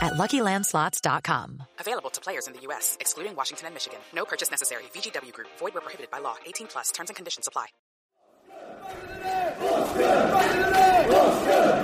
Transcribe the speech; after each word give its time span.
at 0.00 0.14
LuckyLandSlots.com. 0.14 1.62
Available 1.80 2.10
to 2.10 2.20
players 2.20 2.46
in 2.46 2.52
the 2.52 2.60
U.S., 2.68 2.96
excluding 3.00 3.34
Washington 3.36 3.66
and 3.66 3.74
Michigan. 3.74 3.98
No 4.14 4.24
purchase 4.24 4.50
necessary. 4.50 4.84
VGW 4.94 5.32
Group. 5.32 5.48
Void 5.58 5.74
where 5.74 5.82
prohibited 5.82 6.10
by 6.10 6.18
law. 6.18 6.36
18 6.46 6.66
plus. 6.68 6.90
Terms 6.90 7.10
and 7.10 7.16
conditions 7.16 7.48
apply. 7.48 7.66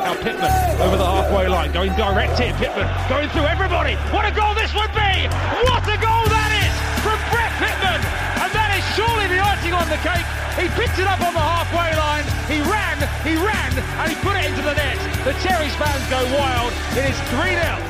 Now 0.01 0.15
Pitman 0.23 0.81
over 0.81 0.97
the 0.97 1.05
halfway 1.05 1.49
line, 1.49 1.73
going 1.73 1.93
direct 1.95 2.39
here. 2.39 2.53
Pitman 2.55 2.89
going 3.09 3.29
through 3.31 3.47
everybody. 3.47 3.95
What 4.13 4.25
a 4.27 4.33
goal 4.35 4.55
this 4.55 4.73
would 4.75 4.93
be! 4.93 5.29
What 5.65 5.85
a 5.85 5.97
goal 6.01 6.25
that 6.29 6.51
is 6.61 6.75
from 7.03 7.19
Brett 7.31 7.53
Pitman! 7.61 8.30
Icing 9.71 9.75
on 9.75 9.89
the 9.89 9.97
cake. 10.03 10.27
He 10.59 10.69
picked 10.81 10.99
it 10.99 11.07
up 11.07 11.21
on 11.21 11.33
the 11.33 11.41
halfway 11.41 11.97
line. 11.97 12.25
He 12.49 12.61
ran, 12.61 12.99
he 13.25 13.37
ran, 13.37 13.73
and 14.01 14.13
he 14.13 14.17
put 14.23 14.37
it 14.37 14.47
into 14.47 14.63
the 14.63 14.75
net. 14.75 14.97
The 15.25 15.33
Cherries 15.47 15.75
fans 15.77 16.09
go 16.11 16.23
wild. 16.37 16.73
It 16.97 17.11
is 17.11 17.19
3 17.31 17.51
0. 17.51 17.87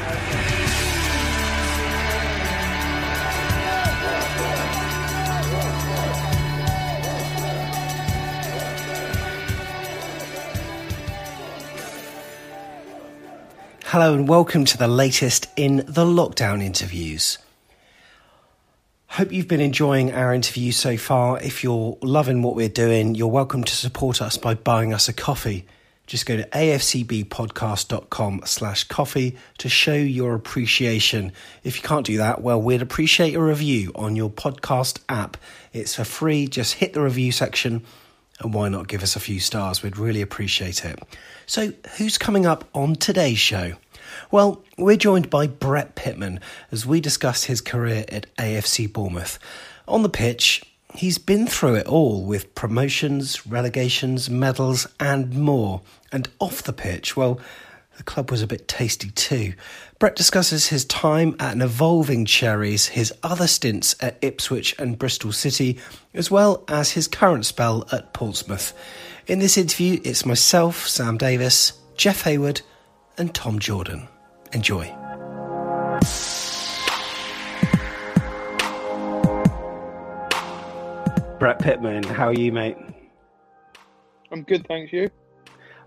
Hello 13.84 14.14
and 14.14 14.28
welcome 14.28 14.64
to 14.66 14.78
the 14.78 14.86
latest 14.86 15.48
in 15.56 15.78
the 15.78 16.04
lockdown 16.04 16.62
interviews. 16.62 17.38
Hope 19.14 19.32
you've 19.32 19.48
been 19.48 19.60
enjoying 19.60 20.12
our 20.12 20.32
interview 20.32 20.70
so 20.70 20.96
far. 20.96 21.40
If 21.40 21.64
you're 21.64 21.98
loving 22.00 22.42
what 22.42 22.54
we're 22.54 22.68
doing, 22.68 23.16
you're 23.16 23.26
welcome 23.26 23.64
to 23.64 23.74
support 23.74 24.22
us 24.22 24.36
by 24.36 24.54
buying 24.54 24.94
us 24.94 25.08
a 25.08 25.12
coffee. 25.12 25.66
Just 26.06 26.26
go 26.26 26.36
to 26.36 26.44
afcbpodcast.com 26.50 28.42
slash 28.44 28.84
coffee 28.84 29.36
to 29.58 29.68
show 29.68 29.94
your 29.94 30.36
appreciation. 30.36 31.32
If 31.64 31.74
you 31.76 31.82
can't 31.82 32.06
do 32.06 32.18
that, 32.18 32.40
well, 32.40 32.62
we'd 32.62 32.82
appreciate 32.82 33.34
a 33.34 33.42
review 33.42 33.90
on 33.96 34.14
your 34.14 34.30
podcast 34.30 35.00
app. 35.08 35.36
It's 35.72 35.96
for 35.96 36.04
free. 36.04 36.46
Just 36.46 36.74
hit 36.74 36.92
the 36.92 37.00
review 37.00 37.32
section 37.32 37.82
and 38.38 38.54
why 38.54 38.68
not 38.68 38.86
give 38.86 39.02
us 39.02 39.16
a 39.16 39.20
few 39.20 39.40
stars? 39.40 39.82
We'd 39.82 39.96
really 39.96 40.22
appreciate 40.22 40.84
it. 40.84 41.00
So, 41.46 41.72
who's 41.96 42.16
coming 42.16 42.46
up 42.46 42.68
on 42.74 42.94
today's 42.94 43.40
show? 43.40 43.72
Well, 44.30 44.62
we're 44.78 44.96
joined 44.96 45.30
by 45.30 45.46
Brett 45.46 45.94
Pitman 45.94 46.40
as 46.70 46.86
we 46.86 47.00
discuss 47.00 47.44
his 47.44 47.60
career 47.60 48.04
at 48.08 48.34
AFC 48.36 48.92
Bournemouth. 48.92 49.38
On 49.88 50.02
the 50.02 50.08
pitch, 50.08 50.62
he's 50.94 51.18
been 51.18 51.46
through 51.46 51.76
it 51.76 51.86
all 51.86 52.24
with 52.24 52.54
promotions, 52.54 53.46
relegations, 53.46 54.30
medals, 54.30 54.86
and 54.98 55.34
more. 55.34 55.82
And 56.12 56.28
off 56.38 56.62
the 56.62 56.72
pitch, 56.72 57.16
well, 57.16 57.40
the 57.96 58.04
club 58.04 58.30
was 58.30 58.40
a 58.40 58.46
bit 58.46 58.66
tasty 58.66 59.10
too. 59.10 59.52
Brett 59.98 60.16
discusses 60.16 60.68
his 60.68 60.86
time 60.86 61.36
at 61.38 61.54
an 61.54 61.60
evolving 61.60 62.24
Cherries, 62.24 62.86
his 62.86 63.12
other 63.22 63.46
stints 63.46 63.94
at 64.00 64.16
Ipswich 64.22 64.74
and 64.78 64.98
Bristol 64.98 65.32
City, 65.32 65.78
as 66.14 66.30
well 66.30 66.64
as 66.66 66.92
his 66.92 67.06
current 67.06 67.44
spell 67.44 67.86
at 67.92 68.14
Portsmouth. 68.14 68.72
In 69.26 69.38
this 69.38 69.58
interview, 69.58 70.00
it's 70.02 70.24
myself, 70.24 70.88
Sam 70.88 71.18
Davis, 71.18 71.74
Jeff 71.96 72.22
Hayward, 72.22 72.62
and 73.20 73.34
Tom 73.34 73.58
Jordan. 73.58 74.08
Enjoy. 74.52 74.86
Brett 81.38 81.58
Pitman, 81.58 82.04
how 82.04 82.26
are 82.28 82.32
you, 82.32 82.50
mate? 82.50 82.76
I'm 84.32 84.42
good, 84.42 84.66
thanks 84.66 84.92
you. 84.92 85.10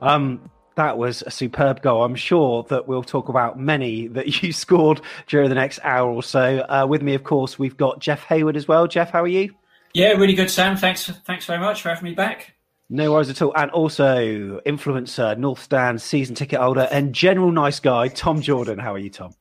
Um, 0.02 0.50
that 0.76 0.98
was 0.98 1.24
a 1.24 1.32
superb 1.32 1.82
goal. 1.82 2.04
I'm 2.04 2.16
sure 2.16 2.64
that 2.70 2.88
we'll 2.88 3.04
talk 3.04 3.30
about 3.30 3.60
many 3.60 4.08
that 4.08 4.44
you 4.44 4.54
scored 4.54 5.02
during 5.28 5.50
the 5.50 5.56
next 5.56 5.80
hour 5.84 6.10
or 6.10 6.24
so. 6.24 6.60
Uh, 6.70 6.86
with 6.88 7.02
me, 7.02 7.16
of 7.16 7.24
course, 7.24 7.58
we've 7.58 7.78
got 7.78 8.00
Jeff 8.00 8.24
Hayward 8.26 8.56
as 8.56 8.68
well. 8.68 8.88
Jeff, 8.88 9.10
how 9.10 9.24
are 9.24 9.28
you? 9.28 9.56
Yeah, 9.94 10.10
really 10.14 10.34
good, 10.34 10.50
Sam. 10.50 10.78
Thanks, 10.78 11.06
thanks 11.26 11.46
very 11.46 11.60
much 11.60 11.82
for 11.82 11.90
having 11.90 12.06
me 12.06 12.14
back. 12.16 12.53
No 12.94 13.12
worries 13.12 13.32
at 13.32 13.42
all. 13.42 13.52
And 13.56 13.72
also, 13.72 14.60
influencer, 14.68 15.36
North 15.36 15.64
Stand, 15.64 16.00
season 16.00 16.36
ticket 16.36 16.60
holder, 16.60 16.88
and 16.92 17.12
general 17.12 17.52
nice 17.52 17.80
guy, 17.80 18.08
Tom 18.08 18.40
Jordan. 18.40 18.78
How 18.78 18.94
are 18.94 19.00
you, 19.00 19.10
Tom? 19.10 19.34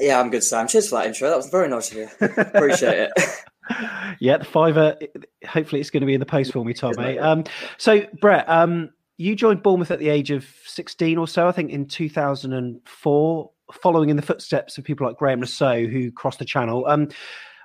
Yeah, 0.00 0.18
I'm 0.18 0.28
good, 0.28 0.42
Sam. 0.42 0.66
Cheers 0.66 0.88
for 0.88 0.96
that 0.96 1.06
intro. 1.06 1.30
That 1.30 1.36
was 1.36 1.48
very 1.48 1.68
nice 1.68 1.92
of 1.92 1.98
you. 1.98 2.08
Appreciate 2.20 3.08
it. 3.08 3.12
yeah, 4.18 4.38
the 4.38 4.44
fiver. 4.44 4.96
Hopefully, 5.46 5.80
it's 5.80 5.90
going 5.90 6.00
to 6.00 6.06
be 6.06 6.14
in 6.14 6.20
the 6.20 6.26
post 6.26 6.52
for 6.52 6.64
me, 6.64 6.74
Tom. 6.74 6.98
Eh? 6.98 7.16
Um, 7.18 7.44
so, 7.78 8.04
Brett, 8.20 8.48
um, 8.48 8.90
you 9.18 9.36
joined 9.36 9.62
Bournemouth 9.62 9.92
at 9.92 10.00
the 10.00 10.08
age 10.08 10.32
of 10.32 10.44
16 10.64 11.16
or 11.16 11.28
so, 11.28 11.46
I 11.46 11.52
think, 11.52 11.70
in 11.70 11.86
2004, 11.86 13.50
following 13.72 14.10
in 14.10 14.16
the 14.16 14.22
footsteps 14.22 14.78
of 14.78 14.84
people 14.84 15.06
like 15.06 15.16
Graham 15.16 15.38
Rousseau, 15.38 15.86
who 15.86 16.10
crossed 16.10 16.40
the 16.40 16.44
channel. 16.44 16.84
Um, 16.88 17.10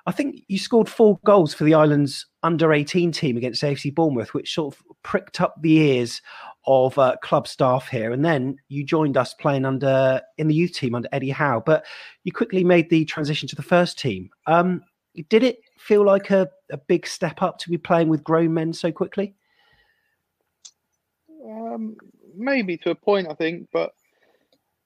I 0.06 0.12
think 0.12 0.44
you 0.48 0.58
scored 0.58 0.90
four 0.90 1.20
goals 1.26 1.54
for 1.54 1.64
the 1.64 1.74
island's 1.74 2.26
under 2.44 2.74
18 2.74 3.12
team 3.12 3.38
against 3.38 3.62
AFC 3.62 3.94
Bournemouth, 3.94 4.34
which 4.34 4.54
sort 4.54 4.74
of 4.74 4.82
pricked 5.04 5.42
up 5.42 5.56
the 5.62 5.78
ears 5.78 6.22
of 6.66 6.98
uh, 6.98 7.16
club 7.22 7.48
staff 7.48 7.88
here. 7.88 8.12
And 8.12 8.24
then 8.26 8.58
you 8.68 8.84
joined 8.84 9.18
us 9.18 9.34
playing 9.34 9.66
under 9.66 10.22
in 10.38 10.48
the 10.48 10.56
youth 10.56 10.74
team 10.74 10.96
under 10.96 11.10
Eddie 11.12 11.30
Howe, 11.30 11.62
but 11.66 11.86
you 12.24 12.32
quickly 12.32 12.64
made 12.64 12.90
the 12.90 13.06
transition 13.06 13.48
to 13.50 13.56
the 13.56 13.62
first 13.62 14.00
team. 14.00 14.30
Um, 14.48 14.82
did 15.30 15.44
it 15.44 15.60
feel 15.78 16.06
like 16.06 16.32
a, 16.32 16.50
a 16.72 16.78
big 16.78 17.06
step 17.06 17.42
up 17.42 17.58
to 17.60 17.70
be 17.70 17.78
playing 17.78 18.10
with 18.10 18.24
grown 18.24 18.54
men 18.54 18.74
so 18.74 18.92
quickly? 18.92 19.36
Um, 21.46 21.96
maybe 22.36 22.78
to 22.78 22.92
a 22.92 22.96
point, 22.96 23.28
I 23.30 23.34
think, 23.34 23.68
but 23.74 23.92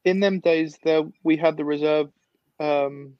in 0.03 0.19
them 0.19 0.39
days, 0.39 0.77
there 0.83 1.03
we 1.23 1.35
had 1.37 1.57
the 1.57 1.65
reserve 1.65 2.09
um, 2.59 3.13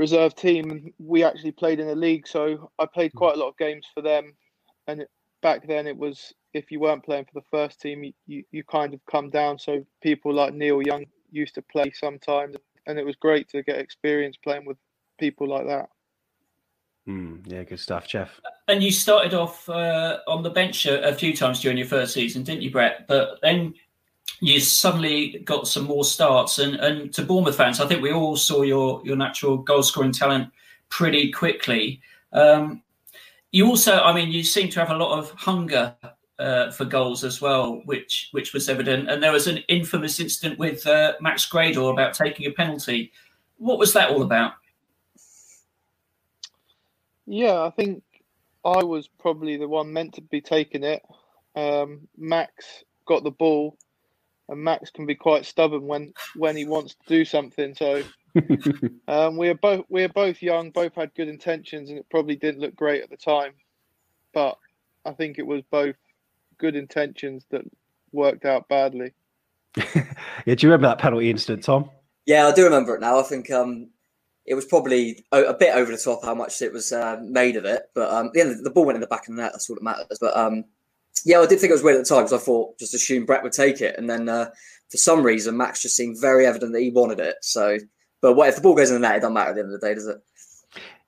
reserve 0.00 0.34
team, 0.34 0.70
and 0.70 0.92
we 0.98 1.22
actually 1.22 1.52
played 1.52 1.78
in 1.78 1.86
the 1.86 1.94
league. 1.94 2.26
So 2.26 2.70
I 2.78 2.86
played 2.86 3.12
quite 3.14 3.36
a 3.36 3.38
lot 3.38 3.50
of 3.50 3.58
games 3.58 3.86
for 3.94 4.00
them, 4.00 4.34
and 4.86 5.02
it, 5.02 5.10
back 5.42 5.68
then 5.68 5.86
it 5.86 5.96
was 5.96 6.32
if 6.54 6.72
you 6.72 6.80
weren't 6.80 7.04
playing 7.04 7.26
for 7.26 7.38
the 7.38 7.46
first 7.50 7.80
team, 7.80 8.02
you, 8.02 8.12
you, 8.26 8.42
you 8.50 8.64
kind 8.64 8.94
of 8.94 9.00
come 9.08 9.28
down. 9.30 9.58
So 9.58 9.84
people 10.02 10.32
like 10.32 10.54
Neil 10.54 10.82
Young 10.82 11.04
used 11.30 11.54
to 11.56 11.62
play 11.62 11.92
sometimes, 11.92 12.56
and 12.86 12.98
it 12.98 13.04
was 13.04 13.14
great 13.16 13.48
to 13.50 13.62
get 13.62 13.78
experience 13.78 14.36
playing 14.42 14.64
with 14.64 14.78
people 15.18 15.46
like 15.46 15.66
that. 15.66 15.90
Mm, 17.06 17.42
yeah, 17.44 17.62
good 17.64 17.78
stuff, 17.78 18.08
Jeff. 18.08 18.40
And 18.68 18.82
you 18.82 18.90
started 18.90 19.34
off 19.34 19.68
uh, 19.68 20.18
on 20.26 20.42
the 20.42 20.50
bench 20.50 20.86
a, 20.86 21.08
a, 21.08 21.14
few 21.14 21.36
times 21.36 21.60
during 21.60 21.78
your 21.78 21.86
first 21.86 22.14
season, 22.14 22.42
didn't 22.42 22.62
you, 22.62 22.70
Brett? 22.70 23.06
But 23.06 23.38
then 23.42 23.74
you 24.40 24.58
suddenly 24.60 25.38
got 25.44 25.68
some 25.68 25.84
more 25.84 26.04
starts. 26.04 26.58
And, 26.58 26.76
and 26.76 27.12
to 27.14 27.22
Bournemouth 27.22 27.56
fans, 27.56 27.80
I 27.80 27.86
think 27.86 28.02
we 28.02 28.12
all 28.12 28.36
saw 28.36 28.62
your, 28.62 29.02
your 29.04 29.16
natural 29.16 29.58
goal 29.58 29.82
scoring 29.82 30.12
talent 30.12 30.50
pretty 30.88 31.30
quickly. 31.30 32.00
Um, 32.32 32.82
you 33.52 33.66
also, 33.66 33.98
I 34.00 34.12
mean, 34.14 34.30
you 34.30 34.42
seem 34.42 34.68
to 34.70 34.80
have 34.80 34.90
a 34.90 34.96
lot 34.96 35.18
of 35.18 35.30
hunger 35.32 35.94
uh, 36.38 36.70
for 36.70 36.86
goals 36.86 37.22
as 37.22 37.40
well, 37.40 37.82
which 37.84 38.28
which 38.32 38.54
was 38.54 38.68
evident. 38.68 39.10
And 39.10 39.22
there 39.22 39.32
was 39.32 39.46
an 39.46 39.58
infamous 39.68 40.18
incident 40.20 40.58
with 40.58 40.86
uh, 40.86 41.14
Max 41.20 41.48
Gradel 41.48 41.92
about 41.92 42.14
taking 42.14 42.46
a 42.46 42.52
penalty. 42.52 43.12
What 43.58 43.78
was 43.78 43.92
that 43.92 44.10
all 44.10 44.22
about? 44.22 44.52
Yeah, 47.26 47.62
I 47.62 47.70
think 47.70 48.02
I 48.64 48.82
was 48.82 49.06
probably 49.06 49.56
the 49.56 49.68
one 49.68 49.92
meant 49.92 50.14
to 50.14 50.22
be 50.22 50.40
taking 50.40 50.82
it. 50.82 51.02
Um, 51.54 52.08
Max 52.16 52.84
got 53.06 53.22
the 53.22 53.30
ball, 53.30 53.76
and 54.50 54.62
Max 54.62 54.90
can 54.90 55.06
be 55.06 55.14
quite 55.14 55.46
stubborn 55.46 55.86
when 55.86 56.12
when 56.36 56.56
he 56.56 56.66
wants 56.66 56.94
to 56.94 57.06
do 57.06 57.24
something. 57.24 57.74
So 57.74 58.02
um, 59.08 59.36
we 59.36 59.48
are 59.48 59.54
both 59.54 59.86
we 59.88 60.02
are 60.02 60.08
both 60.08 60.42
young, 60.42 60.70
both 60.70 60.94
had 60.94 61.14
good 61.14 61.28
intentions, 61.28 61.88
and 61.88 61.98
it 61.98 62.06
probably 62.10 62.36
didn't 62.36 62.60
look 62.60 62.74
great 62.74 63.02
at 63.02 63.10
the 63.10 63.16
time. 63.16 63.52
But 64.34 64.58
I 65.06 65.12
think 65.12 65.38
it 65.38 65.46
was 65.46 65.62
both 65.70 65.96
good 66.58 66.76
intentions 66.76 67.46
that 67.50 67.62
worked 68.12 68.44
out 68.44 68.68
badly. 68.68 69.12
yeah, 69.76 70.04
do 70.44 70.56
you 70.58 70.68
remember 70.68 70.88
that 70.88 70.98
penalty 70.98 71.30
incident, 71.30 71.62
Tom? 71.62 71.88
Yeah, 72.26 72.48
I 72.48 72.52
do 72.52 72.64
remember 72.64 72.96
it 72.96 73.00
now. 73.00 73.18
I 73.18 73.22
think 73.22 73.50
um, 73.50 73.90
it 74.44 74.54
was 74.54 74.64
probably 74.64 75.24
a, 75.32 75.44
a, 75.44 75.54
bit 75.54 75.74
over 75.74 75.90
the 75.92 75.98
top 75.98 76.24
how 76.24 76.34
much 76.34 76.60
it 76.60 76.72
was 76.72 76.92
uh, 76.92 77.18
made 77.22 77.56
of 77.56 77.64
it, 77.64 77.82
but 77.94 78.12
um, 78.12 78.30
the, 78.34 78.60
the 78.62 78.70
ball 78.70 78.84
went 78.84 78.96
in 78.96 79.00
the 79.00 79.06
back 79.06 79.28
of 79.28 79.36
the 79.36 79.42
net. 79.42 79.52
That's 79.52 79.70
all 79.70 79.76
that 79.76 79.82
matters. 79.82 80.18
But 80.20 80.36
um, 80.36 80.64
yeah, 81.24 81.40
I 81.40 81.46
did 81.46 81.60
think 81.60 81.70
it 81.70 81.74
was 81.74 81.82
weird 81.82 81.96
at 81.96 82.04
the 82.04 82.08
time 82.08 82.24
because 82.24 82.32
I 82.32 82.44
thought 82.44 82.78
just 82.78 82.94
assumed 82.94 83.26
Brett 83.26 83.42
would 83.42 83.52
take 83.52 83.80
it, 83.80 83.96
and 83.98 84.08
then 84.08 84.28
uh, 84.28 84.50
for 84.90 84.96
some 84.96 85.22
reason 85.22 85.56
Max 85.56 85.82
just 85.82 85.96
seemed 85.96 86.20
very 86.20 86.46
evident 86.46 86.72
that 86.72 86.80
he 86.80 86.90
wanted 86.90 87.20
it. 87.20 87.36
So, 87.42 87.78
but 88.20 88.34
what 88.34 88.48
if 88.48 88.56
the 88.56 88.62
ball 88.62 88.74
goes 88.74 88.90
in 88.90 88.94
the 88.94 89.00
net? 89.00 89.16
It 89.16 89.20
doesn't 89.20 89.34
matter 89.34 89.50
at 89.50 89.54
the 89.54 89.62
end 89.62 89.74
of 89.74 89.80
the 89.80 89.86
day, 89.86 89.94
does 89.94 90.06
it? 90.06 90.18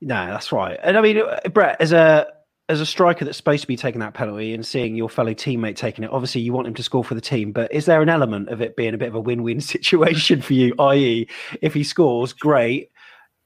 No, 0.00 0.26
that's 0.26 0.52
right. 0.52 0.78
And 0.82 0.98
I 0.98 1.00
mean, 1.00 1.22
Brett, 1.52 1.80
as 1.80 1.92
a 1.92 2.26
as 2.68 2.80
a 2.80 2.86
striker 2.86 3.24
that's 3.24 3.36
supposed 3.36 3.60
to 3.62 3.68
be 3.68 3.76
taking 3.76 4.00
that 4.00 4.14
penalty 4.14 4.54
and 4.54 4.64
seeing 4.64 4.94
your 4.96 5.08
fellow 5.08 5.34
teammate 5.34 5.76
taking 5.76 6.04
it, 6.04 6.10
obviously 6.10 6.40
you 6.40 6.52
want 6.52 6.66
him 6.66 6.74
to 6.74 6.82
score 6.82 7.04
for 7.04 7.14
the 7.14 7.20
team. 7.20 7.52
But 7.52 7.72
is 7.72 7.86
there 7.86 8.02
an 8.02 8.08
element 8.08 8.48
of 8.48 8.60
it 8.60 8.76
being 8.76 8.94
a 8.94 8.98
bit 8.98 9.08
of 9.08 9.14
a 9.14 9.20
win-win 9.20 9.60
situation 9.60 10.42
for 10.42 10.54
you? 10.54 10.74
I.e., 10.78 11.28
if 11.60 11.74
he 11.74 11.84
scores, 11.84 12.32
great, 12.32 12.90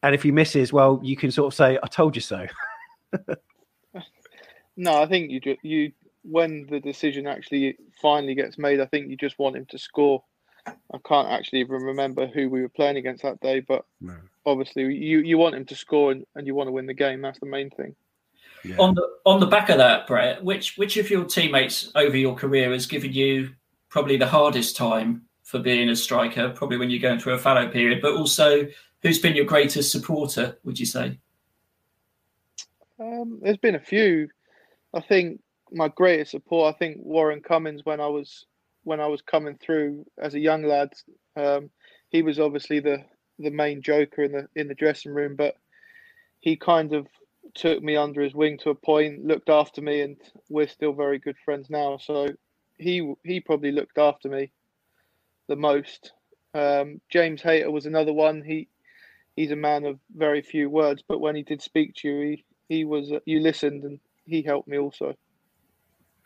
and 0.03 0.15
if 0.15 0.23
he 0.23 0.31
misses, 0.31 0.73
well, 0.73 1.01
you 1.03 1.17
can 1.17 1.31
sort 1.31 1.49
of 1.49 1.55
say, 1.55 1.79
"I 1.83 1.87
told 1.89 2.15
you 2.15 2.23
so." 2.23 2.47
no, 4.77 5.03
I 5.03 5.07
think 5.07 5.31
you 5.31 5.57
you 5.63 5.93
when 6.29 6.67
the 6.69 6.81
decision 6.81 7.27
actually 7.27 7.77
finally 8.01 8.35
gets 8.35 8.59
made, 8.59 8.81
I 8.81 8.87
think 8.87 9.09
you 9.09 9.17
just 9.17 9.39
want 9.39 9.57
him 9.57 9.67
to 9.67 9.79
score. 9.79 10.23
I 10.67 10.99
can't 11.07 11.29
actually 11.29 11.61
even 11.61 11.83
remember 11.83 12.27
who 12.27 12.51
we 12.51 12.63
were 12.63 12.69
playing 12.69 12.97
against 12.97 13.23
that 13.23 13.41
day, 13.41 13.61
but 13.61 13.85
no. 14.01 14.17
obviously 14.45 14.83
you 14.95 15.21
you 15.21 15.39
want 15.39 15.55
him 15.55 15.65
to 15.67 15.77
score 15.77 16.11
and, 16.11 16.27
and 16.35 16.47
you 16.47 16.55
want 16.55 16.67
to 16.69 16.73
win 16.73 16.87
the 16.87 16.95
game. 16.95 17.23
That's 17.23 17.39
the 17.39 17.47
main 17.47 17.71
thing. 17.71 17.95
Yeah. 18.65 18.77
On 18.79 18.95
the 18.95 19.09
on 19.25 19.39
the 19.39 19.47
back 19.47 19.69
of 19.69 19.79
that, 19.79 20.09
Brett, 20.09 20.43
which 20.43 20.77
which 20.77 20.97
of 20.97 21.09
your 21.09 21.25
teammates 21.25 21.93
over 21.95 22.17
your 22.17 22.35
career 22.35 22.73
has 22.73 22.87
given 22.87 23.13
you 23.13 23.51
probably 23.89 24.17
the 24.17 24.27
hardest 24.27 24.77
time 24.77 25.23
for 25.45 25.61
being 25.61 25.89
a 25.89 25.97
striker? 25.97 26.51
Probably 26.51 26.79
when 26.79 26.91
you're 26.91 27.01
going 27.01 27.21
through 27.21 27.35
a 27.35 27.39
fallow 27.39 27.69
period, 27.69 28.01
but 28.03 28.15
also 28.15 28.67
who's 29.03 29.21
been 29.21 29.37
your 29.37 29.45
greatest 29.45 29.93
supporter? 29.93 30.59
Would 30.65 30.81
you 30.81 30.87
say? 30.87 31.19
Um, 32.99 33.39
there's 33.41 33.59
been 33.59 33.77
a 33.77 33.81
few. 33.81 34.29
I 34.93 35.01
think 35.01 35.41
my 35.73 35.89
greatest 35.89 36.31
support. 36.31 36.75
I 36.75 36.79
think 36.79 36.99
Warren 37.01 37.41
Cummings 37.41 37.85
when 37.85 38.01
I 38.01 38.07
was 38.07 38.47
when 38.85 39.01
I 39.01 39.07
was 39.07 39.21
coming 39.23 39.57
through 39.57 40.07
as 40.19 40.35
a 40.35 40.41
young 40.41 40.63
lad. 40.63 40.93
Um, 41.37 41.71
he 42.11 42.23
was 42.23 42.39
obviously 42.39 42.81
the 42.81 43.05
the 43.39 43.51
main 43.51 43.83
joker 43.83 44.23
in 44.23 44.33
the 44.33 44.49
in 44.55 44.69
the 44.69 44.75
dressing 44.75 45.13
room, 45.13 45.37
but 45.37 45.57
he 46.41 46.57
kind 46.57 46.93
of 46.95 47.07
took 47.55 47.83
me 47.83 47.97
under 47.97 48.23
his 48.23 48.35
wing 48.35 48.59
to 48.59 48.71
a 48.71 48.75
point, 48.75 49.25
looked 49.25 49.49
after 49.49 49.81
me, 49.81 50.01
and 50.01 50.17
we're 50.49 50.69
still 50.69 50.93
very 50.93 51.19
good 51.19 51.37
friends 51.45 51.69
now. 51.69 51.99
So 51.99 52.29
he 52.79 53.15
he 53.25 53.41
probably 53.41 53.73
looked 53.73 53.99
after 53.99 54.29
me 54.29 54.53
the 55.49 55.57
most. 55.57 56.13
Um, 56.55 57.01
James 57.11 57.43
Hayter 57.43 57.71
was 57.71 57.87
another 57.87 58.13
one. 58.13 58.43
He 58.43 58.69
he's 59.35 59.51
a 59.51 59.57
man 59.57 59.85
of 59.85 59.99
very 60.15 60.43
few 60.43 60.71
words, 60.71 61.03
but 61.07 61.21
when 61.21 61.37
he 61.37 61.43
did 61.43 61.63
speak 61.63 61.95
to 61.97 62.09
you, 62.09 62.21
he 62.21 62.45
he 62.69 62.85
was 62.85 63.13
you 63.25 63.41
listened 63.41 63.85
and 63.85 64.01
he 64.25 64.43
helped 64.43 64.69
me 64.69 64.79
also. 64.79 65.17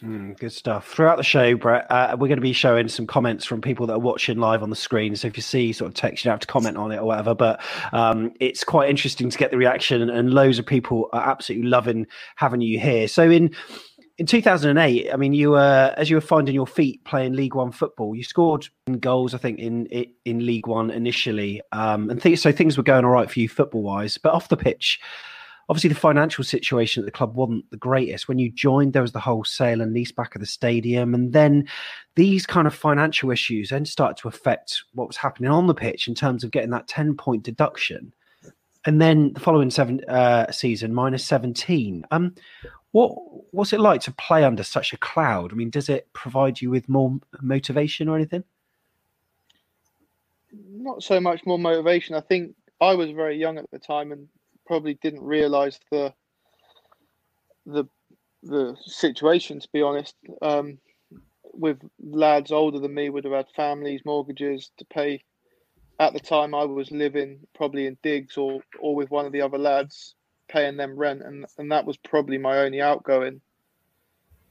Mm, 0.02 0.38
good 0.38 0.52
stuff. 0.52 0.88
Throughout 0.88 1.18
the 1.18 1.22
show, 1.22 1.56
Brett, 1.56 1.86
uh, 1.90 2.16
we're 2.18 2.28
going 2.28 2.38
to 2.38 2.42
be 2.42 2.54
showing 2.54 2.88
some 2.88 3.06
comments 3.06 3.44
from 3.44 3.60
people 3.60 3.86
that 3.86 3.92
are 3.94 3.98
watching 3.98 4.38
live 4.38 4.62
on 4.62 4.70
the 4.70 4.76
screen. 4.76 5.14
So 5.14 5.28
if 5.28 5.36
you 5.36 5.42
see 5.42 5.72
sort 5.72 5.88
of 5.88 5.94
text, 5.94 6.24
you 6.24 6.28
don't 6.28 6.34
have 6.34 6.40
to 6.40 6.46
comment 6.46 6.78
on 6.78 6.90
it 6.90 6.98
or 6.98 7.04
whatever. 7.04 7.34
But 7.34 7.60
um, 7.92 8.32
it's 8.40 8.64
quite 8.64 8.88
interesting 8.88 9.28
to 9.28 9.36
get 9.38 9.50
the 9.50 9.58
reaction, 9.58 10.08
and 10.08 10.32
loads 10.32 10.58
of 10.58 10.64
people 10.64 11.10
are 11.12 11.28
absolutely 11.28 11.68
loving 11.68 12.06
having 12.36 12.62
you 12.62 12.78
here. 12.78 13.08
So 13.08 13.28
in 13.30 13.54
in 14.16 14.26
2008, 14.26 15.12
I 15.12 15.16
mean, 15.16 15.34
you 15.34 15.50
were 15.50 15.94
as 15.96 16.08
you 16.08 16.16
were 16.16 16.22
finding 16.22 16.54
your 16.54 16.66
feet 16.66 17.04
playing 17.04 17.34
League 17.34 17.54
One 17.54 17.72
football, 17.72 18.14
you 18.14 18.24
scored 18.24 18.68
goals, 19.00 19.34
I 19.34 19.38
think, 19.38 19.58
in 19.58 19.86
in 19.86 20.46
League 20.46 20.66
One 20.66 20.90
initially, 20.90 21.60
um, 21.72 22.08
and 22.08 22.22
th- 22.22 22.38
so 22.38 22.52
things 22.52 22.78
were 22.78 22.82
going 22.82 23.04
all 23.04 23.10
right 23.10 23.30
for 23.30 23.38
you 23.38 23.48
football 23.50 23.82
wise. 23.82 24.16
But 24.16 24.32
off 24.32 24.48
the 24.48 24.56
pitch, 24.56 24.98
obviously 25.70 25.88
the 25.88 25.94
financial 25.94 26.42
situation 26.42 27.00
at 27.00 27.04
the 27.04 27.12
club 27.12 27.36
wasn't 27.36 27.70
the 27.70 27.76
greatest. 27.76 28.26
When 28.26 28.40
you 28.40 28.50
joined, 28.50 28.92
there 28.92 29.02
was 29.02 29.12
the 29.12 29.20
whole 29.20 29.44
sale 29.44 29.80
and 29.80 29.94
lease 29.94 30.10
back 30.10 30.34
of 30.34 30.40
the 30.40 30.46
stadium, 30.46 31.14
and 31.14 31.32
then 31.32 31.68
these 32.16 32.44
kind 32.44 32.66
of 32.66 32.74
financial 32.74 33.30
issues 33.30 33.70
then 33.70 33.86
started 33.86 34.20
to 34.20 34.28
affect 34.28 34.82
what 34.94 35.06
was 35.06 35.16
happening 35.16 35.48
on 35.48 35.68
the 35.68 35.74
pitch 35.74 36.08
in 36.08 36.14
terms 36.16 36.42
of 36.42 36.50
getting 36.50 36.70
that 36.70 36.88
ten 36.88 37.16
point 37.16 37.44
deduction. 37.44 38.12
And 38.84 39.00
then 39.00 39.32
the 39.34 39.40
following 39.40 39.70
seven 39.70 40.02
uh, 40.08 40.50
season, 40.50 40.92
minus 40.92 41.24
seventeen. 41.24 42.04
Um, 42.10 42.34
what 42.90 43.12
what's 43.52 43.72
it 43.72 43.78
like 43.78 44.00
to 44.02 44.12
play 44.12 44.42
under 44.42 44.64
such 44.64 44.92
a 44.92 44.96
cloud? 44.98 45.52
I 45.52 45.54
mean, 45.54 45.70
does 45.70 45.88
it 45.88 46.12
provide 46.14 46.60
you 46.60 46.70
with 46.70 46.88
more 46.88 47.16
motivation 47.40 48.08
or 48.08 48.16
anything? 48.16 48.42
Not 50.52 51.04
so 51.04 51.20
much 51.20 51.46
more 51.46 51.60
motivation. 51.60 52.16
I 52.16 52.22
think 52.22 52.56
I 52.80 52.94
was 52.94 53.12
very 53.12 53.38
young 53.38 53.56
at 53.56 53.70
the 53.70 53.78
time, 53.78 54.10
and 54.10 54.26
probably 54.70 54.94
didn't 55.02 55.24
realise 55.24 55.80
the 55.90 56.14
the 57.66 57.86
the 58.44 58.76
situation. 58.84 59.58
To 59.58 59.68
be 59.72 59.82
honest, 59.82 60.14
um, 60.42 60.78
with 61.42 61.80
lads 62.00 62.52
older 62.52 62.78
than 62.78 62.94
me, 62.94 63.10
would 63.10 63.24
have 63.24 63.32
had 63.32 63.50
families, 63.56 64.02
mortgages 64.04 64.70
to 64.78 64.84
pay. 64.84 65.24
At 65.98 66.12
the 66.12 66.20
time, 66.20 66.54
I 66.54 66.64
was 66.66 66.92
living 66.92 67.40
probably 67.52 67.86
in 67.86 67.98
digs 68.04 68.36
or 68.36 68.60
or 68.78 68.94
with 68.94 69.10
one 69.10 69.26
of 69.26 69.32
the 69.32 69.42
other 69.42 69.58
lads, 69.58 70.14
paying 70.46 70.76
them 70.76 70.94
rent, 70.96 71.22
and 71.22 71.46
and 71.58 71.72
that 71.72 71.84
was 71.84 71.96
probably 71.96 72.38
my 72.38 72.58
only 72.58 72.80
outgoing. 72.80 73.40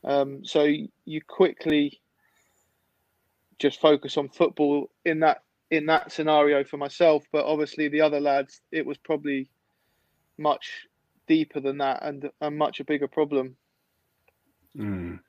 Um, 0.04 0.44
so 0.44 0.68
you 1.06 1.22
quickly 1.26 2.02
just 3.58 3.80
focus 3.80 4.18
on 4.18 4.28
football 4.28 4.90
in 5.06 5.22
that 5.22 5.44
in 5.72 5.86
that 5.86 6.12
scenario 6.12 6.66
for 6.66 6.76
myself, 6.76 7.24
but 7.32 7.46
obviously 7.46 7.88
the 7.88 8.02
other 8.02 8.20
lads, 8.20 8.60
it 8.70 8.86
was 8.86 8.98
probably 8.98 9.50
much 10.40 10.88
deeper 11.28 11.60
than 11.60 11.78
that 11.78 12.04
and 12.04 12.30
a 12.42 12.50
much 12.50 12.80
a 12.80 12.86
bigger 12.86 13.08
problem. 13.08 13.56
Mm. 14.78 15.20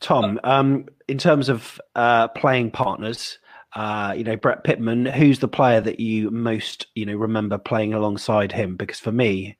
Tom, 0.00 0.40
um, 0.44 0.86
in 1.08 1.18
terms 1.18 1.48
of 1.48 1.80
uh, 1.94 2.28
playing 2.28 2.70
partners, 2.70 3.38
uh, 3.74 4.14
you 4.16 4.24
know 4.24 4.36
Brett 4.36 4.64
Pitman, 4.64 5.06
who's 5.06 5.38
the 5.38 5.48
player 5.48 5.80
that 5.80 6.00
you 6.00 6.30
most 6.30 6.86
you 6.94 7.06
know 7.06 7.14
remember 7.14 7.58
playing 7.58 7.94
alongside 7.94 8.52
him? 8.52 8.76
Because 8.76 8.98
for 8.98 9.12
me, 9.12 9.56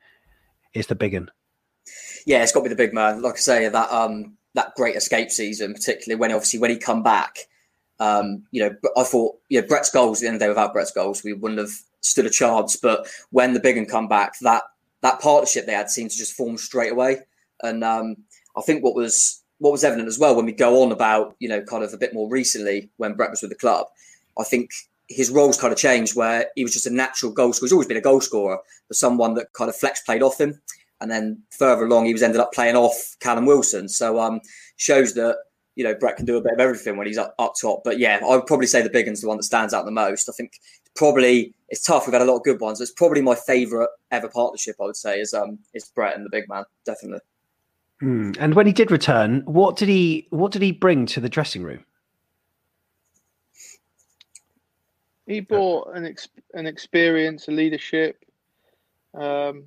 it's 0.74 0.88
the 0.88 0.94
big 0.94 1.14
one. 1.14 1.30
Yeah, 2.26 2.42
it's 2.42 2.52
got 2.52 2.60
to 2.60 2.64
be 2.64 2.70
the 2.70 2.76
big 2.76 2.92
man. 2.92 3.22
Like 3.22 3.34
I 3.34 3.38
say, 3.38 3.68
that 3.68 3.90
um, 3.92 4.36
that 4.54 4.74
great 4.74 4.96
escape 4.96 5.30
season, 5.30 5.74
particularly 5.74 6.18
when 6.18 6.32
obviously 6.32 6.58
when 6.58 6.70
he 6.70 6.78
come 6.78 7.02
back, 7.02 7.38
um, 8.00 8.44
you 8.50 8.62
know, 8.62 8.74
I 8.96 9.04
thought, 9.04 9.36
you 9.48 9.60
know, 9.60 9.66
Brett's 9.66 9.90
goals. 9.90 10.18
At 10.18 10.22
the 10.22 10.26
end 10.28 10.34
of 10.36 10.40
the 10.40 10.44
day, 10.44 10.48
without 10.48 10.72
Brett's 10.72 10.92
goals, 10.92 11.22
we 11.22 11.32
wouldn't 11.32 11.60
have 11.60 11.72
stood 12.02 12.26
a 12.26 12.30
chance. 12.30 12.76
But 12.76 13.06
when 13.30 13.54
the 13.54 13.60
big 13.60 13.76
one 13.76 13.86
come 13.86 14.08
back, 14.08 14.38
that 14.40 14.64
that 15.02 15.20
partnership 15.20 15.66
they 15.66 15.72
had 15.72 15.90
seemed 15.90 16.10
to 16.10 16.16
just 16.16 16.36
form 16.36 16.56
straight 16.56 16.92
away. 16.92 17.18
And 17.62 17.84
um, 17.84 18.16
I 18.56 18.62
think 18.62 18.82
what 18.82 18.94
was 18.94 19.42
what 19.58 19.72
was 19.72 19.84
evident 19.84 20.08
as 20.08 20.18
well 20.18 20.36
when 20.36 20.44
we 20.44 20.52
go 20.52 20.82
on 20.82 20.92
about 20.92 21.34
you 21.38 21.48
know 21.48 21.62
kind 21.62 21.82
of 21.82 21.92
a 21.94 21.98
bit 21.98 22.12
more 22.12 22.28
recently 22.28 22.90
when 22.96 23.14
Brett 23.14 23.30
was 23.30 23.42
with 23.42 23.50
the 23.50 23.56
club, 23.56 23.86
I 24.38 24.44
think 24.44 24.70
his 25.08 25.30
roles 25.30 25.58
kind 25.58 25.72
of 25.72 25.78
changed 25.78 26.16
where 26.16 26.46
he 26.56 26.64
was 26.64 26.72
just 26.72 26.86
a 26.86 26.90
natural 26.90 27.32
goal 27.32 27.52
scorer. 27.52 27.66
He's 27.66 27.72
always 27.72 27.88
been 27.88 27.96
a 27.96 28.02
goal 28.02 28.20
scorer, 28.20 28.58
but 28.88 28.96
someone 28.96 29.34
that 29.34 29.52
kind 29.52 29.68
of 29.68 29.76
flex 29.76 30.00
played 30.02 30.22
off 30.22 30.40
him. 30.40 30.60
And 31.00 31.10
then 31.10 31.42
further 31.50 31.84
along, 31.84 32.06
he 32.06 32.12
was 32.12 32.22
ended 32.22 32.40
up 32.40 32.52
playing 32.52 32.74
off 32.74 33.16
Callum 33.20 33.44
Wilson. 33.44 33.88
So 33.88 34.18
um, 34.18 34.40
shows 34.76 35.14
that 35.14 35.36
you 35.76 35.84
know 35.84 35.94
Brett 35.94 36.16
can 36.16 36.26
do 36.26 36.36
a 36.36 36.40
bit 36.40 36.54
of 36.54 36.60
everything 36.60 36.96
when 36.96 37.06
he's 37.06 37.18
up, 37.18 37.34
up 37.38 37.52
top. 37.60 37.82
But 37.84 37.98
yeah, 37.98 38.18
I 38.22 38.36
would 38.36 38.46
probably 38.46 38.66
say 38.66 38.82
the 38.82 38.90
big 38.90 39.06
one's 39.06 39.20
the 39.20 39.28
one 39.28 39.36
that 39.36 39.42
stands 39.42 39.74
out 39.74 39.84
the 39.84 39.90
most. 39.90 40.28
I 40.28 40.32
think 40.32 40.58
probably 40.94 41.54
it's 41.68 41.82
tough. 41.82 42.06
We've 42.06 42.12
had 42.12 42.22
a 42.22 42.26
lot 42.26 42.36
of 42.36 42.44
good 42.44 42.60
ones. 42.60 42.80
It's 42.80 42.92
probably 42.92 43.22
my 43.22 43.34
favourite 43.34 43.88
ever 44.10 44.28
partnership. 44.28 44.76
I 44.80 44.84
would 44.84 44.96
say 44.96 45.20
is 45.20 45.34
um 45.34 45.58
is 45.74 45.84
Brett 45.86 46.16
and 46.16 46.24
the 46.24 46.30
big 46.30 46.48
man, 46.48 46.64
definitely. 46.84 47.20
Mm. 48.02 48.36
And 48.38 48.54
when 48.54 48.66
he 48.66 48.72
did 48.72 48.90
return, 48.90 49.42
what 49.46 49.76
did 49.76 49.88
he 49.88 50.26
what 50.30 50.52
did 50.52 50.62
he 50.62 50.72
bring 50.72 51.06
to 51.06 51.20
the 51.20 51.28
dressing 51.28 51.62
room? 51.62 51.84
He 55.26 55.40
brought 55.40 55.94
an 55.94 56.06
ex- 56.06 56.28
an 56.54 56.66
experience, 56.66 57.48
a 57.48 57.50
leadership. 57.50 58.24
Um, 59.14 59.64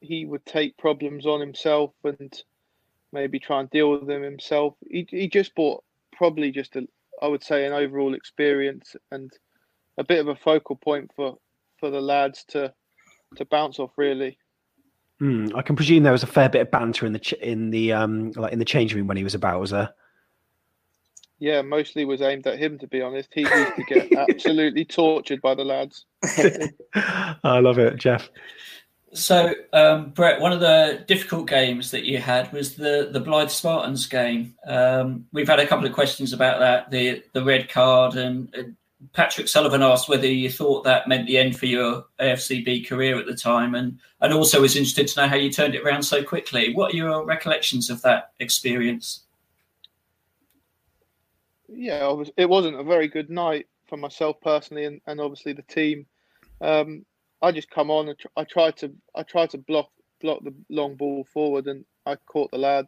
he 0.00 0.26
would 0.26 0.44
take 0.44 0.76
problems 0.76 1.26
on 1.26 1.40
himself 1.40 1.92
and 2.04 2.42
maybe 3.12 3.38
try 3.38 3.60
and 3.60 3.70
deal 3.70 3.92
with 3.92 4.06
them 4.06 4.22
himself. 4.22 4.74
He 4.90 5.06
he 5.08 5.28
just 5.28 5.54
bought 5.54 5.84
probably 6.12 6.50
just 6.50 6.76
a 6.76 6.86
I 7.22 7.28
would 7.28 7.42
say 7.42 7.66
an 7.66 7.72
overall 7.72 8.14
experience 8.14 8.94
and 9.10 9.32
a 9.98 10.04
bit 10.04 10.20
of 10.20 10.28
a 10.28 10.36
focal 10.36 10.76
point 10.76 11.10
for 11.14 11.36
for 11.78 11.90
the 11.90 12.00
lads 12.00 12.44
to 12.48 12.72
to 13.36 13.44
bounce 13.44 13.78
off 13.78 13.90
really. 13.96 14.38
Mm, 15.20 15.54
I 15.56 15.62
can 15.62 15.74
presume 15.74 16.04
there 16.04 16.12
was 16.12 16.22
a 16.22 16.28
fair 16.28 16.48
bit 16.48 16.62
of 16.62 16.70
banter 16.70 17.04
in 17.04 17.12
the 17.12 17.18
ch- 17.18 17.32
in 17.34 17.70
the 17.70 17.92
um 17.92 18.30
like 18.32 18.52
in 18.52 18.58
the 18.58 18.64
changing 18.64 18.98
room 18.98 19.06
when 19.08 19.16
he 19.16 19.24
was 19.24 19.34
about, 19.34 19.60
was 19.60 19.70
there? 19.70 19.90
Yeah, 21.40 21.62
mostly 21.62 22.04
was 22.04 22.22
aimed 22.22 22.46
at 22.46 22.58
him. 22.58 22.78
To 22.78 22.86
be 22.86 23.02
honest, 23.02 23.28
he 23.32 23.42
used 23.42 23.76
to 23.76 23.84
get 23.84 24.12
absolutely 24.16 24.84
tortured 24.84 25.40
by 25.40 25.54
the 25.54 25.64
lads. 25.64 26.04
I 26.94 27.58
love 27.60 27.78
it, 27.78 27.96
Jeff. 27.96 28.28
So, 29.14 29.54
um, 29.72 30.10
Brett, 30.10 30.40
one 30.40 30.52
of 30.52 30.60
the 30.60 31.04
difficult 31.06 31.48
games 31.48 31.92
that 31.92 32.04
you 32.04 32.18
had 32.18 32.52
was 32.52 32.76
the 32.76 33.08
the 33.10 33.20
Blyth 33.20 33.50
Spartans 33.50 34.06
game. 34.06 34.54
Um, 34.66 35.26
we've 35.32 35.48
had 35.48 35.60
a 35.60 35.66
couple 35.66 35.86
of 35.86 35.92
questions 35.92 36.32
about 36.32 36.60
that, 36.60 36.90
the 36.90 37.24
the 37.32 37.44
red 37.44 37.68
card, 37.68 38.16
and, 38.16 38.54
and 38.54 38.76
Patrick 39.12 39.46
Sullivan 39.46 39.82
asked 39.82 40.08
whether 40.08 40.26
you 40.26 40.50
thought 40.50 40.82
that 40.84 41.06
meant 41.06 41.26
the 41.26 41.38
end 41.38 41.56
for 41.56 41.66
your 41.66 42.06
AFCB 42.20 42.88
career 42.88 43.18
at 43.18 43.26
the 43.26 43.34
time, 43.34 43.74
and 43.74 43.98
and 44.20 44.32
also 44.32 44.60
was 44.60 44.74
interested 44.74 45.06
to 45.08 45.20
know 45.20 45.28
how 45.28 45.36
you 45.36 45.52
turned 45.52 45.74
it 45.74 45.82
around 45.82 46.02
so 46.02 46.22
quickly. 46.22 46.74
What 46.74 46.92
are 46.92 46.96
your 46.96 47.24
recollections 47.24 47.90
of 47.90 48.02
that 48.02 48.32
experience? 48.40 49.24
Yeah, 51.68 52.12
it 52.36 52.48
wasn't 52.48 52.80
a 52.80 52.82
very 52.82 53.08
good 53.08 53.30
night 53.30 53.68
for 53.86 53.96
myself 53.96 54.40
personally, 54.40 54.84
and, 54.84 55.00
and 55.06 55.20
obviously 55.20 55.52
the 55.52 55.62
team. 55.62 56.06
Um, 56.60 57.04
I 57.40 57.52
just 57.52 57.70
come 57.70 57.90
on 57.90 58.08
and 58.08 58.18
tr- 58.18 58.26
I 58.36 58.44
tried 58.44 58.76
to 58.78 58.92
I 59.14 59.22
tried 59.22 59.50
to 59.50 59.58
block 59.58 59.90
block 60.20 60.42
the 60.42 60.54
long 60.70 60.96
ball 60.96 61.24
forward, 61.32 61.68
and 61.68 61.84
I 62.04 62.16
caught 62.16 62.50
the 62.50 62.58
lad. 62.58 62.86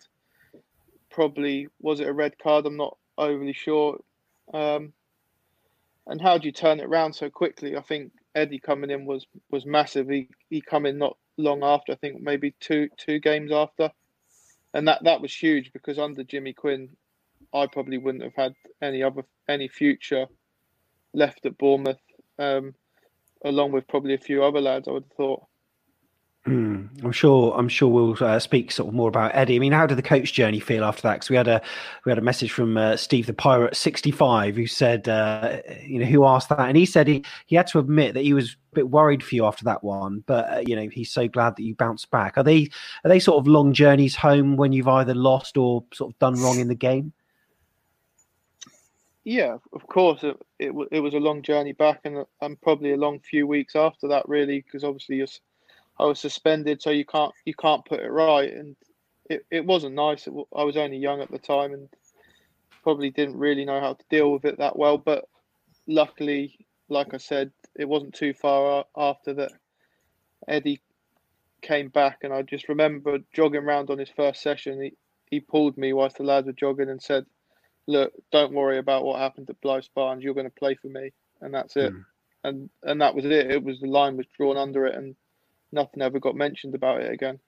Probably 1.09 1.69
was 1.81 2.01
it 2.01 2.09
a 2.09 2.13
red 2.13 2.37
card? 2.39 2.67
I'm 2.67 2.77
not 2.77 2.97
overly 3.17 3.53
sure. 3.53 4.01
Um, 4.53 4.93
and 6.07 6.21
how 6.21 6.39
do 6.39 6.47
you 6.47 6.53
turn 6.53 6.81
it 6.81 6.87
around 6.87 7.15
so 7.15 7.31
quickly? 7.31 7.77
I 7.77 7.83
think 7.83 8.13
Eddie 8.35 8.61
coming 8.61 8.91
in 8.91 9.05
was 9.05 9.27
was 9.51 9.67
massive. 9.67 10.09
He 10.09 10.29
he 10.49 10.61
come 10.61 10.87
in 10.87 10.99
not 10.99 11.17
long 11.37 11.63
after. 11.63 11.93
I 11.93 11.97
think 11.97 12.21
maybe 12.21 12.55
two 12.61 12.89
two 12.97 13.19
games 13.19 13.53
after, 13.53 13.91
and 14.75 14.89
that 14.89 15.05
that 15.05 15.21
was 15.21 15.35
huge 15.35 15.73
because 15.73 15.99
under 15.99 16.25
Jimmy 16.25 16.53
Quinn, 16.53 16.91
I 17.55 17.67
probably 17.67 17.99
wouldn't 17.99 18.25
have 18.25 18.37
had 18.37 18.55
any 18.83 19.03
other 19.03 19.23
any 19.49 19.69
future 19.69 20.27
left 21.13 21.47
at 21.47 21.59
Bournemouth. 21.59 22.01
Um, 22.39 22.75
along 23.45 23.73
with 23.73 23.89
probably 23.89 24.15
a 24.15 24.19
few 24.19 24.45
other 24.45 24.61
lads. 24.61 24.89
I 24.89 24.93
would 24.93 25.05
have 25.05 25.17
thought. 25.17 25.43
I'm 26.47 27.13
sure. 27.13 27.53
I'm 27.55 27.69
sure 27.69 27.89
we'll 27.89 28.17
uh, 28.25 28.39
speak 28.39 28.73
sort 28.73 28.89
of 28.89 28.95
more 28.95 29.11
about 29.11 29.33
Eddie. 29.35 29.57
I 29.57 29.59
mean, 29.59 29.73
how 29.73 29.87
did 29.87 29.99
the 29.99 30.03
coach 30.03 30.33
journey 30.33 30.59
feel 30.59 30.85
after 30.85 31.03
that? 31.03 31.15
Because 31.15 31.29
we 31.29 31.37
had 31.37 31.49
a 31.49 31.61
we 32.07 32.11
had 32.11 32.19
a 32.19 32.23
message 32.23 32.51
from 32.51 32.79
uh, 32.79 32.97
Steve 32.97 33.27
the 33.27 33.35
Pirate 33.35 33.77
65 33.77 34.57
who 34.57 34.67
said, 34.67 35.07
uh, 35.07 35.59
you 35.85 35.99
know, 35.99 36.07
who 36.07 36.25
asked 36.25 36.49
that, 36.49 36.61
and 36.61 36.79
he 36.79 36.87
said 36.87 37.07
he 37.07 37.23
he 37.45 37.57
had 37.57 37.67
to 37.69 37.79
admit 37.79 38.15
that 38.15 38.23
he 38.23 38.33
was 38.33 38.57
a 38.73 38.75
bit 38.75 38.89
worried 38.89 39.23
for 39.23 39.35
you 39.35 39.45
after 39.45 39.65
that 39.67 39.85
one, 39.85 40.25
but 40.27 40.51
uh, 40.51 40.63
you 40.67 40.75
know, 40.77 40.89
he's 40.89 41.13
so 41.13 41.29
glad 41.29 41.57
that 41.57 41.63
you 41.63 41.75
bounced 41.75 42.11
back. 42.11 42.39
Are 42.39 42.43
they 42.43 42.71
are 43.05 43.11
they 43.11 43.21
sort 43.21 43.39
of 43.39 43.47
long 43.47 43.75
journeys 43.75 44.17
home 44.17 44.57
when 44.57 44.73
you've 44.73 44.89
either 44.89 45.15
lost 45.15 45.59
or 45.59 45.85
sort 45.93 46.15
of 46.15 46.19
done 46.21 46.41
wrong 46.43 46.59
in 46.59 46.69
the 46.69 46.75
game? 46.75 47.13
Yeah, 49.25 49.59
of 49.75 49.87
course. 49.87 50.25
It, 50.25 50.41
it, 50.59 50.73
it 50.91 51.01
was 51.01 51.13
a 51.13 51.19
long 51.19 51.43
journey 51.43 51.73
back, 51.73 52.01
and, 52.05 52.25
and 52.41 52.61
probably 52.63 52.93
a 52.93 52.97
long 52.97 53.21
few 53.21 53.47
weeks 53.47 53.77
after 53.77 54.09
that, 54.09 54.27
really, 54.27 54.63
because 54.63 54.85
obviously 54.85 55.23
I 55.23 55.27
was 56.05 56.21
suspended, 56.21 56.83
so 56.83 56.91
you 56.91 57.05
can't 57.05 57.33
you 57.45 57.55
can't 57.55 57.85
put 57.85 58.01
it 58.01 58.11
right, 58.11 58.53
and 58.53 58.77
it, 59.29 59.45
it 59.51 59.65
wasn't 59.65 59.95
nice. 59.95 60.27
It, 60.27 60.33
I 60.55 60.65
was 60.65 60.77
only 60.77 60.99
young 60.99 61.21
at 61.21 61.31
the 61.31 61.39
time, 61.39 61.73
and 61.73 61.89
probably 62.83 63.11
didn't 63.11 63.37
really 63.37 63.65
know 63.65 63.81
how 63.81 63.95
to 63.95 64.05
deal 64.11 64.33
with 64.33 64.45
it 64.45 64.59
that 64.59 64.79
well. 64.79 64.99
But 64.99 65.27
luckily, 65.87 66.67
like 66.89 67.13
I 67.15 67.19
said, 67.19 67.53
it 67.77 67.89
wasn't 67.89 68.15
too 68.15 68.33
far 68.33 68.85
after 68.97 69.35
that. 69.35 69.53
Eddie 70.49 70.81
came 71.63 71.89
back, 71.89 72.19
and 72.23 72.33
I 72.33 72.43
just 72.43 72.69
remember 72.69 73.19
jogging 73.35 73.65
around 73.65 73.91
on 73.91 73.99
his 73.99 74.11
first 74.11 74.43
session. 74.43 74.83
He 74.83 74.93
he 75.31 75.41
pulled 75.41 75.77
me 75.77 75.93
whilst 75.93 76.17
the 76.17 76.25
lads 76.25 76.47
were 76.47 76.53
jogging 76.53 76.89
and 76.89 77.03
said 77.03 77.27
look, 77.91 78.13
don't 78.31 78.53
worry 78.53 78.79
about 78.79 79.05
what 79.05 79.19
happened 79.19 79.51
at 79.51 79.61
Blyth 79.61 79.85
Spartans 79.85 80.25
You're 80.25 80.35
going 80.35 80.47
to 80.47 80.51
play 80.51 80.75
for 80.77 80.89
me, 80.89 81.13
and 81.41 81.53
that's 81.53 81.77
it. 81.77 81.93
Mm. 81.93 82.05
And 82.43 82.71
and 82.83 83.01
that 83.03 83.15
was 83.15 83.27
it. 83.27 83.51
It 83.51 83.63
was 83.63 83.81
the 83.81 83.89
line 83.89 84.17
was 84.17 84.27
drawn 84.37 84.57
under 84.57 84.87
it, 84.87 84.95
and 84.95 85.15
nothing 85.73 86.03
ever 86.03 86.19
got 86.19 86.37
mentioned 86.37 86.75
about 86.75 87.01
it 87.01 87.13
again. 87.13 87.39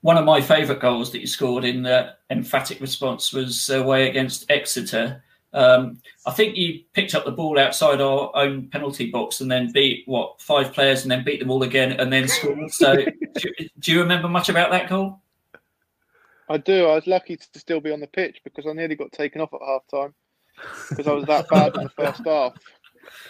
One 0.00 0.16
of 0.16 0.24
my 0.24 0.40
favourite 0.40 0.80
goals 0.80 1.12
that 1.12 1.20
you 1.20 1.26
scored 1.26 1.64
in 1.64 1.82
the 1.82 2.14
emphatic 2.30 2.80
response 2.80 3.32
was 3.32 3.70
away 3.70 4.08
against 4.08 4.50
Exeter. 4.50 5.22
Um, 5.54 6.00
I 6.26 6.32
think 6.32 6.56
you 6.56 6.80
picked 6.92 7.14
up 7.14 7.24
the 7.24 7.30
ball 7.30 7.58
outside 7.58 8.00
our 8.00 8.34
own 8.34 8.68
penalty 8.68 9.10
box 9.10 9.40
and 9.40 9.50
then 9.50 9.70
beat 9.70 10.02
what 10.06 10.40
five 10.40 10.72
players 10.72 11.02
and 11.02 11.10
then 11.10 11.24
beat 11.24 11.40
them 11.40 11.50
all 11.50 11.62
again 11.62 11.92
and 11.92 12.12
then 12.12 12.26
scored. 12.26 12.70
So, 12.72 12.94
do, 13.34 13.50
do 13.78 13.92
you 13.92 14.00
remember 14.00 14.28
much 14.28 14.48
about 14.48 14.70
that 14.70 14.88
goal? 14.88 15.20
I 16.48 16.56
do. 16.56 16.86
I 16.86 16.94
was 16.94 17.06
lucky 17.06 17.36
to 17.36 17.58
still 17.58 17.80
be 17.80 17.92
on 17.92 18.00
the 18.00 18.06
pitch 18.06 18.40
because 18.44 18.66
I 18.66 18.72
nearly 18.72 18.96
got 18.96 19.12
taken 19.12 19.40
off 19.40 19.54
at 19.54 19.60
half 19.66 19.86
time 19.88 20.14
because 20.88 21.06
I 21.06 21.12
was 21.12 21.26
that 21.26 21.48
bad 21.50 21.76
in 21.76 21.84
the 21.84 21.90
first 21.90 22.22
half. 22.24 22.54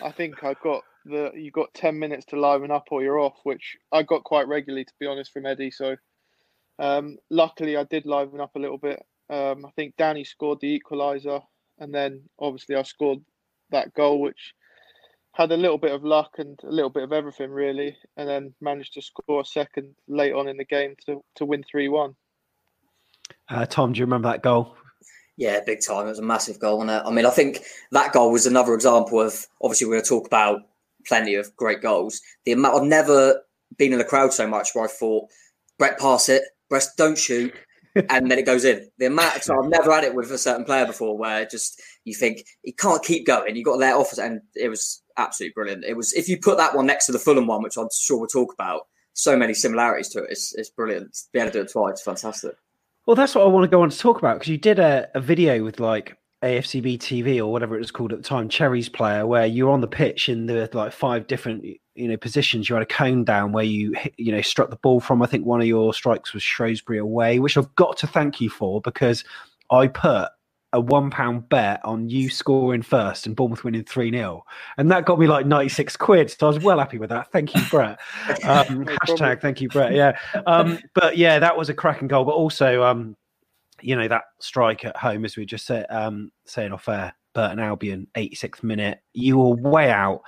I 0.02 0.11
think 0.11 0.42
I 0.42 0.54
got 0.62 0.83
the 1.04 1.32
you 1.35 1.50
got 1.50 1.75
ten 1.75 1.99
minutes 1.99 2.26
to 2.26 2.40
liven 2.40 2.71
up 2.71 2.88
or 2.90 3.02
you're 3.02 3.18
off, 3.18 3.38
which 3.44 3.76
I 3.90 4.02
got 4.02 4.25
quite 4.25 4.49
regularly 4.49 4.85
to 4.85 4.92
be 4.99 5.06
honest 5.06 5.32
from 5.32 5.47
Eddie. 5.47 5.71
So 5.71 5.97
um, 6.78 7.18
luckily 7.30 7.76
I 7.76 7.85
did 7.85 8.06
liven 8.06 8.40
up 8.40 8.54
a 8.56 8.59
little 8.59 8.78
bit. 8.78 9.04
Um, 9.30 9.64
I 9.64 9.71
think 9.76 9.97
Danny 9.97 10.25
scored 10.25 10.61
the 10.61 10.80
equaliser, 10.80 11.42
and 11.78 11.94
then 11.94 12.23
obviously 12.38 12.76
I 12.76 12.82
scored 12.82 13.21
that 13.71 13.94
goal, 13.94 14.21
which 14.21 14.54
had 15.35 15.50
a 15.50 15.56
little 15.56 15.78
bit 15.78 15.92
of 15.92 16.04
luck 16.04 16.35
and 16.38 16.59
a 16.62 16.71
little 16.71 16.90
bit 16.90 17.04
of 17.04 17.12
everything 17.12 17.50
really, 17.50 17.97
and 18.16 18.28
then 18.28 18.54
managed 18.61 18.94
to 18.94 19.02
score 19.02 19.40
a 19.40 19.44
second 19.44 19.94
late 20.06 20.35
on 20.35 20.49
in 20.49 20.56
the 20.56 20.64
game 20.64 20.94
to 21.06 21.23
to 21.37 21.44
win 21.44 21.62
three 21.62 21.88
one. 21.88 22.14
Uh, 23.49 23.66
Tom, 23.66 23.92
do 23.92 23.99
you 23.99 24.04
remember 24.04 24.28
that 24.30 24.42
goal? 24.42 24.76
Yeah, 25.37 25.61
big 25.64 25.80
time. 25.80 26.06
It 26.06 26.11
was 26.11 26.18
a 26.18 26.23
massive 26.23 26.59
goal. 26.59 26.82
And 26.82 26.90
I 26.90 27.11
mean, 27.11 27.25
I 27.25 27.30
think 27.30 27.62
that 27.90 28.12
goal 28.12 28.30
was 28.30 28.47
another 28.47 28.75
example 28.75 29.21
of 29.21 29.47
obviously 29.62 29.87
we're 29.87 29.94
going 29.94 30.04
to 30.04 30.09
talk 30.09 30.26
about 30.26 30.61
plenty 31.06 31.35
of 31.35 31.54
great 31.56 31.82
goals. 31.82 32.21
The 32.44 32.52
amount 32.52 32.76
I've 32.76 32.88
never 32.88 33.42
been 33.78 33.92
in 33.92 33.99
the 33.99 34.04
crowd 34.04 34.32
so 34.32 34.47
much 34.47 34.71
where 34.75 34.85
I 34.85 34.88
thought 34.88 35.28
Brett 35.78 35.99
pass 35.99 36.28
it, 36.28 36.42
Brett 36.68 36.87
don't 36.97 37.18
shoot, 37.18 37.54
and 37.94 38.30
then 38.30 38.38
it 38.38 38.47
goes 38.47 38.64
in. 38.64 38.88
The 38.99 39.06
amount 39.06 39.42
so 39.42 39.59
I've 39.59 39.71
never 39.71 39.92
had 39.92 40.04
it 40.04 40.14
with 40.14 40.30
a 40.30 40.38
certain 40.38 40.64
player 40.64 40.87
before 40.87 41.16
where 41.16 41.44
just 41.47 41.80
you 42.04 42.14
think 42.14 42.44
he 42.62 42.73
can't 42.73 43.02
keep 43.02 43.26
going. 43.26 43.56
You 43.56 43.64
got 43.64 43.73
to 43.73 43.78
let 43.78 43.97
off, 43.97 44.16
and 44.18 44.40
it 44.54 44.68
was 44.68 45.02
absolutely 45.18 45.52
brilliant. 45.54 45.85
It 45.85 45.97
was 45.97 46.12
if 46.12 46.28
you 46.28 46.38
put 46.38 46.59
that 46.59 46.75
one 46.75 46.87
next 46.87 47.06
to 47.06 47.12
the 47.12 47.18
Fulham 47.18 47.47
one, 47.47 47.62
which 47.62 47.76
I'm 47.76 47.88
sure 47.92 48.18
we'll 48.18 48.28
talk 48.28 48.52
about, 48.52 48.82
so 49.14 49.37
many 49.37 49.54
similarities 49.54 50.09
to 50.11 50.21
it. 50.21 50.30
It's, 50.30 50.54
it's 50.54 50.71
brilliant. 50.71 51.16
Be 51.32 51.40
able 51.40 51.50
to 51.50 51.59
do 51.59 51.64
it 51.64 51.73
twice, 51.73 52.00
fantastic. 52.00 52.54
Well, 53.06 53.16
that's 53.16 53.35
what 53.35 53.42
I 53.42 53.49
want 53.49 53.64
to 53.64 53.68
go 53.68 53.82
on 53.82 53.90
to 53.90 53.99
talk 53.99 54.18
about 54.18 54.35
because 54.38 54.49
you 54.49 54.59
did 54.59 54.78
a, 54.78 55.09
a 55.14 55.21
video 55.21 55.64
with 55.64 55.80
like 55.80 56.16
AFCB 56.42 56.99
TV 56.99 57.38
or 57.38 57.52
whatever 57.52 57.76
it 57.76 57.80
was 57.80 57.90
called 57.90 58.12
at 58.12 58.18
the 58.18 58.28
time, 58.28 58.49
Cherries 58.49 58.88
Player, 58.88 59.26
where 59.26 59.46
you're 59.46 59.70
on 59.70 59.80
the 59.80 59.88
pitch 59.88 60.28
in 60.28 60.46
the 60.46 60.68
like 60.72 60.92
five 60.92 61.26
different 61.26 61.64
you 61.94 62.08
know 62.08 62.16
positions. 62.16 62.68
You 62.68 62.75
had 62.75 62.82
a 62.82 62.87
cone 62.87 63.25
down 63.25 63.52
where 63.52 63.64
you 63.64 63.94
you 64.16 64.32
know 64.32 64.42
struck 64.42 64.70
the 64.70 64.76
ball 64.76 65.00
from. 65.00 65.22
I 65.22 65.26
think 65.26 65.46
one 65.46 65.61
of 65.61 65.66
your 65.66 65.94
strikes 65.94 66.34
was 66.34 66.42
Shrewsbury 66.42 66.99
away, 66.99 67.38
which 67.38 67.56
I've 67.56 67.75
got 67.76 67.96
to 67.99 68.06
thank 68.06 68.40
you 68.40 68.50
for 68.50 68.80
because 68.80 69.25
I 69.70 69.87
put 69.87 70.30
a 70.72 70.80
one 70.80 71.11
pound 71.11 71.49
bet 71.49 71.80
on 71.84 72.08
you 72.08 72.30
scoring 72.30 72.82
first 72.82 73.26
and 73.26 73.37
Bournemouth 73.37 73.62
winning 73.62 73.84
3 73.84 74.11
0. 74.11 74.44
And 74.78 74.90
that 74.90 75.04
got 75.04 75.18
me 75.18 75.26
like 75.26 75.46
96 75.46 75.96
quid. 75.96 76.30
So 76.30 76.46
I 76.46 76.50
was 76.50 76.61
well 76.61 76.78
happy 76.78 76.99
with 76.99 77.11
that. 77.11 77.30
Thank 77.30 77.54
you, 77.54 77.62
Brett. 77.70 78.00
Um, 78.44 78.87
hashtag 78.87 79.40
thank 79.40 79.61
you, 79.61 79.68
Brett. 79.68 79.92
Yeah. 79.92 80.18
Um, 80.46 80.78
but 80.94 81.16
yeah, 81.16 81.38
that 81.38 81.56
was 81.56 81.68
a 81.68 81.75
cracking 81.75 82.08
goal. 82.08 82.25
But 82.25 82.32
also, 82.32 82.82
um, 82.82 83.16
you 83.82 83.96
know, 83.96 84.08
that 84.08 84.24
strike 84.40 84.84
at 84.84 84.96
home, 84.96 85.24
as 85.24 85.36
we 85.36 85.44
just 85.44 85.66
said, 85.66 85.86
um, 85.90 86.30
saying 86.44 86.72
off 86.72 86.88
air, 86.88 87.14
Burton 87.34 87.58
Albion, 87.58 88.06
86th 88.16 88.62
minute, 88.62 89.00
you 89.12 89.38
were 89.38 89.54
way 89.54 89.90
out. 89.90 90.22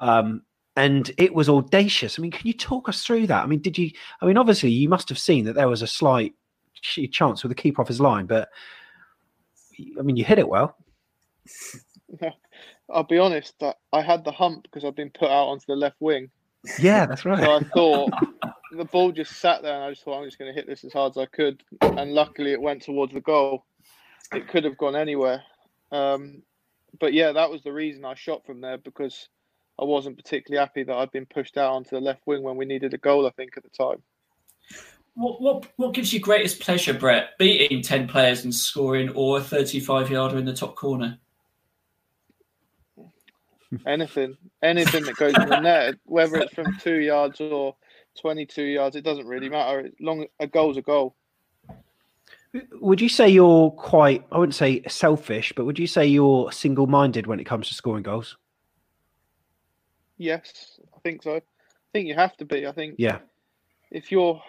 Um, 0.00 0.42
and 0.76 1.10
it 1.18 1.34
was 1.34 1.48
audacious. 1.48 2.18
I 2.18 2.22
mean, 2.22 2.30
can 2.30 2.46
you 2.46 2.52
talk 2.52 2.88
us 2.88 3.02
through 3.02 3.26
that? 3.28 3.42
I 3.42 3.46
mean, 3.46 3.60
did 3.60 3.76
you? 3.76 3.90
I 4.22 4.26
mean, 4.26 4.36
obviously, 4.36 4.70
you 4.70 4.88
must 4.88 5.08
have 5.08 5.18
seen 5.18 5.44
that 5.44 5.54
there 5.54 5.68
was 5.68 5.82
a 5.82 5.86
slight 5.86 6.34
chance 6.82 7.42
with 7.42 7.50
the 7.50 7.60
keeper 7.60 7.82
off 7.82 7.88
his 7.88 8.00
line, 8.00 8.26
but 8.26 8.48
I 9.98 10.02
mean, 10.02 10.16
you 10.16 10.24
hit 10.24 10.38
it 10.38 10.48
well. 10.48 10.76
I'll 12.90 13.04
be 13.04 13.18
honest. 13.18 13.54
I 13.92 14.02
had 14.02 14.24
the 14.24 14.32
hump 14.32 14.64
because 14.64 14.84
I've 14.84 14.96
been 14.96 15.10
put 15.10 15.28
out 15.28 15.48
onto 15.48 15.66
the 15.68 15.76
left 15.76 15.96
wing. 16.00 16.30
Yeah, 16.78 17.06
that's 17.06 17.24
right. 17.24 17.42
So 17.42 17.56
I 17.56 17.60
thought 17.60 18.12
the 18.72 18.84
ball 18.84 19.12
just 19.12 19.32
sat 19.32 19.62
there, 19.62 19.74
and 19.74 19.84
I 19.84 19.90
just 19.90 20.04
thought 20.04 20.18
I'm 20.18 20.26
just 20.26 20.38
going 20.38 20.52
to 20.52 20.54
hit 20.54 20.66
this 20.66 20.84
as 20.84 20.92
hard 20.92 21.12
as 21.12 21.18
I 21.18 21.26
could. 21.26 21.62
And 21.80 22.12
luckily, 22.12 22.52
it 22.52 22.60
went 22.60 22.82
towards 22.82 23.12
the 23.12 23.20
goal. 23.20 23.64
It 24.32 24.48
could 24.48 24.64
have 24.64 24.78
gone 24.78 24.96
anywhere. 24.96 25.42
Um, 25.92 26.42
but 26.98 27.12
yeah, 27.12 27.32
that 27.32 27.50
was 27.50 27.62
the 27.62 27.72
reason 27.72 28.04
I 28.04 28.14
shot 28.14 28.44
from 28.46 28.60
there 28.60 28.78
because 28.78 29.28
I 29.78 29.84
wasn't 29.84 30.16
particularly 30.16 30.64
happy 30.64 30.82
that 30.84 30.94
I'd 30.94 31.10
been 31.10 31.26
pushed 31.26 31.56
out 31.56 31.72
onto 31.72 31.90
the 31.90 32.00
left 32.00 32.26
wing 32.26 32.42
when 32.42 32.56
we 32.56 32.64
needed 32.64 32.94
a 32.94 32.98
goal. 32.98 33.26
I 33.26 33.30
think 33.30 33.56
at 33.56 33.62
the 33.62 33.70
time. 33.70 34.02
What, 35.14 35.42
what 35.42 35.66
what 35.76 35.94
gives 35.94 36.12
you 36.12 36.20
greatest 36.20 36.60
pleasure, 36.60 36.94
Brett? 36.94 37.36
Beating 37.38 37.82
ten 37.82 38.06
players 38.06 38.44
and 38.44 38.54
scoring, 38.54 39.10
or 39.10 39.38
a 39.38 39.40
thirty-five 39.40 40.10
yarder 40.10 40.38
in 40.38 40.44
the 40.44 40.54
top 40.54 40.76
corner? 40.76 41.18
Anything, 43.86 44.36
anything 44.62 45.04
that 45.04 45.16
goes 45.16 45.34
in 45.34 45.48
the 45.48 45.60
net, 45.60 45.94
whether 46.04 46.38
it's 46.38 46.54
from 46.54 46.76
two 46.78 47.00
yards 47.00 47.40
or 47.40 47.76
twenty-two 48.18 48.64
yards, 48.64 48.96
it 48.96 49.04
doesn't 49.04 49.26
really 49.26 49.48
mm. 49.48 49.52
matter. 49.52 49.80
As 49.80 49.92
long 50.00 50.26
a 50.38 50.46
goal's 50.46 50.76
a 50.76 50.82
goal. 50.82 51.14
Would 52.80 53.00
you 53.00 53.08
say 53.08 53.28
you're 53.28 53.70
quite, 53.70 54.26
I 54.32 54.38
wouldn't 54.38 54.56
say 54.56 54.82
selfish, 54.88 55.52
but 55.54 55.66
would 55.66 55.78
you 55.78 55.86
say 55.86 56.06
you're 56.06 56.50
single 56.50 56.88
minded 56.88 57.28
when 57.28 57.38
it 57.38 57.44
comes 57.44 57.68
to 57.68 57.74
scoring 57.74 58.02
goals? 58.02 58.36
Yes, 60.18 60.80
I 60.92 60.98
think 61.04 61.22
so. 61.22 61.36
I 61.36 61.42
think 61.92 62.08
you 62.08 62.14
have 62.14 62.36
to 62.38 62.44
be. 62.44 62.66
I 62.66 62.72
think 62.72 62.96
Yeah. 62.98 63.20
if 63.90 64.10
you're 64.10 64.42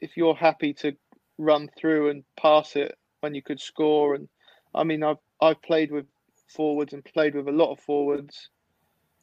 if 0.00 0.16
you're 0.16 0.36
happy 0.36 0.72
to 0.74 0.96
run 1.36 1.68
through 1.76 2.10
and 2.10 2.24
pass 2.36 2.76
it 2.76 2.96
when 3.20 3.34
you 3.34 3.42
could 3.42 3.60
score 3.60 4.14
and 4.14 4.28
I 4.74 4.84
mean 4.84 5.02
I've 5.02 5.18
I've 5.40 5.60
played 5.62 5.90
with 5.90 6.06
forwards 6.48 6.92
and 6.92 7.04
played 7.04 7.34
with 7.34 7.48
a 7.48 7.52
lot 7.52 7.72
of 7.72 7.80
forwards 7.80 8.50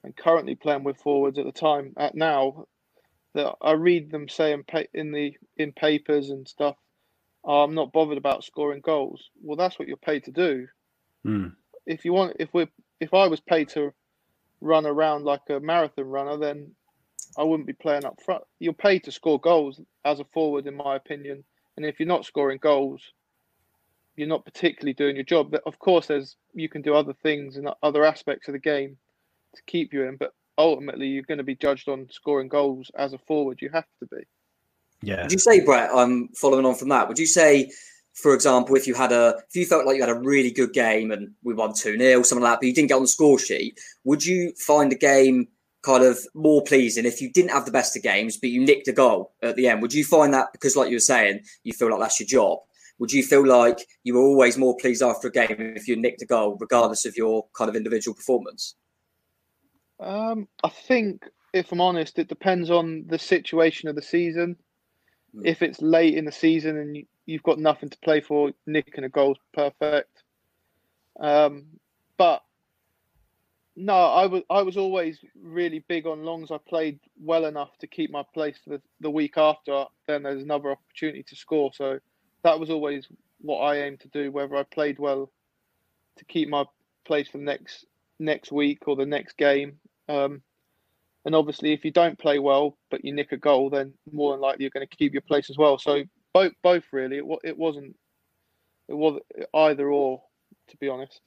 and 0.04 0.16
currently 0.16 0.56
playing 0.56 0.84
with 0.84 0.98
forwards 0.98 1.40
at 1.40 1.46
the 1.46 1.52
time 1.52 1.94
at 1.98 2.16
now 2.16 2.66
that 3.38 3.56
I 3.62 3.72
read 3.72 4.12
them 4.12 4.28
saying 4.28 4.66
in 4.94 5.12
the 5.12 5.34
in 5.56 5.72
papers 5.72 6.30
and 6.30 6.48
stuff 6.48 6.76
oh, 7.44 7.64
I'm 7.64 7.74
not 7.74 7.94
bothered 7.94 8.18
about 8.18 8.44
scoring 8.44 8.82
goals 8.82 9.30
well 9.42 9.58
that's 9.58 9.80
what 9.80 9.88
you're 9.88 9.98
paid 9.98 10.26
to 10.26 10.32
do 10.32 10.68
Hmm. 11.24 11.48
if 11.86 12.06
you 12.06 12.14
want 12.14 12.38
if 12.40 12.54
we 12.54 12.68
if 13.00 13.14
I 13.14 13.28
was 13.28 13.40
paid 13.40 13.70
to 13.70 13.94
run 14.62 14.86
around 14.86 15.24
like 15.24 15.50
a 15.50 15.60
marathon 15.60 16.06
runner 16.06 16.38
then 16.38 16.72
I 17.38 17.44
wouldn't 17.44 17.68
be 17.68 17.74
playing 17.74 18.06
up 18.06 18.22
front. 18.24 18.44
You're 18.60 18.74
paid 18.74 19.04
to 19.04 19.12
score 19.12 19.40
goals 19.40 19.80
as 20.04 20.20
a 20.20 20.26
forward, 20.26 20.66
in 20.66 20.76
my 20.76 20.96
opinion. 20.96 21.44
And 21.76 21.86
if 21.86 22.00
you're 22.00 22.08
not 22.08 22.26
scoring 22.26 22.58
goals, 22.58 23.02
you're 24.16 24.28
not 24.28 24.46
particularly 24.46 24.94
doing 24.94 25.16
your 25.16 25.26
job. 25.26 25.52
But 25.52 25.62
of 25.68 25.78
course, 25.78 26.08
there's 26.08 26.36
you 26.54 26.68
can 26.68 26.82
do 26.82 26.96
other 26.96 27.14
things 27.14 27.56
and 27.56 27.70
other 27.84 28.04
aspects 28.04 28.48
of 28.48 28.54
the 28.54 28.60
game 28.60 28.98
to 29.56 29.62
keep 29.68 29.94
you 29.94 30.04
in. 30.04 30.18
But 30.18 30.34
ultimately, 30.58 31.08
you're 31.08 31.24
going 31.24 31.38
to 31.38 31.44
be 31.44 31.56
judged 31.56 31.90
on 31.90 32.08
scoring 32.12 32.48
goals 32.48 32.92
as 32.98 33.14
a 33.14 33.18
forward. 33.18 33.60
You 33.62 33.70
have 33.74 33.86
to 34.00 34.08
be. 34.08 34.24
Yeah. 35.02 35.24
Would 35.24 35.32
you 35.32 35.40
say, 35.40 35.64
Brett? 35.64 35.90
I'm 35.92 36.00
um, 36.00 36.30
following 36.36 36.66
on 36.66 36.76
from 36.76 36.90
that, 36.90 37.08
would 37.08 37.20
you 37.20 37.28
say, 37.28 37.72
for 38.14 38.34
example, 38.34 38.76
if 38.76 38.88
you 38.88 38.96
had 38.96 39.12
a, 39.12 39.36
if 39.48 39.56
you 39.56 39.66
felt 39.66 39.86
like 39.86 39.96
you 39.96 40.02
had 40.02 40.10
a 40.10 40.20
really 40.20 40.52
good 40.52 40.74
game 40.74 41.12
and 41.12 41.32
we 41.44 41.54
won 41.54 41.74
two 41.74 41.98
0 41.98 42.24
something 42.24 42.44
like 42.44 42.54
that, 42.54 42.60
but 42.62 42.68
you 42.68 42.74
didn't 42.74 42.90
get 42.90 42.96
on 42.96 43.04
the 43.04 43.08
score 43.08 43.38
sheet, 43.38 43.80
would 44.06 44.26
you 44.26 44.54
find 44.58 44.92
the 44.92 44.98
game 44.98 45.48
kind 45.84 46.04
of 46.04 46.20
more 46.34 46.64
pleasing 46.64 47.06
if 47.06 47.22
you 47.22 47.32
didn't 47.32 47.52
have 47.52 47.66
the 47.66 47.72
best 47.72 47.96
of 47.96 48.02
games, 48.02 48.38
but 48.38 48.50
you 48.50 48.66
nicked 48.66 48.88
a 48.88 48.94
goal 48.94 49.34
at 49.44 49.56
the 49.56 49.68
end? 49.68 49.84
Would 49.84 49.94
you 49.94 50.04
find 50.04 50.34
that 50.34 50.48
because, 50.52 50.76
like 50.76 50.90
you 50.90 50.96
were 50.96 51.02
saying, 51.02 51.42
you 51.64 51.74
feel 51.74 51.92
like 51.92 52.00
that's 52.00 52.20
your 52.20 52.28
job? 52.28 52.60
Would 53.00 53.12
you 53.12 53.22
feel 53.22 53.46
like 53.46 53.86
you 54.04 54.16
were 54.16 54.22
always 54.22 54.58
more 54.58 54.76
pleased 54.78 55.04
after 55.04 55.28
a 55.28 55.32
game 55.32 55.74
if 55.76 55.88
you 55.88 55.96
nicked 55.96 56.24
a 56.24 56.26
goal, 56.26 56.58
regardless 56.60 57.06
of 57.06 57.16
your 57.16 57.46
kind 57.56 57.70
of 57.70 57.76
individual 57.76 58.16
performance? 58.16 58.76
Um, 60.00 60.48
I 60.64 60.70
think, 60.70 61.26
if 61.54 61.72
I'm 61.72 61.82
honest, 61.82 62.20
it 62.20 62.28
depends 62.28 62.70
on 62.70 63.06
the 63.08 63.20
situation 63.20 63.90
of 63.90 63.96
the 63.96 64.02
season. 64.02 64.58
If 65.44 65.62
it's 65.62 65.82
late 65.82 66.16
in 66.16 66.26
the 66.26 66.32
season 66.32 66.78
and 66.78 66.96
you, 66.96 67.06
you've 67.26 67.44
got 67.44 67.60
nothing 67.60 67.90
to 67.90 67.98
play 68.00 68.22
for, 68.22 68.52
nicking 68.66 69.04
a 69.04 69.10
goal's 69.10 69.38
perfect. 69.54 70.24
Um, 71.20 71.66
but 72.18 72.42
no, 73.76 73.94
I 73.94 74.26
was 74.26 74.42
I 74.50 74.64
was 74.64 74.76
always 74.76 75.20
really 75.40 75.80
big 75.88 76.08
on 76.08 76.24
long 76.24 76.42
as 76.42 76.50
I 76.50 76.58
played 76.58 77.00
well 77.22 77.46
enough 77.46 77.78
to 77.80 77.88
keep 77.88 78.12
my 78.12 78.24
place 78.34 78.58
the, 78.66 78.82
the 79.02 79.12
week 79.12 79.38
after. 79.38 79.86
Then 80.08 80.24
there's 80.24 80.42
another 80.42 80.72
opportunity 80.72 81.24
to 81.24 81.36
score. 81.36 81.72
So 81.74 82.00
that 82.44 82.60
was 82.60 82.72
always 82.72 83.08
what 83.40 83.60
I 83.60 83.84
aimed 83.84 84.00
to 84.00 84.08
do. 84.08 84.32
Whether 84.32 84.56
I 84.56 84.64
played 84.64 84.98
well 84.98 85.32
to 86.18 86.26
keep 86.26 86.50
my 86.50 86.66
place 87.06 87.28
for 87.28 87.38
the 87.38 87.44
next 87.44 87.86
next 88.20 88.52
week 88.52 88.88
or 88.88 88.96
the 88.96 89.06
next 89.06 89.38
game. 89.38 89.80
Um, 90.10 90.42
and 91.26 91.36
obviously, 91.36 91.74
if 91.74 91.84
you 91.84 91.92
don't 91.92 92.18
play 92.18 92.40
well 92.40 92.78
but 92.90 93.04
you 93.04 93.14
nick 93.14 93.32
a 93.32 93.38
goal, 93.38 93.70
then 93.70 93.94
more 94.12 94.32
than 94.32 94.42
likely 94.42 94.64
you're 94.64 94.72
going 94.72 94.88
to 94.88 94.96
keep 94.96 95.14
your 95.14 95.22
place 95.22 95.50
as 95.50 95.58
well. 95.58 95.78
So 95.78 96.04
both 96.34 96.54
both 96.62 96.86
really. 96.92 97.18
It, 97.18 97.26
it 97.44 97.58
wasn't 97.58 97.96
it 98.88 98.94
was 98.94 99.20
either 99.54 99.90
or, 99.92 100.22
to 100.70 100.78
be 100.78 100.88
honest. 100.88 101.22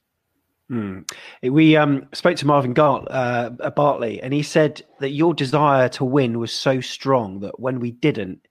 Hmm. 0.69 0.99
We 1.43 1.75
um, 1.75 2.07
spoke 2.13 2.37
to 2.37 2.47
Marvin 2.47 2.73
Gart, 2.73 3.05
uh, 3.11 3.49
Bartley, 3.71 4.21
and 4.21 4.33
he 4.33 4.41
said 4.41 4.81
that 5.01 5.09
your 5.09 5.33
desire 5.33 5.89
to 5.89 6.05
win 6.05 6.39
was 6.39 6.53
so 6.53 6.79
strong 6.79 7.41
that 7.41 7.59
when 7.59 7.79
we 7.81 7.91
didn't, 7.91 8.47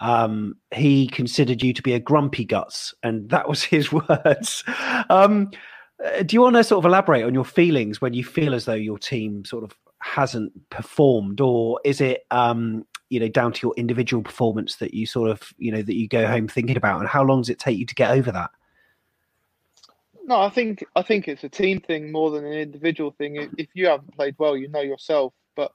um, 0.00 0.56
he 0.74 1.06
considered 1.06 1.62
you 1.62 1.72
to 1.72 1.82
be 1.82 1.92
a 1.92 2.00
grumpy 2.00 2.44
guts, 2.44 2.92
and 3.02 3.30
that 3.30 3.48
was 3.48 3.62
his 3.64 3.92
words. 3.92 4.64
Um, 5.08 5.50
uh, 6.04 6.22
do 6.22 6.34
you 6.34 6.40
want 6.40 6.56
to 6.56 6.64
sort 6.64 6.84
of 6.84 6.88
elaborate 6.88 7.24
on 7.24 7.34
your 7.34 7.44
feelings 7.44 8.00
when 8.00 8.14
you 8.14 8.24
feel 8.24 8.54
as 8.54 8.64
though 8.64 8.74
your 8.74 8.98
team 8.98 9.44
sort 9.44 9.64
of 9.64 9.76
hasn't 9.98 10.52
performed, 10.70 11.40
or 11.40 11.80
is 11.84 12.00
it 12.00 12.26
um, 12.30 12.86
you 13.10 13.20
know 13.20 13.28
down 13.28 13.52
to 13.52 13.66
your 13.66 13.74
individual 13.76 14.22
performance 14.22 14.76
that 14.76 14.94
you 14.94 15.06
sort 15.06 15.30
of 15.30 15.52
you 15.58 15.70
know 15.70 15.82
that 15.82 15.94
you 15.94 16.08
go 16.08 16.26
home 16.26 16.48
thinking 16.48 16.76
about, 16.76 17.00
and 17.00 17.08
how 17.08 17.22
long 17.22 17.40
does 17.40 17.50
it 17.50 17.58
take 17.58 17.78
you 17.78 17.86
to 17.86 17.94
get 17.94 18.10
over 18.10 18.32
that? 18.32 18.50
No, 20.24 20.40
I 20.40 20.48
think 20.48 20.84
I 20.96 21.02
think 21.02 21.28
it's 21.28 21.44
a 21.44 21.48
team 21.48 21.80
thing 21.80 22.12
more 22.12 22.30
than 22.30 22.46
an 22.46 22.52
individual 22.52 23.10
thing. 23.10 23.50
If- 23.58 23.68
you 23.74 23.86
haven't 23.86 24.16
played 24.16 24.36
well, 24.38 24.56
you 24.56 24.68
know 24.68 24.80
yourself. 24.80 25.34
But 25.54 25.72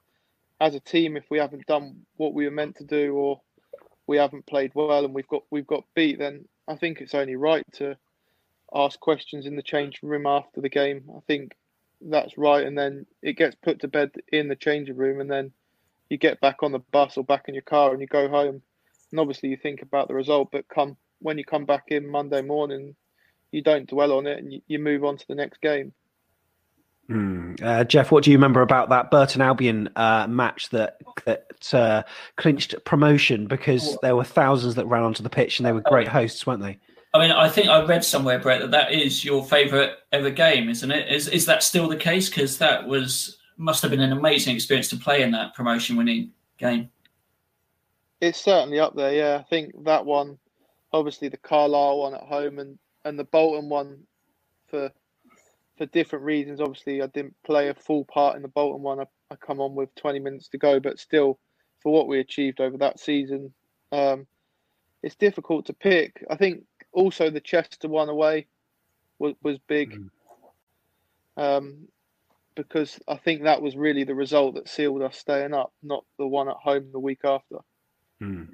as 0.60 0.74
a 0.74 0.80
team, 0.80 1.16
if 1.16 1.24
we 1.30 1.38
haven't 1.38 1.66
done 1.66 2.00
what 2.16 2.34
we 2.34 2.44
were 2.44 2.50
meant 2.50 2.76
to 2.76 2.84
do, 2.84 3.14
or 3.14 3.40
we 4.06 4.16
haven't 4.16 4.46
played 4.46 4.72
well 4.74 5.04
and 5.04 5.14
we've 5.14 5.28
got 5.28 5.42
we've 5.50 5.66
got 5.66 5.84
beat, 5.94 6.18
then 6.18 6.46
I 6.66 6.74
think 6.74 7.00
it's 7.00 7.14
only 7.14 7.36
right 7.36 7.64
to 7.74 7.96
ask 8.74 8.98
questions 9.00 9.46
in 9.46 9.56
the 9.56 9.62
change 9.62 10.00
room 10.02 10.26
after 10.26 10.60
the 10.60 10.68
game. 10.68 11.10
I 11.16 11.20
think 11.26 11.54
that's 12.00 12.36
right, 12.36 12.66
and 12.66 12.76
then 12.76 13.06
it 13.22 13.34
gets 13.34 13.54
put 13.54 13.80
to 13.80 13.88
bed 13.88 14.12
in 14.32 14.48
the 14.48 14.56
changing 14.56 14.96
room, 14.96 15.20
and 15.20 15.30
then 15.30 15.52
you 16.08 16.16
get 16.16 16.40
back 16.40 16.62
on 16.62 16.72
the 16.72 16.78
bus 16.78 17.16
or 17.16 17.24
back 17.24 17.44
in 17.48 17.54
your 17.54 17.62
car 17.62 17.92
and 17.92 18.00
you 18.00 18.06
go 18.06 18.28
home. 18.28 18.62
And 19.10 19.20
obviously, 19.20 19.48
you 19.48 19.56
think 19.56 19.82
about 19.82 20.08
the 20.08 20.14
result, 20.14 20.50
but 20.52 20.68
come 20.68 20.96
when 21.20 21.38
you 21.38 21.44
come 21.44 21.64
back 21.64 21.84
in 21.88 22.08
Monday 22.08 22.42
morning, 22.42 22.94
you 23.50 23.62
don't 23.62 23.88
dwell 23.88 24.12
on 24.12 24.26
it 24.26 24.38
and 24.38 24.52
you, 24.52 24.60
you 24.66 24.78
move 24.78 25.04
on 25.04 25.16
to 25.16 25.26
the 25.28 25.34
next 25.34 25.60
game. 25.60 25.92
Hmm. 27.06 27.54
Uh, 27.62 27.84
Jeff, 27.84 28.10
what 28.10 28.24
do 28.24 28.32
you 28.32 28.36
remember 28.36 28.62
about 28.62 28.88
that 28.88 29.12
Burton 29.12 29.40
Albion 29.40 29.88
uh, 29.94 30.26
match 30.28 30.70
that 30.70 30.98
that 31.24 31.72
uh, 31.72 32.02
clinched 32.36 32.74
promotion? 32.84 33.46
Because 33.46 33.96
there 34.02 34.16
were 34.16 34.24
thousands 34.24 34.74
that 34.74 34.86
ran 34.86 35.04
onto 35.04 35.22
the 35.22 35.30
pitch 35.30 35.58
and 35.58 35.66
they 35.66 35.72
were 35.72 35.82
great 35.82 36.08
hosts, 36.08 36.46
weren't 36.46 36.62
they? 36.62 36.78
I 37.16 37.20
mean, 37.20 37.30
I 37.30 37.48
think 37.48 37.68
I 37.68 37.82
read 37.82 38.04
somewhere, 38.04 38.38
Brett, 38.38 38.60
that 38.60 38.70
that 38.72 38.92
is 38.92 39.24
your 39.24 39.42
favourite 39.42 39.92
ever 40.12 40.30
game, 40.30 40.68
isn't 40.68 40.90
it? 40.90 41.10
Is 41.10 41.28
is 41.28 41.46
that 41.46 41.62
still 41.62 41.88
the 41.88 41.96
case? 41.96 42.28
Because 42.28 42.58
that 42.58 42.86
was 42.86 43.38
must 43.56 43.80
have 43.80 43.90
been 43.90 44.00
an 44.00 44.12
amazing 44.12 44.54
experience 44.54 44.88
to 44.88 44.96
play 44.96 45.22
in 45.22 45.30
that 45.30 45.54
promotion-winning 45.54 46.30
game. 46.58 46.90
It's 48.20 48.38
certainly 48.38 48.78
up 48.78 48.94
there, 48.94 49.14
yeah. 49.14 49.38
I 49.38 49.42
think 49.44 49.84
that 49.84 50.04
one, 50.04 50.38
obviously 50.92 51.28
the 51.28 51.38
Carlisle 51.38 51.98
one 51.98 52.14
at 52.14 52.22
home 52.22 52.58
and, 52.58 52.78
and 53.06 53.18
the 53.18 53.24
Bolton 53.24 53.70
one 53.70 54.00
for 54.68 54.90
for 55.78 55.86
different 55.86 56.24
reasons. 56.24 56.60
Obviously, 56.60 57.02
I 57.02 57.06
didn't 57.06 57.34
play 57.44 57.68
a 57.68 57.74
full 57.74 58.04
part 58.04 58.36
in 58.36 58.42
the 58.42 58.48
Bolton 58.48 58.82
one. 58.82 59.00
I, 59.00 59.06
I 59.30 59.36
come 59.36 59.60
on 59.60 59.74
with 59.74 59.94
20 59.94 60.18
minutes 60.18 60.48
to 60.48 60.58
go, 60.58 60.80
but 60.80 60.98
still, 60.98 61.38
for 61.80 61.92
what 61.92 62.08
we 62.08 62.20
achieved 62.20 62.60
over 62.60 62.76
that 62.78 63.00
season, 63.00 63.52
um, 63.92 64.26
it's 65.02 65.14
difficult 65.14 65.66
to 65.66 65.72
pick. 65.72 66.24
I 66.30 66.36
think 66.36 66.64
also 66.96 67.30
the 67.30 67.40
Chester 67.40 67.88
one 67.88 68.08
away 68.08 68.46
was, 69.18 69.34
was 69.42 69.58
big 69.68 70.00
um, 71.36 71.86
because 72.56 72.98
I 73.06 73.16
think 73.16 73.42
that 73.42 73.60
was 73.60 73.76
really 73.76 74.04
the 74.04 74.14
result 74.14 74.54
that 74.54 74.68
sealed 74.68 75.02
us 75.02 75.18
staying 75.18 75.52
up, 75.52 75.72
not 75.82 76.04
the 76.18 76.26
one 76.26 76.48
at 76.48 76.56
home 76.56 76.88
the 76.90 76.98
week 76.98 77.20
after. 77.22 77.58
Hmm. 78.18 78.44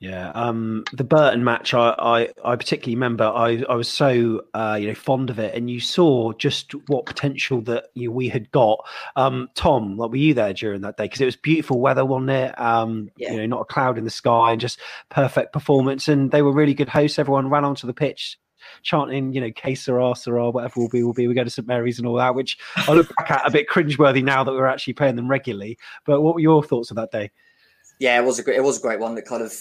Yeah, 0.00 0.30
um, 0.30 0.84
the 0.94 1.04
Burton 1.04 1.44
match, 1.44 1.74
I, 1.74 1.94
I, 1.98 2.28
I 2.42 2.56
particularly 2.56 2.96
remember. 2.96 3.24
I, 3.24 3.62
I 3.68 3.74
was 3.74 3.86
so 3.86 4.44
uh, 4.54 4.78
you 4.80 4.88
know 4.88 4.94
fond 4.94 5.28
of 5.28 5.38
it, 5.38 5.54
and 5.54 5.70
you 5.70 5.78
saw 5.78 6.32
just 6.32 6.72
what 6.88 7.04
potential 7.04 7.60
that 7.62 7.88
you 7.92 8.08
know, 8.08 8.14
we 8.14 8.28
had 8.30 8.50
got. 8.50 8.78
Um, 9.14 9.50
Tom, 9.54 9.98
like, 9.98 10.10
were 10.10 10.16
you 10.16 10.32
there 10.32 10.54
during 10.54 10.80
that 10.80 10.96
day? 10.96 11.04
Because 11.04 11.20
it 11.20 11.26
was 11.26 11.36
beautiful 11.36 11.80
weather, 11.80 12.06
wasn't 12.06 12.30
it? 12.30 12.58
Um, 12.58 13.10
Yeah. 13.18 13.32
You 13.32 13.36
know, 13.40 13.46
not 13.46 13.60
a 13.60 13.64
cloud 13.66 13.98
in 13.98 14.04
the 14.04 14.10
sky, 14.10 14.52
and 14.52 14.60
just 14.60 14.80
perfect 15.10 15.52
performance. 15.52 16.08
And 16.08 16.30
they 16.30 16.40
were 16.40 16.52
really 16.52 16.74
good 16.74 16.88
hosts. 16.88 17.18
Everyone 17.18 17.50
ran 17.50 17.66
onto 17.66 17.86
the 17.86 17.92
pitch. 17.92 18.38
Chanting, 18.82 19.34
you 19.34 19.42
know, 19.42 19.50
"Que 19.50 19.74
sera, 19.74 20.14
sera," 20.14 20.50
whatever 20.50 20.80
will 20.80 20.88
be, 20.88 21.02
will 21.02 21.12
be. 21.12 21.28
We 21.28 21.34
go 21.34 21.44
to 21.44 21.50
St 21.50 21.68
Mary's 21.68 21.98
and 21.98 22.06
all 22.08 22.16
that, 22.16 22.34
which 22.34 22.56
I 22.76 22.92
look 22.92 23.14
back 23.16 23.30
at 23.30 23.46
a 23.46 23.50
bit 23.50 23.68
cringeworthy 23.68 24.22
now 24.24 24.44
that 24.44 24.52
we're 24.52 24.66
actually 24.66 24.94
playing 24.94 25.16
them 25.16 25.28
regularly. 25.28 25.78
But 26.06 26.22
what 26.22 26.34
were 26.34 26.40
your 26.40 26.62
thoughts 26.62 26.90
of 26.90 26.96
that 26.96 27.10
day? 27.10 27.30
Yeah, 27.98 28.18
it 28.18 28.24
was 28.24 28.38
a 28.38 28.42
great. 28.42 28.56
It 28.56 28.62
was 28.62 28.78
a 28.78 28.82
great 28.82 28.98
one. 29.00 29.14
That 29.14 29.26
kind 29.26 29.42
of, 29.42 29.54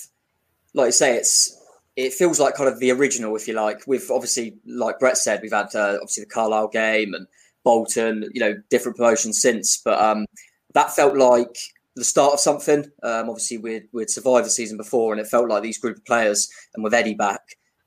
like 0.74 0.88
you 0.88 0.92
say, 0.92 1.16
it's 1.18 1.56
it 1.96 2.14
feels 2.14 2.40
like 2.40 2.56
kind 2.56 2.70
of 2.70 2.80
the 2.80 2.92
original, 2.92 3.36
if 3.36 3.48
you 3.48 3.54
like. 3.54 3.82
We've 3.86 4.10
obviously, 4.10 4.56
like 4.66 5.00
Brett 5.00 5.18
said, 5.18 5.42
we've 5.42 5.52
had 5.52 5.76
uh, 5.76 5.96
obviously 5.96 6.24
the 6.24 6.30
Carlisle 6.30 6.70
game 6.70 7.14
and 7.14 7.28
Bolton, 7.64 8.30
you 8.34 8.40
know, 8.40 8.56
different 8.70 8.98
promotions 8.98 9.42
since, 9.42 9.82
but 9.84 10.00
um, 10.00 10.26
that 10.74 10.96
felt 10.96 11.18
like 11.18 11.58
the 11.96 12.06
start 12.06 12.34
of 12.34 12.40
something. 12.40 12.86
Um, 13.04 13.30
obviously, 13.30 13.58
we'd 13.58 13.88
we'd 13.92 14.10
survived 14.10 14.46
the 14.46 14.52
season 14.52 14.78
before, 14.78 15.12
and 15.12 15.22
it 15.22 15.28
felt 15.28 15.50
like 15.50 15.64
these 15.64 15.78
group 15.78 15.98
of 15.98 16.06
players, 16.06 16.50
and 16.74 16.84
with 16.84 16.94
Eddie 16.94 17.16
back, 17.16 17.42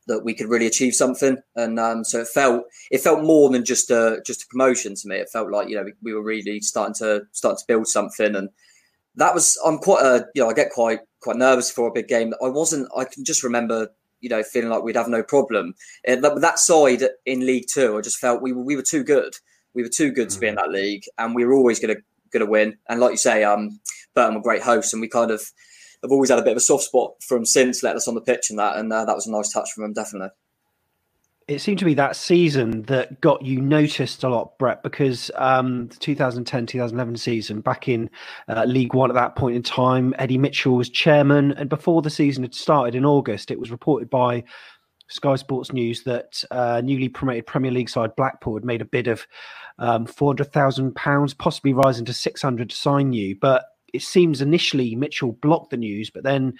that 0.06 0.24
we 0.24 0.34
could 0.34 0.48
really 0.48 0.66
achieve 0.66 0.94
something. 0.94 1.38
And 1.56 1.78
um, 1.78 2.04
so 2.04 2.20
it 2.20 2.28
felt 2.28 2.64
it 2.90 3.00
felt 3.00 3.24
more 3.24 3.50
than 3.50 3.64
just 3.64 3.90
a 3.90 4.22
just 4.26 4.42
a 4.42 4.46
promotion 4.48 4.94
to 4.94 5.08
me. 5.08 5.16
It 5.16 5.30
felt 5.30 5.50
like 5.50 5.68
you 5.68 5.76
know 5.76 5.84
we, 5.84 5.92
we 6.02 6.14
were 6.14 6.22
really 6.22 6.60
starting 6.60 6.94
to 6.96 7.22
starting 7.32 7.58
to 7.58 7.64
build 7.66 7.88
something, 7.88 8.36
and 8.36 8.50
that 9.16 9.34
was 9.34 9.58
I'm 9.64 9.78
quite 9.78 10.04
a 10.04 10.26
you 10.34 10.42
know 10.42 10.50
I 10.50 10.54
get 10.54 10.70
quite 10.70 11.00
quite 11.22 11.36
nervous 11.36 11.70
for 11.70 11.88
a 11.88 11.92
big 11.92 12.08
game. 12.08 12.34
I 12.42 12.48
wasn't. 12.48 12.88
I 12.96 13.04
can 13.04 13.24
just 13.24 13.42
remember 13.42 13.88
you 14.22 14.28
know, 14.28 14.42
feeling 14.42 14.70
like 14.70 14.84
we'd 14.84 14.96
have 14.96 15.08
no 15.08 15.22
problem. 15.22 15.74
That, 16.06 16.58
side 16.58 17.02
in 17.26 17.44
League 17.44 17.66
Two, 17.68 17.98
I 17.98 18.00
just 18.00 18.18
felt 18.18 18.40
we 18.40 18.52
were 18.52 18.62
we 18.62 18.76
were 18.76 18.82
too 18.82 19.04
good. 19.04 19.34
We 19.74 19.82
were 19.82 19.88
too 19.88 20.12
good 20.12 20.30
to 20.30 20.38
be 20.38 20.46
in 20.46 20.54
that 20.54 20.70
league, 20.70 21.04
and 21.18 21.34
we 21.34 21.44
were 21.44 21.54
always 21.54 21.80
going 21.80 21.96
to 21.96 22.02
going 22.30 22.44
to 22.44 22.50
win. 22.50 22.78
And 22.88 23.00
like 23.00 23.10
you 23.10 23.16
say, 23.18 23.44
um, 23.44 23.80
Burton 24.14 24.36
were 24.36 24.40
great 24.40 24.62
hosts, 24.62 24.92
and 24.92 25.02
we 25.02 25.08
kind 25.08 25.30
of 25.30 25.42
have 26.02 26.12
always 26.12 26.30
had 26.30 26.38
a 26.38 26.42
bit 26.42 26.52
of 26.52 26.56
a 26.56 26.60
soft 26.60 26.84
spot 26.84 27.14
from 27.20 27.44
since 27.44 27.82
letting 27.82 27.96
us 27.96 28.08
on 28.08 28.14
the 28.14 28.20
pitch 28.20 28.48
and 28.50 28.58
that, 28.58 28.76
and 28.76 28.92
uh, 28.92 29.04
that 29.04 29.14
was 29.14 29.26
a 29.26 29.30
nice 29.30 29.52
touch 29.52 29.70
from 29.72 29.82
them, 29.82 29.92
definitely 29.92 30.30
it 31.52 31.60
seemed 31.60 31.78
to 31.78 31.84
be 31.84 31.94
that 31.94 32.16
season 32.16 32.82
that 32.82 33.20
got 33.20 33.42
you 33.42 33.60
noticed 33.60 34.24
a 34.24 34.28
lot, 34.28 34.58
Brett, 34.58 34.82
because 34.82 35.30
um, 35.36 35.88
the 35.88 35.96
2010 35.96 36.66
2011 36.66 37.16
season, 37.16 37.60
back 37.60 37.88
in 37.88 38.10
uh, 38.48 38.64
League 38.64 38.94
One 38.94 39.10
at 39.10 39.14
that 39.14 39.36
point 39.36 39.56
in 39.56 39.62
time, 39.62 40.14
Eddie 40.18 40.38
Mitchell 40.38 40.74
was 40.74 40.88
chairman. 40.88 41.52
And 41.52 41.68
before 41.68 42.02
the 42.02 42.10
season 42.10 42.42
had 42.42 42.54
started 42.54 42.94
in 42.94 43.04
August, 43.04 43.50
it 43.50 43.60
was 43.60 43.70
reported 43.70 44.10
by 44.10 44.44
Sky 45.08 45.36
Sports 45.36 45.72
News 45.72 46.02
that 46.04 46.42
uh, 46.50 46.80
newly 46.82 47.08
promoted 47.08 47.46
Premier 47.46 47.70
League 47.70 47.90
side 47.90 48.16
Blackpool 48.16 48.54
had 48.54 48.64
made 48.64 48.80
a 48.80 48.86
bid 48.86 49.08
of 49.08 49.26
um, 49.78 50.06
£400,000, 50.06 51.38
possibly 51.38 51.72
rising 51.72 52.04
to 52.06 52.14
600 52.14 52.70
to 52.70 52.76
sign 52.76 53.12
you. 53.12 53.36
But 53.40 53.64
it 53.92 54.02
seems 54.02 54.40
initially 54.40 54.94
Mitchell 54.94 55.32
blocked 55.32 55.70
the 55.70 55.76
news, 55.76 56.10
but 56.10 56.22
then 56.22 56.54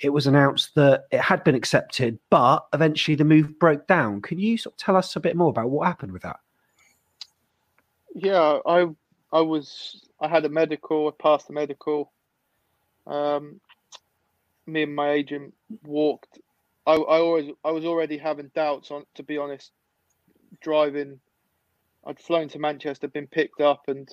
it 0.00 0.10
was 0.10 0.26
announced 0.26 0.74
that 0.74 1.04
it 1.10 1.20
had 1.20 1.44
been 1.44 1.54
accepted, 1.54 2.18
but 2.30 2.66
eventually 2.72 3.14
the 3.14 3.24
move 3.24 3.58
broke 3.58 3.86
down. 3.86 4.22
Can 4.22 4.38
you 4.38 4.56
sort 4.56 4.74
of 4.74 4.78
tell 4.78 4.96
us 4.96 5.14
a 5.14 5.20
bit 5.20 5.36
more 5.36 5.50
about 5.50 5.70
what 5.70 5.86
happened 5.86 6.12
with 6.12 6.22
that? 6.22 6.40
Yeah, 8.14 8.58
I 8.66 8.86
I 9.32 9.40
was 9.40 10.08
I 10.20 10.28
had 10.28 10.44
a 10.44 10.48
medical, 10.48 11.08
I 11.08 11.22
passed 11.22 11.48
the 11.48 11.52
medical. 11.52 12.12
Um, 13.06 13.60
me 14.66 14.82
and 14.82 14.94
my 14.94 15.10
agent 15.10 15.54
walked. 15.84 16.38
I, 16.86 16.94
I 16.94 17.18
always 17.18 17.50
I 17.64 17.70
was 17.70 17.84
already 17.84 18.16
having 18.16 18.50
doubts 18.54 18.90
on 18.90 19.04
to 19.14 19.22
be 19.22 19.36
honest. 19.36 19.72
Driving, 20.62 21.20
I'd 22.06 22.18
flown 22.18 22.48
to 22.48 22.58
Manchester, 22.58 23.08
been 23.08 23.26
picked 23.26 23.60
up, 23.60 23.82
and 23.88 24.08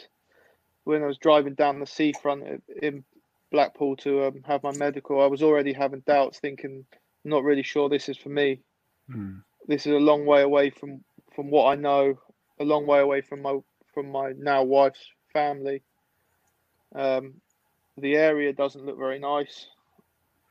when 0.85 1.03
I 1.03 1.07
was 1.07 1.17
driving 1.17 1.55
down 1.55 1.79
the 1.79 1.85
seafront 1.85 2.63
in 2.81 3.03
Blackpool 3.51 3.97
to 3.97 4.25
um, 4.25 4.41
have 4.45 4.63
my 4.63 4.71
medical, 4.77 5.21
I 5.21 5.27
was 5.27 5.43
already 5.43 5.73
having 5.73 6.01
doubts, 6.01 6.39
thinking, 6.39 6.85
not 7.23 7.43
really 7.43 7.63
sure 7.63 7.89
this 7.89 8.07
is 8.07 8.17
for 8.17 8.29
me. 8.29 8.61
Mm. 9.09 9.41
This 9.67 9.85
is 9.85 9.93
a 9.93 9.97
long 9.97 10.25
way 10.25 10.41
away 10.41 10.69
from 10.69 11.03
from 11.35 11.49
what 11.49 11.71
I 11.71 11.75
know, 11.75 12.17
a 12.59 12.63
long 12.63 12.85
way 12.85 12.99
away 12.99 13.21
from 13.21 13.41
my 13.41 13.57
from 13.93 14.11
my 14.11 14.33
now 14.37 14.63
wife's 14.63 15.05
family. 15.33 15.81
Um, 16.95 17.35
the 17.97 18.15
area 18.15 18.53
doesn't 18.53 18.85
look 18.85 18.97
very 18.97 19.19
nice. 19.19 19.67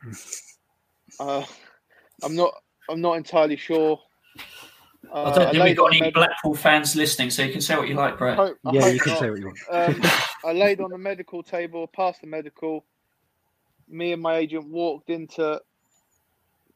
uh, 1.20 1.44
I'm 2.22 2.34
not. 2.34 2.54
I'm 2.90 3.00
not 3.00 3.16
entirely 3.16 3.56
sure 3.56 4.00
uh, 5.12 5.24
I 5.24 5.34
don't 5.34 5.50
think 5.50 5.64
we've 5.64 5.76
got 5.76 5.86
any 5.86 6.00
med- 6.00 6.14
Blackpool 6.14 6.54
fans 6.54 6.94
listening, 6.96 7.30
so 7.30 7.42
you 7.42 7.52
can 7.52 7.60
say 7.60 7.76
what 7.76 7.88
you 7.88 7.94
like, 7.94 8.18
Brett. 8.18 8.36
Hope, 8.36 8.58
yeah, 8.72 8.88
you 8.88 9.00
can 9.00 9.12
not. 9.12 9.20
say 9.20 9.30
what 9.30 9.38
you 9.38 9.46
want. 9.46 9.58
um, 9.70 10.10
I 10.44 10.52
laid 10.52 10.80
on 10.80 10.90
the 10.90 10.98
medical 10.98 11.42
table, 11.42 11.86
passed 11.86 12.20
the 12.20 12.26
medical. 12.26 12.84
Me 13.88 14.12
and 14.12 14.22
my 14.22 14.36
agent 14.36 14.66
walked 14.68 15.10
into 15.10 15.60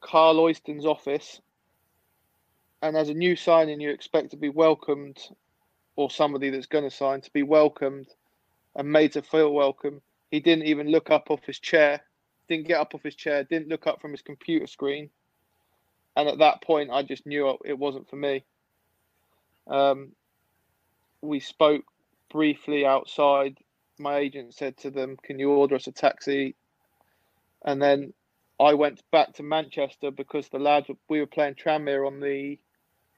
Karl 0.01 0.37
Oyston's 0.37 0.87
office, 0.87 1.41
and 2.83 2.97
as 2.97 3.09
a 3.09 3.15
new 3.15 3.37
signing, 3.37 3.81
you 3.81 3.91
expect 3.91 4.31
to 4.31 4.37
be 4.37 4.49
welcomed, 4.49 5.19
or 5.97 6.11
somebody 6.11 6.51
that's 6.51 6.67
going 6.67 6.85
to 6.85 6.95
sign 6.95 7.21
to 7.23 7.31
be 7.33 7.43
welcomed 7.43 8.07
and 8.77 8.91
made 8.91 9.13
to 9.13 9.23
feel 9.23 9.53
welcome. 9.53 10.01
He 10.31 10.41
didn't 10.41 10.67
even 10.67 10.89
look 10.89 11.11
up 11.11 11.31
off 11.31 11.45
his 11.45 11.59
chair, 11.59 12.03
didn't 12.49 12.69
get 12.69 12.81
up 12.81 12.95
off 12.95 13.03
his 13.03 13.15
chair, 13.15 13.45
didn't 13.45 13.69
look 13.69 13.87
up 13.87 14.01
from 14.01 14.13
his 14.13 14.23
computer 14.23 14.67
screen 14.67 15.11
and 16.19 16.29
at 16.29 16.39
that 16.39 16.63
point, 16.63 16.91
I 16.91 17.05
just 17.05 17.27
knew 17.27 17.57
it 17.65 17.79
wasn't 17.79 18.11
for 18.11 18.17
me. 18.17 18.45
Um, 19.69 20.17
we 21.23 21.39
spoke 21.39 21.85
briefly 22.29 22.85
outside. 22.85 23.57
My 24.01 24.17
agent 24.17 24.53
said 24.53 24.77
to 24.79 24.91
them, 24.91 25.17
"Can 25.23 25.39
you 25.39 25.53
order 25.53 25.77
us 25.77 25.87
a 25.87 25.93
taxi?" 25.93 26.57
And 27.65 27.81
then 27.81 28.15
I 28.59 28.75
went 28.75 29.01
back 29.13 29.35
to 29.35 29.45
Manchester 29.45 30.11
because 30.11 30.49
the 30.49 30.59
lads 30.59 30.91
we 31.09 31.21
were 31.21 31.27
playing 31.27 31.55
Tranmere 31.55 32.05
on 32.05 32.19
the 32.19 32.59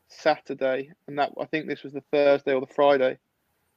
Saturday, 0.08 0.92
and 1.06 1.18
that 1.18 1.32
I 1.40 1.46
think 1.46 1.66
this 1.66 1.82
was 1.82 1.94
the 1.94 2.04
Thursday 2.12 2.52
or 2.52 2.60
the 2.60 2.74
Friday. 2.74 3.16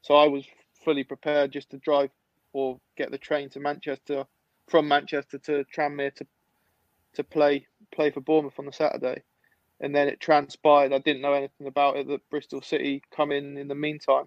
So 0.02 0.16
I 0.16 0.28
was 0.28 0.46
fully 0.84 1.06
prepared 1.06 1.54
just 1.54 1.70
to 1.70 1.78
drive 1.78 2.10
or 2.52 2.78
get 2.98 3.10
the 3.10 3.18
train 3.18 3.50
to 3.52 3.62
Manchester 3.62 4.26
from 4.68 4.90
Manchester 4.90 5.38
to 5.38 5.64
Tranmere 5.74 6.14
to 6.16 6.28
to 7.16 7.24
play 7.24 7.68
play 7.92 8.12
for 8.12 8.22
Bournemouth 8.22 8.58
on 8.60 8.66
the 8.66 8.74
Saturday, 8.74 9.22
and 9.80 9.96
then 9.96 10.08
it 10.08 10.20
transpired. 10.20 10.94
I 10.94 11.00
didn't 11.00 11.22
know 11.22 11.34
anything 11.34 11.68
about 11.68 11.98
it 11.98 12.08
that 12.08 12.30
Bristol 12.30 12.62
City 12.62 13.04
come 13.16 13.32
in 13.32 13.58
in 13.58 13.68
the 13.68 13.76
meantime. 13.76 14.26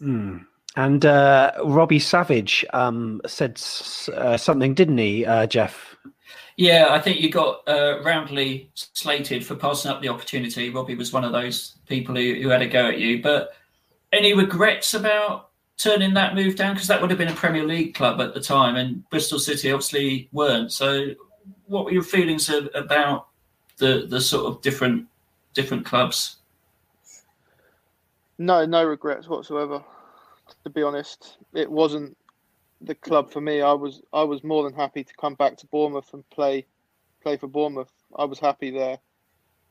Mm. 0.00 0.46
And 0.76 1.04
uh, 1.04 1.52
Robbie 1.64 1.98
Savage 1.98 2.64
um, 2.72 3.20
said 3.26 3.60
uh, 4.14 4.36
something, 4.36 4.72
didn't 4.72 4.98
he, 4.98 5.26
uh, 5.26 5.46
Jeff? 5.46 5.96
Yeah, 6.56 6.88
I 6.90 7.00
think 7.00 7.20
you 7.20 7.30
got 7.30 7.66
uh, 7.68 8.00
roundly 8.04 8.70
slated 8.74 9.44
for 9.44 9.56
passing 9.56 9.90
up 9.90 10.00
the 10.00 10.08
opportunity. 10.08 10.70
Robbie 10.70 10.94
was 10.94 11.12
one 11.12 11.24
of 11.24 11.32
those 11.32 11.76
people 11.86 12.14
who, 12.14 12.34
who 12.34 12.48
had 12.50 12.62
a 12.62 12.68
go 12.68 12.88
at 12.88 12.98
you. 12.98 13.20
But 13.20 13.52
any 14.12 14.32
regrets 14.34 14.94
about 14.94 15.49
turning 15.82 16.14
that 16.14 16.34
move 16.34 16.56
down? 16.56 16.74
Because 16.74 16.88
that 16.88 17.00
would 17.00 17.10
have 17.10 17.18
been 17.18 17.28
a 17.28 17.34
Premier 17.34 17.64
League 17.64 17.94
club 17.94 18.20
at 18.20 18.34
the 18.34 18.40
time, 18.40 18.76
and 18.76 19.08
Bristol 19.10 19.38
City 19.38 19.72
obviously 19.72 20.28
weren't. 20.32 20.72
So 20.72 21.10
what 21.66 21.84
were 21.84 21.92
your 21.92 22.02
feelings 22.02 22.50
about 22.74 23.28
the 23.78 24.06
the 24.08 24.20
sort 24.20 24.46
of 24.46 24.62
different 24.62 25.06
different 25.54 25.84
clubs? 25.84 26.36
No, 28.38 28.64
no 28.64 28.84
regrets 28.84 29.28
whatsoever. 29.28 29.82
To 30.64 30.70
be 30.70 30.82
honest, 30.82 31.38
it 31.54 31.70
wasn't 31.70 32.16
the 32.80 32.94
club 32.94 33.30
for 33.30 33.40
me. 33.40 33.62
I 33.62 33.72
was 33.72 34.02
I 34.12 34.22
was 34.22 34.44
more 34.44 34.64
than 34.64 34.74
happy 34.74 35.04
to 35.04 35.14
come 35.14 35.34
back 35.34 35.56
to 35.58 35.66
Bournemouth 35.66 36.12
and 36.12 36.28
play 36.30 36.66
play 37.22 37.36
for 37.36 37.48
Bournemouth. 37.48 37.92
I 38.16 38.24
was 38.24 38.38
happy 38.38 38.70
there. 38.70 38.98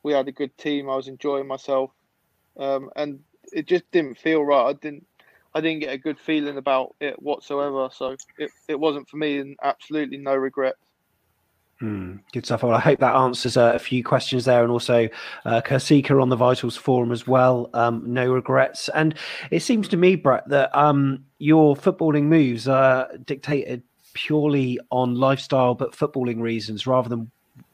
We 0.04 0.14
had 0.14 0.28
a 0.28 0.32
good 0.32 0.58
team. 0.58 0.90
I 0.90 0.96
was 0.96 1.08
enjoying 1.08 1.48
myself, 1.48 1.92
um, 2.58 2.90
and 2.96 3.20
it 3.52 3.68
just 3.68 3.90
didn't 3.92 4.18
feel 4.18 4.44
right. 4.44 4.70
I 4.70 4.74
didn't 4.74 5.06
I 5.60 5.62
didn't 5.62 5.82
get 5.82 5.94
a 5.94 5.98
good 5.98 6.18
feeling 6.18 6.58
about 6.58 6.96
it 7.02 7.22
whatsoever. 7.22 7.90
So 7.92 8.16
it, 8.38 8.50
it 8.70 8.80
wasn't 8.80 9.10
for 9.10 9.18
me, 9.18 9.40
and 9.40 9.58
absolutely 9.62 10.18
no 10.18 10.36
regrets. 10.36 10.80
Mm, 11.82 12.20
good 12.34 12.46
stuff. 12.46 12.64
Well, 12.64 12.74
I 12.74 12.80
hope 12.80 13.00
that 13.00 13.16
answers 13.16 13.58
uh, 13.58 13.74
a 13.76 13.80
few 13.80 14.04
questions 14.04 14.46
there, 14.46 14.64
and 14.64 14.72
also 14.72 15.10
uh, 15.46 15.62
Kersika 15.62 16.22
on 16.22 16.30
the 16.30 16.36
Vitals 16.38 16.78
forum 16.78 17.12
as 17.12 17.28
well. 17.28 17.70
Um, 17.74 18.04
no 18.06 18.32
regrets, 18.32 18.90
and 18.90 19.16
it 19.52 19.62
seems 19.62 19.88
to 19.90 19.98
me, 19.98 20.16
Brett, 20.16 20.48
that 20.48 20.76
um, 20.78 21.26
your 21.40 21.76
footballing 21.76 22.24
moves 22.24 22.68
are 22.68 23.10
dictated 23.26 23.84
purely 24.14 24.80
on 24.92 25.16
lifestyle, 25.16 25.76
but 25.76 25.92
footballing 25.92 26.42
reasons, 26.42 26.88
rather 26.88 27.10
than 27.10 27.30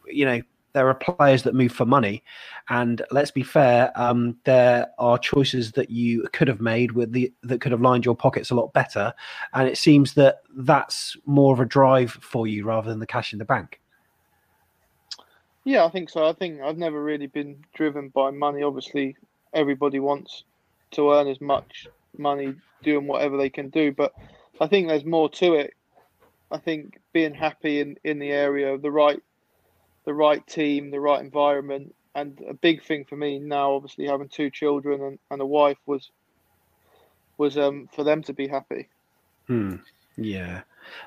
you 0.07 0.25
know 0.25 0.41
there 0.75 0.89
are 0.89 0.93
players 0.93 1.43
that 1.43 1.55
move 1.55 1.71
for 1.71 1.85
money, 1.85 2.21
and 2.69 3.01
let's 3.09 3.31
be 3.31 3.41
fair, 3.41 3.91
um, 3.95 4.37
there 4.43 4.87
are 4.99 5.17
choices 5.17 5.71
that 5.71 5.89
you 5.89 6.27
could 6.33 6.49
have 6.49 6.59
made 6.59 6.91
with 6.91 7.13
the 7.13 7.33
that 7.43 7.61
could 7.61 7.71
have 7.71 7.81
lined 7.81 8.03
your 8.03 8.15
pockets 8.15 8.51
a 8.51 8.55
lot 8.55 8.73
better, 8.73 9.13
and 9.53 9.67
it 9.69 9.77
seems 9.77 10.13
that 10.15 10.41
that's 10.57 11.15
more 11.25 11.53
of 11.53 11.61
a 11.61 11.65
drive 11.65 12.11
for 12.11 12.45
you 12.45 12.65
rather 12.65 12.89
than 12.89 12.99
the 12.99 13.07
cash 13.07 13.31
in 13.31 13.39
the 13.39 13.45
bank. 13.45 13.79
Yeah, 15.63 15.85
I 15.85 15.89
think 15.89 16.09
so. 16.09 16.27
I 16.27 16.33
think 16.33 16.61
I've 16.61 16.77
never 16.77 17.01
really 17.01 17.27
been 17.27 17.63
driven 17.73 18.09
by 18.09 18.31
money. 18.31 18.61
Obviously, 18.61 19.15
everybody 19.53 19.99
wants 19.99 20.43
to 20.91 21.13
earn 21.13 21.27
as 21.27 21.39
much 21.39 21.87
money 22.17 22.53
doing 22.83 23.07
whatever 23.07 23.37
they 23.37 23.49
can 23.49 23.69
do, 23.69 23.93
but 23.93 24.13
I 24.59 24.67
think 24.67 24.89
there's 24.89 25.05
more 25.05 25.29
to 25.29 25.53
it. 25.53 25.73
I 26.51 26.57
think 26.57 26.99
being 27.13 27.33
happy 27.33 27.79
in, 27.79 27.97
in 28.03 28.19
the 28.19 28.31
area, 28.31 28.73
of 28.73 28.81
the 28.81 28.91
right 28.91 29.23
the 30.05 30.13
right 30.13 30.45
team, 30.47 30.91
the 30.91 30.99
right 30.99 31.21
environment, 31.21 31.93
and 32.13 32.39
a 32.47 32.53
big 32.53 32.83
thing 32.83 33.05
for 33.05 33.15
me 33.15 33.39
now, 33.39 33.73
obviously 33.73 34.05
having 34.05 34.29
two 34.29 34.49
children 34.49 35.01
and, 35.01 35.19
and 35.29 35.41
a 35.41 35.45
wife 35.45 35.77
was 35.85 36.09
was 37.37 37.57
um 37.57 37.89
for 37.93 38.03
them 38.03 38.23
to 38.23 38.33
be 38.33 38.47
happy. 38.47 38.87
Hmm. 39.47 39.75
Yeah. 40.15 40.61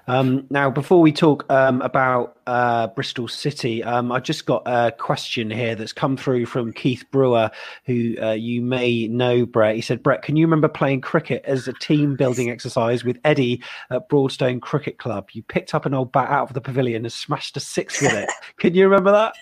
Um, 0.06 0.46
now, 0.50 0.70
before 0.70 1.00
we 1.00 1.12
talk 1.12 1.44
um, 1.50 1.82
about 1.82 2.38
uh, 2.46 2.88
Bristol 2.88 3.28
City, 3.28 3.82
um, 3.82 4.10
I 4.10 4.20
just 4.20 4.46
got 4.46 4.62
a 4.66 4.92
question 4.92 5.50
here 5.50 5.74
that's 5.74 5.92
come 5.92 6.16
through 6.16 6.46
from 6.46 6.72
Keith 6.72 7.04
Brewer, 7.10 7.50
who 7.84 8.14
uh, 8.20 8.32
you 8.32 8.62
may 8.62 9.06
know, 9.08 9.44
Brett. 9.44 9.76
He 9.76 9.82
said, 9.82 10.02
Brett, 10.02 10.22
can 10.22 10.36
you 10.36 10.46
remember 10.46 10.68
playing 10.68 11.02
cricket 11.02 11.42
as 11.44 11.68
a 11.68 11.72
team 11.74 12.16
building 12.16 12.50
exercise 12.50 13.04
with 13.04 13.18
Eddie 13.24 13.62
at 13.90 14.08
Broadstone 14.08 14.60
Cricket 14.60 14.98
Club? 14.98 15.28
You 15.32 15.42
picked 15.42 15.74
up 15.74 15.86
an 15.86 15.94
old 15.94 16.12
bat 16.12 16.30
out 16.30 16.48
of 16.48 16.54
the 16.54 16.60
pavilion 16.60 17.04
and 17.04 17.12
smashed 17.12 17.56
a 17.56 17.60
six 17.60 18.00
with 18.00 18.14
it. 18.14 18.30
can 18.58 18.74
you 18.74 18.84
remember 18.84 19.12
that? 19.12 19.34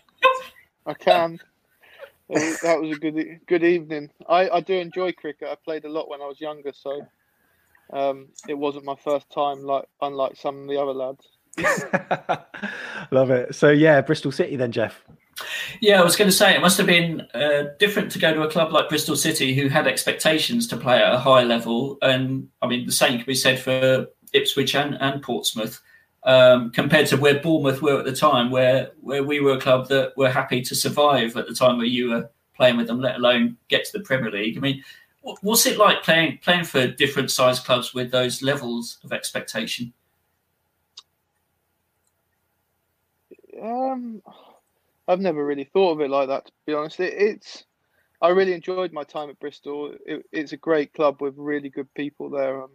I 0.86 0.94
can. 0.94 1.38
that 2.28 2.78
was 2.80 2.96
a 2.96 2.98
good 2.98 3.40
good 3.46 3.62
evening. 3.62 4.10
I, 4.28 4.48
I 4.50 4.60
do 4.60 4.74
enjoy 4.74 5.12
cricket. 5.12 5.48
I 5.48 5.54
played 5.54 5.84
a 5.84 5.88
lot 5.88 6.08
when 6.08 6.20
I 6.20 6.26
was 6.26 6.40
younger, 6.40 6.72
so 6.74 7.06
um, 7.92 8.28
it 8.48 8.54
wasn't 8.54 8.84
my 8.84 8.96
first 8.96 9.30
time, 9.30 9.62
like 9.62 9.84
unlike 10.00 10.36
some 10.36 10.62
of 10.62 10.68
the 10.68 10.80
other 10.80 10.92
lads. 10.92 11.26
Love 13.10 13.30
it. 13.30 13.54
So 13.54 13.70
yeah, 13.70 14.00
Bristol 14.00 14.32
City 14.32 14.56
then, 14.56 14.72
Jeff. 14.72 15.02
Yeah, 15.80 16.00
I 16.00 16.04
was 16.04 16.16
going 16.16 16.30
to 16.30 16.36
say 16.36 16.54
it 16.54 16.60
must 16.60 16.78
have 16.78 16.86
been 16.86 17.22
uh, 17.34 17.64
different 17.78 18.10
to 18.12 18.18
go 18.18 18.32
to 18.32 18.42
a 18.42 18.50
club 18.50 18.72
like 18.72 18.88
Bristol 18.88 19.16
City, 19.16 19.54
who 19.54 19.68
had 19.68 19.86
expectations 19.86 20.66
to 20.68 20.76
play 20.76 21.02
at 21.02 21.14
a 21.14 21.18
high 21.18 21.42
level, 21.42 21.98
and 22.02 22.48
I 22.62 22.66
mean 22.66 22.86
the 22.86 22.92
same 22.92 23.18
can 23.18 23.26
be 23.26 23.34
said 23.34 23.58
for 23.58 24.06
Ipswich 24.32 24.74
and, 24.74 24.94
and 25.00 25.22
Portsmouth, 25.22 25.80
um, 26.24 26.70
compared 26.70 27.06
to 27.08 27.16
where 27.16 27.40
Bournemouth 27.40 27.82
were 27.82 27.98
at 27.98 28.04
the 28.04 28.16
time, 28.16 28.50
where 28.50 28.92
where 29.00 29.22
we 29.22 29.40
were 29.40 29.52
a 29.52 29.60
club 29.60 29.88
that 29.88 30.16
were 30.16 30.30
happy 30.30 30.62
to 30.62 30.74
survive 30.74 31.36
at 31.36 31.46
the 31.46 31.54
time 31.54 31.76
where 31.76 31.86
you 31.86 32.10
were 32.10 32.30
playing 32.54 32.78
with 32.78 32.86
them, 32.86 33.00
let 33.00 33.16
alone 33.16 33.56
get 33.68 33.84
to 33.84 33.98
the 33.98 34.04
Premier 34.04 34.30
League. 34.30 34.56
I 34.56 34.60
mean, 34.60 34.82
what's 35.42 35.66
it 35.66 35.78
like 35.78 36.02
playing 36.02 36.38
playing 36.42 36.64
for 36.64 36.86
different 36.86 37.30
size 37.30 37.60
clubs 37.60 37.94
with 37.94 38.10
those 38.10 38.42
levels 38.42 38.98
of 39.04 39.12
expectation? 39.12 39.92
Um, 43.60 44.22
I've 45.08 45.20
never 45.20 45.44
really 45.44 45.64
thought 45.64 45.92
of 45.92 46.00
it 46.00 46.10
like 46.10 46.28
that. 46.28 46.46
To 46.46 46.52
be 46.66 46.74
honest, 46.74 47.00
it, 47.00 47.14
it's 47.14 47.64
I 48.22 48.28
really 48.28 48.54
enjoyed 48.54 48.92
my 48.92 49.04
time 49.04 49.30
at 49.30 49.40
Bristol. 49.40 49.94
It, 50.06 50.24
it's 50.32 50.52
a 50.52 50.56
great 50.56 50.92
club 50.92 51.20
with 51.20 51.34
really 51.36 51.68
good 51.68 51.92
people 51.94 52.30
there. 52.30 52.62
Um, 52.62 52.70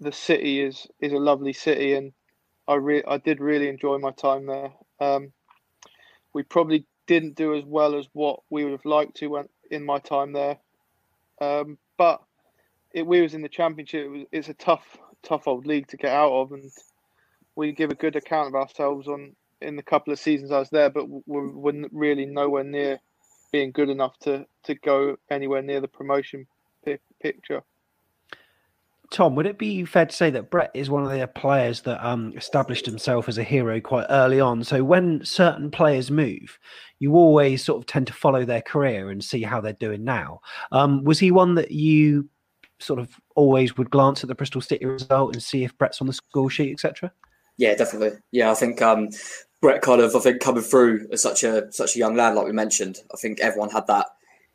the 0.00 0.12
city 0.12 0.60
is 0.60 0.86
is 1.00 1.12
a 1.12 1.18
lovely 1.18 1.52
city, 1.52 1.94
and 1.94 2.12
I 2.68 2.74
re- 2.74 3.04
I 3.06 3.18
did 3.18 3.40
really 3.40 3.68
enjoy 3.68 3.98
my 3.98 4.12
time 4.12 4.46
there. 4.46 4.72
Um, 5.00 5.32
we 6.32 6.42
probably 6.42 6.86
didn't 7.06 7.36
do 7.36 7.54
as 7.54 7.64
well 7.64 7.96
as 7.96 8.06
what 8.12 8.40
we 8.50 8.64
would 8.64 8.72
have 8.72 8.84
liked 8.84 9.16
to 9.16 9.28
when 9.28 9.48
in 9.70 9.84
my 9.84 9.98
time 9.98 10.32
there, 10.32 10.58
um, 11.40 11.78
but 11.96 12.22
it, 12.92 13.06
we 13.06 13.20
was 13.20 13.34
in 13.34 13.42
the 13.42 13.48
championship. 13.48 14.04
It 14.06 14.08
was, 14.08 14.22
it's 14.32 14.48
a 14.48 14.54
tough 14.54 14.96
tough 15.22 15.48
old 15.48 15.66
league 15.66 15.88
to 15.88 15.96
get 15.96 16.12
out 16.12 16.32
of, 16.32 16.52
and 16.52 16.70
we 17.54 17.72
give 17.72 17.90
a 17.90 17.94
good 17.94 18.16
account 18.16 18.48
of 18.48 18.54
ourselves 18.54 19.08
on 19.08 19.34
in 19.60 19.76
the 19.76 19.82
couple 19.82 20.12
of 20.12 20.18
seasons 20.18 20.52
I 20.52 20.58
was 20.58 20.70
there, 20.70 20.90
but 20.90 21.06
we're, 21.08 21.50
we're 21.50 21.88
really 21.92 22.26
nowhere 22.26 22.64
near 22.64 23.00
being 23.52 23.72
good 23.72 23.88
enough 23.88 24.18
to 24.20 24.46
to 24.64 24.74
go 24.74 25.16
anywhere 25.30 25.62
near 25.62 25.80
the 25.80 25.88
promotion 25.88 26.46
p- 26.84 26.98
picture. 27.20 27.62
Tom, 29.10 29.34
would 29.34 29.46
it 29.46 29.58
be 29.58 29.84
fair 29.84 30.06
to 30.06 30.14
say 30.14 30.30
that 30.30 30.50
Brett 30.50 30.70
is 30.74 30.90
one 30.90 31.04
of 31.04 31.10
the 31.10 31.26
players 31.26 31.82
that 31.82 32.04
um, 32.04 32.32
established 32.36 32.86
himself 32.86 33.28
as 33.28 33.38
a 33.38 33.44
hero 33.44 33.80
quite 33.80 34.06
early 34.10 34.40
on? 34.40 34.64
So 34.64 34.82
when 34.82 35.24
certain 35.24 35.70
players 35.70 36.10
move, 36.10 36.58
you 36.98 37.14
always 37.14 37.64
sort 37.64 37.78
of 37.78 37.86
tend 37.86 38.06
to 38.08 38.12
follow 38.12 38.44
their 38.44 38.62
career 38.62 39.10
and 39.10 39.22
see 39.22 39.42
how 39.42 39.60
they're 39.60 39.72
doing 39.74 40.04
now. 40.04 40.40
Um, 40.72 41.04
was 41.04 41.18
he 41.18 41.30
one 41.30 41.54
that 41.54 41.70
you 41.70 42.28
sort 42.78 42.98
of 42.98 43.10
always 43.34 43.76
would 43.76 43.90
glance 43.90 44.22
at 44.22 44.28
the 44.28 44.34
Bristol 44.34 44.60
City 44.60 44.84
result 44.84 45.34
and 45.34 45.42
see 45.42 45.64
if 45.64 45.76
Brett's 45.78 46.00
on 46.00 46.06
the 46.06 46.12
score 46.12 46.50
sheet, 46.50 46.72
etc.? 46.72 47.12
Yeah, 47.58 47.74
definitely. 47.74 48.18
Yeah, 48.32 48.50
I 48.50 48.54
think 48.54 48.82
um, 48.82 49.08
Brett 49.62 49.82
kind 49.82 50.00
of, 50.00 50.14
I 50.14 50.18
think, 50.18 50.40
coming 50.40 50.62
through 50.62 51.08
as 51.12 51.22
such 51.22 51.42
a 51.42 51.70
such 51.72 51.96
a 51.96 51.98
young 51.98 52.14
lad, 52.14 52.34
like 52.34 52.46
we 52.46 52.52
mentioned, 52.52 52.98
I 53.12 53.16
think 53.16 53.40
everyone 53.40 53.70
had 53.70 53.86
that 53.86 54.06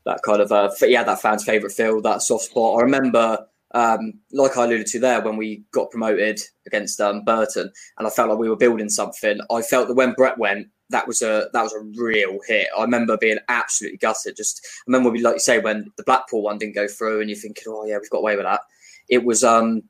that 0.05 0.21
kind 0.23 0.41
of 0.41 0.51
uh, 0.51 0.69
had 0.79 1.07
that 1.07 1.21
fan's 1.21 1.43
favourite 1.43 1.73
field, 1.73 2.03
that 2.03 2.21
soft 2.21 2.45
spot. 2.45 2.79
I 2.79 2.83
remember, 2.83 3.45
um, 3.73 4.13
like 4.31 4.57
I 4.57 4.65
alluded 4.65 4.87
to 4.87 4.99
there, 4.99 5.21
when 5.21 5.37
we 5.37 5.63
got 5.71 5.91
promoted 5.91 6.39
against 6.65 6.99
um, 6.99 7.23
Burton, 7.23 7.71
and 7.97 8.07
I 8.07 8.09
felt 8.09 8.29
like 8.29 8.37
we 8.37 8.49
were 8.49 8.55
building 8.55 8.89
something. 8.89 9.39
I 9.51 9.61
felt 9.61 9.87
that 9.87 9.95
when 9.95 10.13
Brett 10.13 10.37
went, 10.37 10.67
that 10.89 11.07
was 11.07 11.21
a 11.21 11.49
that 11.53 11.63
was 11.63 11.73
a 11.73 12.01
real 12.01 12.39
hit. 12.47 12.67
I 12.77 12.81
remember 12.81 13.17
being 13.17 13.39
absolutely 13.47 13.97
gutted. 13.97 14.35
Just 14.35 14.61
I 14.65 14.83
remember 14.87 15.09
we 15.09 15.21
like 15.21 15.35
you 15.35 15.39
say 15.39 15.59
when 15.59 15.91
the 15.97 16.03
Blackpool 16.03 16.43
one 16.43 16.57
didn't 16.57 16.75
go 16.75 16.87
through, 16.87 17.21
and 17.21 17.29
you're 17.29 17.39
thinking, 17.39 17.65
oh 17.67 17.85
yeah, 17.85 17.97
we've 17.97 18.09
got 18.09 18.19
away 18.19 18.35
with 18.35 18.45
that. 18.45 18.61
It 19.09 19.23
was 19.23 19.43
um 19.43 19.83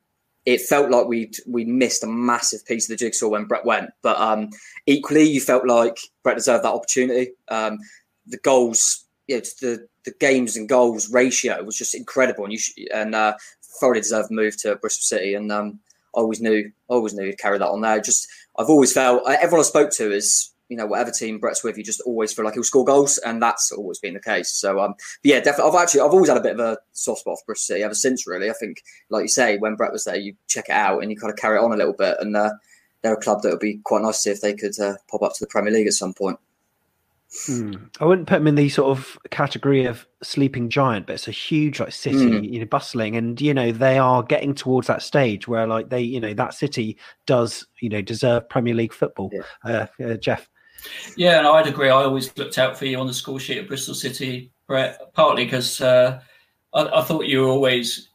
it 0.44 0.60
felt 0.60 0.90
like 0.90 1.06
we 1.06 1.30
we 1.46 1.64
missed 1.64 2.02
a 2.02 2.08
massive 2.08 2.64
piece 2.66 2.86
of 2.86 2.90
the 2.90 3.04
jigsaw 3.04 3.28
when 3.28 3.44
Brett 3.44 3.64
went. 3.64 3.90
But 4.02 4.18
um, 4.18 4.50
equally, 4.86 5.24
you 5.24 5.40
felt 5.40 5.66
like 5.66 5.98
Brett 6.22 6.36
deserved 6.36 6.64
that 6.64 6.72
opportunity. 6.72 7.32
Um, 7.48 7.78
the 8.26 8.38
goals, 8.38 9.04
yeah, 9.28 9.38
the 9.60 9.86
the 10.04 10.12
games 10.18 10.56
and 10.56 10.68
goals 10.68 11.10
ratio 11.10 11.62
was 11.62 11.76
just 11.76 11.94
incredible, 11.94 12.44
and 12.44 12.52
you 12.52 12.58
sh- 12.58 12.74
and 12.92 13.14
uh, 13.14 13.34
thoroughly 13.80 14.00
deserved 14.00 14.30
move 14.30 14.56
to 14.58 14.76
Bristol 14.76 15.18
City. 15.18 15.34
And 15.34 15.50
um, 15.50 15.80
I 16.14 16.20
always 16.20 16.40
knew, 16.40 16.70
I 16.90 16.94
always 16.94 17.14
knew 17.14 17.26
he'd 17.26 17.38
carry 17.38 17.58
that 17.58 17.68
on 17.68 17.80
there. 17.80 18.00
Just 18.00 18.28
I've 18.58 18.68
always 18.68 18.92
felt 18.92 19.22
everyone 19.28 19.60
I 19.60 19.64
spoke 19.64 19.90
to 19.92 20.12
is 20.12 20.52
you 20.72 20.78
know, 20.78 20.86
whatever 20.86 21.10
team 21.10 21.38
Brett's 21.38 21.62
with, 21.62 21.76
you 21.76 21.84
just 21.84 22.00
always 22.06 22.32
feel 22.32 22.46
like 22.46 22.54
he'll 22.54 22.64
score 22.64 22.82
goals, 22.82 23.18
and 23.18 23.42
that's 23.42 23.70
always 23.72 23.98
been 23.98 24.14
the 24.14 24.20
case. 24.20 24.50
So, 24.50 24.80
um, 24.80 24.94
yeah, 25.22 25.38
definitely. 25.38 25.70
I've 25.70 25.82
actually, 25.82 26.00
I've 26.00 26.12
always 26.12 26.30
had 26.30 26.38
a 26.38 26.42
bit 26.42 26.58
of 26.58 26.60
a 26.60 26.78
soft 26.92 27.20
spot 27.20 27.36
for 27.38 27.44
Bristol 27.48 27.74
City 27.74 27.84
ever 27.84 27.94
since. 27.94 28.26
Really, 28.26 28.48
I 28.48 28.54
think, 28.54 28.82
like 29.10 29.20
you 29.20 29.28
say, 29.28 29.58
when 29.58 29.76
Brett 29.76 29.92
was 29.92 30.04
there, 30.04 30.16
you 30.16 30.34
check 30.48 30.70
it 30.70 30.72
out 30.72 31.02
and 31.02 31.10
you 31.10 31.18
kind 31.18 31.30
of 31.30 31.38
carry 31.38 31.58
it 31.58 31.62
on 31.62 31.72
a 31.72 31.76
little 31.76 31.92
bit, 31.92 32.16
and 32.20 32.34
uh, 32.34 32.52
they're 33.02 33.12
a 33.12 33.20
club 33.20 33.42
that 33.42 33.50
would 33.50 33.60
be 33.60 33.80
quite 33.84 34.00
nice 34.00 34.22
to 34.22 34.22
see 34.22 34.30
if 34.30 34.40
they 34.40 34.54
could 34.54 34.80
uh, 34.80 34.94
pop 35.10 35.20
up 35.20 35.34
to 35.34 35.44
the 35.44 35.48
Premier 35.48 35.74
League 35.74 35.88
at 35.88 35.92
some 35.92 36.14
point. 36.14 36.38
Hmm. 37.46 37.74
I 37.98 38.04
wouldn't 38.04 38.28
put 38.28 38.38
them 38.38 38.46
in 38.46 38.56
the 38.56 38.68
sort 38.68 38.90
of 38.90 39.18
category 39.30 39.86
of 39.86 40.06
sleeping 40.22 40.68
giant, 40.68 41.06
but 41.06 41.14
it's 41.14 41.28
a 41.28 41.32
huge 41.32 41.80
like 41.80 41.92
city, 41.92 42.18
mm. 42.18 42.52
you 42.52 42.60
know, 42.60 42.66
bustling, 42.66 43.16
and 43.16 43.40
you 43.40 43.54
know 43.54 43.72
they 43.72 43.98
are 43.98 44.22
getting 44.22 44.54
towards 44.54 44.86
that 44.88 45.00
stage 45.00 45.48
where 45.48 45.66
like 45.66 45.88
they, 45.88 46.00
you 46.00 46.20
know, 46.20 46.34
that 46.34 46.52
city 46.52 46.98
does, 47.26 47.66
you 47.80 47.88
know, 47.88 48.02
deserve 48.02 48.48
Premier 48.50 48.74
League 48.74 48.92
football. 48.92 49.30
Yeah. 49.32 49.42
Uh, 49.64 50.04
uh, 50.04 50.14
Jeff. 50.16 50.48
Yeah, 51.16 51.38
and 51.38 51.46
I'd 51.46 51.66
agree. 51.66 51.88
I 51.88 52.02
always 52.02 52.36
looked 52.36 52.58
out 52.58 52.76
for 52.76 52.84
you 52.84 52.98
on 52.98 53.06
the 53.06 53.14
score 53.14 53.40
sheet 53.40 53.58
at 53.58 53.68
Bristol 53.68 53.94
City, 53.94 54.52
Brett, 54.66 55.00
partly 55.14 55.44
because 55.44 55.80
uh, 55.80 56.20
I, 56.74 57.00
I, 57.00 57.02
thought 57.02 57.26
you 57.26 57.42
were 57.42 57.48
always 57.48 58.10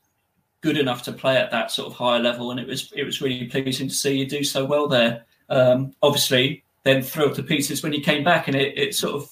good 0.62 0.78
enough 0.78 1.02
to 1.04 1.14
play 1.14 1.38
at 1.38 1.50
that 1.52 1.72
sort 1.72 1.88
of 1.88 1.96
higher 1.96 2.20
level, 2.20 2.52
and 2.52 2.60
it 2.60 2.68
was 2.68 2.94
it 2.96 3.04
was 3.04 3.22
really 3.22 3.48
pleasing 3.48 3.88
to 3.88 3.96
see 3.96 4.18
you 4.18 4.28
do 4.28 4.44
so 4.44 4.64
well 4.64 4.88
there. 4.88 5.26
Um, 5.50 5.94
obviously, 6.04 6.66
then 6.88 7.02
thrilled 7.02 7.36
to 7.36 7.44
pieces 7.44 7.84
when 7.84 7.94
he 7.94 8.02
came 8.02 8.24
back, 8.24 8.48
and 8.48 8.56
it, 8.56 8.78
it 8.78 8.96
sort 8.96 9.16
of 9.16 9.30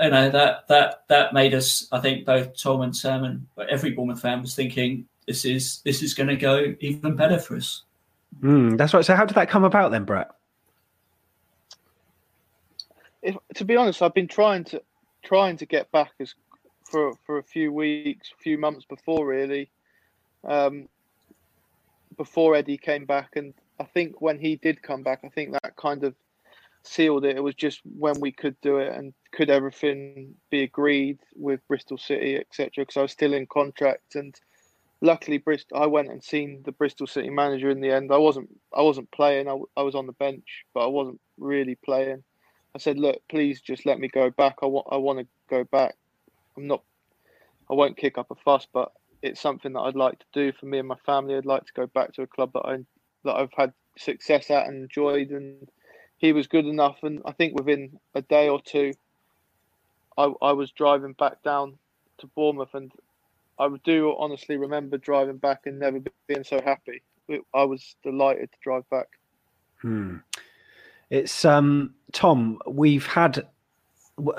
you 0.00 0.10
know 0.10 0.30
that 0.30 0.68
that 0.68 1.04
that 1.08 1.32
made 1.32 1.54
us. 1.54 1.88
I 1.92 2.00
think 2.00 2.26
both 2.26 2.60
Tom 2.60 2.82
and 2.82 2.94
Sam 2.94 3.24
and 3.24 3.46
every 3.70 3.90
Bournemouth 3.90 4.20
fan 4.20 4.42
was 4.42 4.54
thinking 4.54 5.06
this 5.26 5.44
is 5.44 5.80
this 5.84 6.02
is 6.02 6.14
going 6.14 6.28
to 6.28 6.36
go 6.36 6.74
even 6.80 7.16
better 7.16 7.38
for 7.38 7.56
us. 7.56 7.82
Mm, 8.40 8.76
that's 8.76 8.92
right. 8.92 9.04
So, 9.04 9.14
how 9.14 9.24
did 9.24 9.34
that 9.36 9.48
come 9.48 9.64
about 9.64 9.90
then, 9.90 10.04
Brett? 10.04 10.30
if, 13.26 13.36
to 13.56 13.64
be 13.64 13.76
honest, 13.76 14.02
I've 14.02 14.14
been 14.14 14.28
trying 14.28 14.64
to 14.64 14.80
trying 15.24 15.56
to 15.56 15.66
get 15.66 15.90
back 15.90 16.12
as 16.20 16.34
for 16.84 17.14
for 17.24 17.38
a 17.38 17.42
few 17.42 17.72
weeks, 17.72 18.30
a 18.38 18.40
few 18.40 18.56
months 18.56 18.84
before 18.84 19.26
really, 19.26 19.68
um, 20.44 20.88
before 22.16 22.54
Eddie 22.54 22.78
came 22.78 23.04
back, 23.04 23.30
and 23.34 23.52
I 23.80 23.84
think 23.84 24.20
when 24.20 24.38
he 24.38 24.56
did 24.56 24.80
come 24.80 25.02
back, 25.02 25.20
I 25.24 25.28
think 25.28 25.52
that 25.52 25.74
kind 25.76 26.04
of 26.04 26.14
sealed 26.86 27.24
it. 27.24 27.36
It 27.36 27.42
was 27.42 27.54
just 27.54 27.80
when 27.84 28.20
we 28.20 28.32
could 28.32 28.60
do 28.60 28.78
it 28.78 28.92
and 28.94 29.12
could 29.32 29.50
everything 29.50 30.34
be 30.50 30.62
agreed 30.62 31.18
with 31.34 31.66
Bristol 31.68 31.98
City, 31.98 32.36
etc. 32.36 32.70
Because 32.76 32.96
I 32.96 33.02
was 33.02 33.12
still 33.12 33.34
in 33.34 33.46
contract, 33.46 34.14
and 34.14 34.34
luckily 35.00 35.38
Bristol. 35.38 35.78
I 35.82 35.86
went 35.86 36.10
and 36.10 36.22
seen 36.22 36.62
the 36.64 36.72
Bristol 36.72 37.06
City 37.06 37.30
manager 37.30 37.70
in 37.70 37.80
the 37.80 37.90
end. 37.90 38.12
I 38.12 38.18
wasn't 38.18 38.48
I 38.74 38.82
wasn't 38.82 39.10
playing. 39.10 39.48
I, 39.48 39.58
I 39.76 39.82
was 39.82 39.94
on 39.94 40.06
the 40.06 40.12
bench, 40.12 40.64
but 40.74 40.80
I 40.80 40.86
wasn't 40.86 41.20
really 41.38 41.76
playing. 41.84 42.22
I 42.74 42.78
said, 42.78 42.98
look, 42.98 43.22
please 43.30 43.60
just 43.60 43.86
let 43.86 43.98
me 43.98 44.08
go 44.08 44.30
back. 44.30 44.56
I 44.62 44.66
want 44.66 44.86
I 44.90 44.96
want 44.96 45.20
to 45.20 45.26
go 45.48 45.64
back. 45.64 45.94
I'm 46.56 46.66
not. 46.66 46.82
I 47.70 47.74
won't 47.74 47.96
kick 47.96 48.18
up 48.18 48.30
a 48.30 48.34
fuss, 48.36 48.66
but 48.72 48.92
it's 49.22 49.40
something 49.40 49.72
that 49.72 49.80
I'd 49.80 49.96
like 49.96 50.18
to 50.18 50.26
do 50.32 50.52
for 50.52 50.66
me 50.66 50.78
and 50.78 50.88
my 50.88 50.96
family. 51.04 51.36
I'd 51.36 51.46
like 51.46 51.64
to 51.64 51.72
go 51.72 51.86
back 51.86 52.12
to 52.14 52.22
a 52.22 52.26
club 52.26 52.52
that 52.54 52.66
I 52.66 52.78
that 53.24 53.34
I've 53.34 53.52
had 53.56 53.72
success 53.98 54.50
at 54.50 54.66
and 54.66 54.84
enjoyed, 54.84 55.30
and 55.30 55.68
he 56.18 56.32
was 56.32 56.46
good 56.46 56.66
enough. 56.66 56.98
And 57.02 57.20
I 57.24 57.32
think 57.32 57.54
within 57.54 57.98
a 58.14 58.22
day 58.22 58.48
or 58.48 58.60
two, 58.60 58.92
I 60.16 60.32
I 60.42 60.52
was 60.52 60.70
driving 60.72 61.12
back 61.12 61.42
down 61.42 61.78
to 62.18 62.26
Bournemouth, 62.28 62.74
and 62.74 62.92
I 63.58 63.68
do 63.84 64.14
honestly 64.18 64.56
remember 64.56 64.98
driving 64.98 65.36
back 65.36 65.66
and 65.66 65.78
never 65.78 66.00
being 66.26 66.44
so 66.44 66.60
happy. 66.60 67.02
I 67.54 67.64
was 67.64 67.96
delighted 68.02 68.52
to 68.52 68.58
drive 68.62 68.88
back. 68.88 69.08
Hmm. 69.82 70.16
It's 71.10 71.44
um, 71.44 71.94
Tom. 72.12 72.58
We've 72.66 73.06
had 73.06 73.46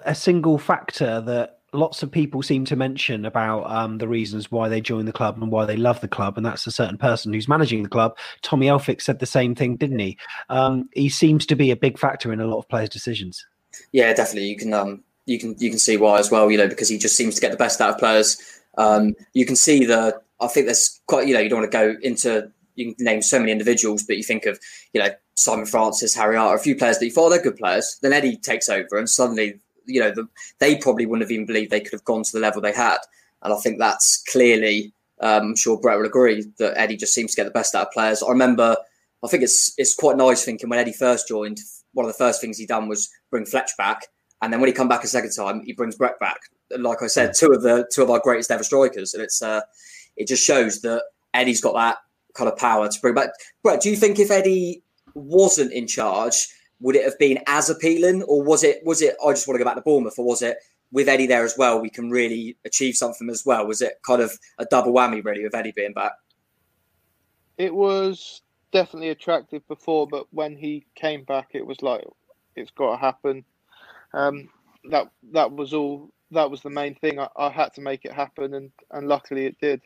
a 0.05 0.15
single 0.15 0.57
factor 0.57 1.21
that 1.21 1.56
lots 1.73 2.03
of 2.03 2.11
people 2.11 2.41
seem 2.41 2.65
to 2.65 2.75
mention 2.75 3.25
about 3.25 3.69
um, 3.69 3.97
the 3.97 4.07
reasons 4.07 4.51
why 4.51 4.69
they 4.69 4.81
join 4.81 5.05
the 5.05 5.11
club 5.11 5.41
and 5.41 5.51
why 5.51 5.65
they 5.65 5.77
love 5.77 6.01
the 6.01 6.07
club, 6.07 6.37
and 6.37 6.45
that's 6.45 6.67
a 6.67 6.71
certain 6.71 6.97
person 6.97 7.33
who's 7.33 7.47
managing 7.47 7.83
the 7.83 7.89
club. 7.89 8.17
Tommy 8.41 8.67
Elphick 8.67 9.01
said 9.01 9.19
the 9.19 9.25
same 9.25 9.55
thing, 9.55 9.75
didn't 9.75 9.99
he? 9.99 10.17
Um, 10.49 10.89
he 10.93 11.09
seems 11.09 11.45
to 11.47 11.55
be 11.55 11.71
a 11.71 11.75
big 11.75 11.97
factor 11.97 12.31
in 12.31 12.39
a 12.39 12.47
lot 12.47 12.59
of 12.59 12.69
players' 12.69 12.89
decisions. 12.89 13.45
Yeah, 13.91 14.13
definitely. 14.13 14.49
You 14.49 14.57
can 14.57 14.73
um, 14.73 15.03
you 15.25 15.39
can 15.39 15.55
you 15.59 15.69
can 15.69 15.79
see 15.79 15.97
why 15.97 16.19
as 16.19 16.31
well. 16.31 16.49
You 16.49 16.57
know, 16.57 16.67
because 16.67 16.89
he 16.89 16.97
just 16.97 17.15
seems 17.15 17.35
to 17.35 17.41
get 17.41 17.51
the 17.51 17.57
best 17.57 17.81
out 17.81 17.91
of 17.91 17.99
players. 17.99 18.41
Um, 18.77 19.15
you 19.33 19.45
can 19.45 19.55
see 19.55 19.85
the. 19.85 20.19
I 20.39 20.47
think 20.47 20.67
there's 20.67 21.01
quite. 21.07 21.27
You 21.27 21.33
know, 21.33 21.39
you 21.39 21.49
don't 21.49 21.59
want 21.59 21.71
to 21.71 21.77
go 21.77 21.95
into. 22.01 22.51
You 22.75 22.93
can 22.93 23.05
name 23.05 23.21
so 23.21 23.39
many 23.39 23.51
individuals, 23.51 24.03
but 24.03 24.17
you 24.17 24.23
think 24.23 24.45
of 24.45 24.59
you 24.93 25.01
know 25.01 25.09
Simon 25.35 25.65
Francis, 25.65 26.15
Harry 26.15 26.37
Arter, 26.37 26.55
a 26.55 26.59
few 26.59 26.75
players 26.75 26.99
that 26.99 27.05
you 27.05 27.11
thought 27.11 27.29
they're 27.29 27.41
good 27.41 27.57
players. 27.57 27.97
Then 28.01 28.13
Eddie 28.13 28.37
takes 28.37 28.69
over, 28.69 28.97
and 28.97 29.09
suddenly, 29.09 29.59
you 29.87 29.99
know, 29.99 30.11
the, 30.11 30.27
they 30.59 30.77
probably 30.77 31.05
wouldn't 31.05 31.23
have 31.23 31.31
even 31.31 31.45
believed 31.45 31.71
they 31.71 31.81
could 31.81 31.93
have 31.93 32.05
gone 32.05 32.23
to 32.23 32.31
the 32.31 32.39
level 32.39 32.61
they 32.61 32.73
had. 32.73 32.97
And 33.43 33.53
I 33.53 33.57
think 33.57 33.79
that's 33.79 34.23
clearly, 34.23 34.93
um, 35.21 35.43
I'm 35.43 35.55
sure 35.55 35.79
Brett 35.79 35.97
will 35.97 36.05
agree 36.05 36.45
that 36.59 36.77
Eddie 36.77 36.97
just 36.97 37.13
seems 37.13 37.31
to 37.31 37.37
get 37.37 37.45
the 37.45 37.51
best 37.51 37.75
out 37.75 37.87
of 37.87 37.93
players. 37.93 38.21
I 38.21 38.29
remember 38.29 38.75
I 39.23 39.27
think 39.27 39.43
it's 39.43 39.73
it's 39.77 39.95
quite 39.95 40.17
nice 40.17 40.43
thinking 40.43 40.69
when 40.69 40.79
Eddie 40.79 40.93
first 40.93 41.27
joined, 41.27 41.59
one 41.93 42.05
of 42.05 42.11
the 42.11 42.17
first 42.17 42.39
things 42.39 42.57
he 42.57 42.65
done 42.65 42.87
was 42.87 43.09
bring 43.31 43.45
Fletch 43.45 43.71
back, 43.77 44.07
and 44.41 44.53
then 44.53 44.59
when 44.59 44.67
he 44.67 44.73
come 44.73 44.87
back 44.87 45.03
a 45.03 45.07
second 45.07 45.31
time, 45.31 45.63
he 45.65 45.73
brings 45.73 45.95
Brett 45.95 46.19
back. 46.19 46.39
Like 46.77 47.01
I 47.01 47.07
said, 47.07 47.33
two 47.33 47.51
of 47.51 47.63
the 47.63 47.87
two 47.91 48.03
of 48.03 48.09
our 48.09 48.19
greatest 48.19 48.51
ever 48.51 48.63
strikers, 48.63 49.13
and 49.13 49.23
it's 49.23 49.41
uh, 49.41 49.61
it 50.15 50.27
just 50.27 50.43
shows 50.43 50.81
that 50.81 51.03
Eddie's 51.33 51.61
got 51.61 51.73
that 51.73 51.97
kind 52.35 52.49
of 52.49 52.57
power 52.57 52.87
to 52.87 53.01
bring 53.01 53.15
back. 53.15 53.29
Brett, 53.63 53.81
do 53.81 53.89
you 53.89 53.95
think 53.95 54.19
if 54.19 54.29
Eddie 54.29 54.83
wasn't 55.15 55.73
in 55.73 55.87
charge, 55.87 56.47
would 56.79 56.95
it 56.95 57.03
have 57.03 57.17
been 57.17 57.39
as 57.47 57.69
appealing, 57.69 58.23
or 58.23 58.43
was 58.43 58.63
it 58.63 58.81
was 58.85 59.01
it 59.01 59.15
I 59.25 59.31
just 59.31 59.47
want 59.47 59.55
to 59.55 59.63
go 59.63 59.69
back 59.69 59.75
to 59.75 59.81
Bournemouth, 59.81 60.17
or 60.17 60.25
was 60.25 60.41
it 60.41 60.57
with 60.91 61.09
Eddie 61.09 61.27
there 61.27 61.43
as 61.43 61.57
well, 61.57 61.81
we 61.81 61.89
can 61.89 62.09
really 62.09 62.57
achieve 62.65 62.95
something 62.95 63.29
as 63.29 63.45
well? 63.45 63.67
Was 63.67 63.81
it 63.81 63.99
kind 64.05 64.21
of 64.21 64.31
a 64.57 64.65
double 64.65 64.93
whammy 64.93 65.23
really 65.23 65.43
with 65.43 65.55
Eddie 65.55 65.73
being 65.75 65.93
back? 65.93 66.13
It 67.57 67.73
was 67.73 68.41
definitely 68.71 69.09
attractive 69.09 69.67
before, 69.67 70.07
but 70.07 70.27
when 70.31 70.55
he 70.55 70.85
came 70.95 71.23
back, 71.23 71.49
it 71.53 71.65
was 71.65 71.81
like 71.81 72.05
it's 72.55 72.71
got 72.71 72.91
to 72.91 72.97
happen. 72.97 73.43
Um, 74.13 74.49
that 74.89 75.09
that 75.33 75.51
was 75.51 75.73
all. 75.73 76.09
That 76.31 76.51
was 76.51 76.61
the 76.61 76.69
main 76.69 76.93
thing. 76.95 77.19
I, 77.19 77.29
I, 77.37 77.49
had 77.49 77.73
to 77.75 77.81
make 77.81 78.03
it 78.03 78.11
happen, 78.11 78.53
and 78.53 78.71
and 78.91 79.07
luckily 79.07 79.45
it 79.45 79.57
did. 79.61 79.81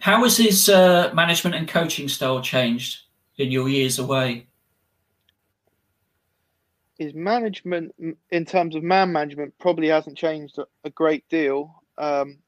How 0.00 0.22
has 0.24 0.36
his 0.36 0.68
uh, 0.68 1.12
management 1.14 1.54
and 1.54 1.68
coaching 1.68 2.08
style 2.08 2.42
changed 2.42 3.02
in 3.36 3.52
your 3.52 3.68
years 3.68 3.98
away? 3.98 4.48
His 7.02 7.14
management 7.14 7.92
in 8.30 8.44
terms 8.44 8.76
of 8.76 8.82
man 8.82 9.10
management 9.10 9.58
probably 9.58 9.88
hasn't 9.88 10.16
changed 10.16 10.56
a, 10.84 10.90
great 10.90 11.28
deal. 11.28 11.82
Um, 11.98 12.38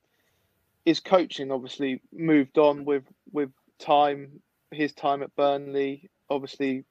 his 0.85 1.01
coaching 1.01 1.51
obviously 1.51 2.01
moved 2.13 2.57
on 2.59 2.85
with 2.85 3.05
with 3.33 3.51
time. 3.79 4.41
His 4.71 4.93
time 4.93 5.23
at 5.23 5.35
Burnley, 5.35 6.09
obviously, 6.31 6.85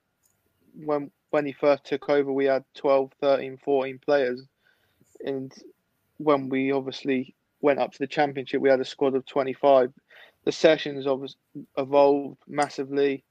when 0.76 1.10
when 1.30 1.46
he 1.46 1.54
first 1.54 1.86
took 1.86 2.10
over, 2.10 2.32
we 2.32 2.46
had 2.46 2.66
12, 2.76 3.12
13, 3.22 3.58
14 3.58 4.00
players, 4.04 4.42
and 5.26 5.54
when 6.18 6.50
we 6.50 6.72
obviously 6.72 7.34
went 7.62 7.80
up 7.80 7.94
to 7.94 8.00
the 8.00 8.08
championship, 8.08 8.62
we 8.62 8.70
had 8.70 8.82
a 8.82 8.86
squad 8.86 9.16
of 9.16 9.26
25. 9.26 9.94
The 10.44 10.52
sessions 10.52 11.08
obviously 11.08 11.40
evolved 11.78 12.42
massively. 12.48 13.24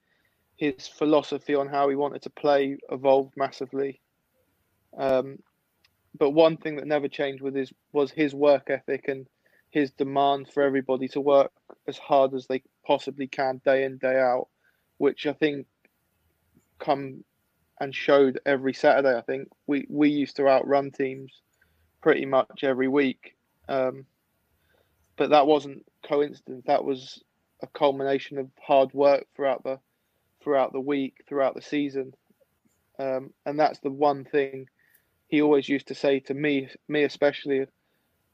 His 0.57 0.87
philosophy 0.89 1.55
on 1.55 1.69
how 1.69 1.89
he 1.89 1.97
wanted 1.97 2.23
to 2.23 2.31
play 2.31 2.79
evolved 2.91 3.35
massively. 3.37 4.02
Um, 4.97 5.39
but 6.19 6.31
one 6.31 6.57
thing 6.57 6.77
that 6.77 6.87
never 6.87 7.09
changed 7.09 7.43
with 7.43 7.55
his 7.55 7.73
was 7.93 8.11
his 8.11 8.35
work 8.35 8.69
ethic 8.69 9.09
and 9.09 9.27
his 9.71 9.91
demand 9.93 10.49
for 10.49 10.63
everybody 10.63 11.09
to 11.09 11.21
work 11.21 11.51
as 11.89 11.97
hard 11.97 12.35
as 12.35 12.47
they 12.47 12.63
possibly 12.87 13.27
can 13.27 13.61
day 13.65 13.85
in 13.85 13.97
day 13.99 14.21
out, 14.21 14.49
which 14.99 15.27
I 15.27 15.33
think 15.33 15.67
come 16.79 17.25
and 17.81 17.95
showed 17.95 18.39
every 18.45 18.75
Saturday. 18.75 19.17
I 19.17 19.23
think 19.23 19.49
we 19.67 19.87
we 19.89 20.11
used 20.11 20.37
to 20.37 20.49
outrun 20.49 20.91
teams 20.91 21.41
pretty 22.03 22.27
much 22.27 22.63
every 22.63 22.89
week, 22.89 23.35
um, 23.69 24.05
but 25.17 25.31
that 25.31 25.47
wasn't 25.47 25.87
coincidence. 26.07 26.65
That 26.67 26.85
was 26.85 27.23
a 27.63 27.67
culmination 27.69 28.39
of 28.39 28.49
hard 28.61 28.93
work 28.93 29.27
throughout 29.35 29.65
the 29.65 29.79
throughout 30.43 30.73
the 30.73 30.81
week, 30.81 31.25
throughout 31.27 31.55
the 31.55 31.63
season, 31.63 32.13
um, 32.99 33.33
and 33.47 33.59
that's 33.59 33.79
the 33.79 33.91
one 33.91 34.25
thing 34.25 34.67
he 35.33 35.41
always 35.41 35.67
used 35.67 35.89
to 35.89 35.95
say 35.95 36.21
to 36.21 36.35
me, 36.35 36.69
me 36.89 37.05
especially, 37.05 37.65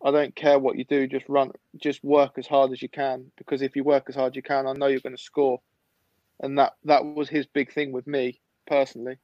I 0.05 0.11
don't 0.11 0.35
care 0.35 0.59
what 0.59 0.77
you 0.77 0.85
do, 0.85 1.07
just 1.07 1.29
run, 1.29 1.53
just 1.81 2.03
work 2.03 2.33
as 2.39 2.47
hard 2.49 2.73
as 2.73 2.83
you 2.83 2.89
can. 2.89 3.31
Because 3.39 3.63
if 3.63 3.77
you 3.77 3.85
work 3.85 4.07
as 4.09 4.17
hard 4.17 4.33
as 4.33 4.37
you 4.37 4.43
can, 4.43 4.67
I 4.67 4.73
know 4.73 4.89
you're 4.89 4.99
going 4.99 5.17
to 5.17 5.23
score. 5.23 5.61
And 6.41 6.59
that 6.59 6.73
that 6.85 7.05
was 7.05 7.29
his 7.29 7.47
big 7.47 7.73
thing 7.73 7.93
with 7.93 8.09
me 8.09 8.41
personally. 8.67 9.17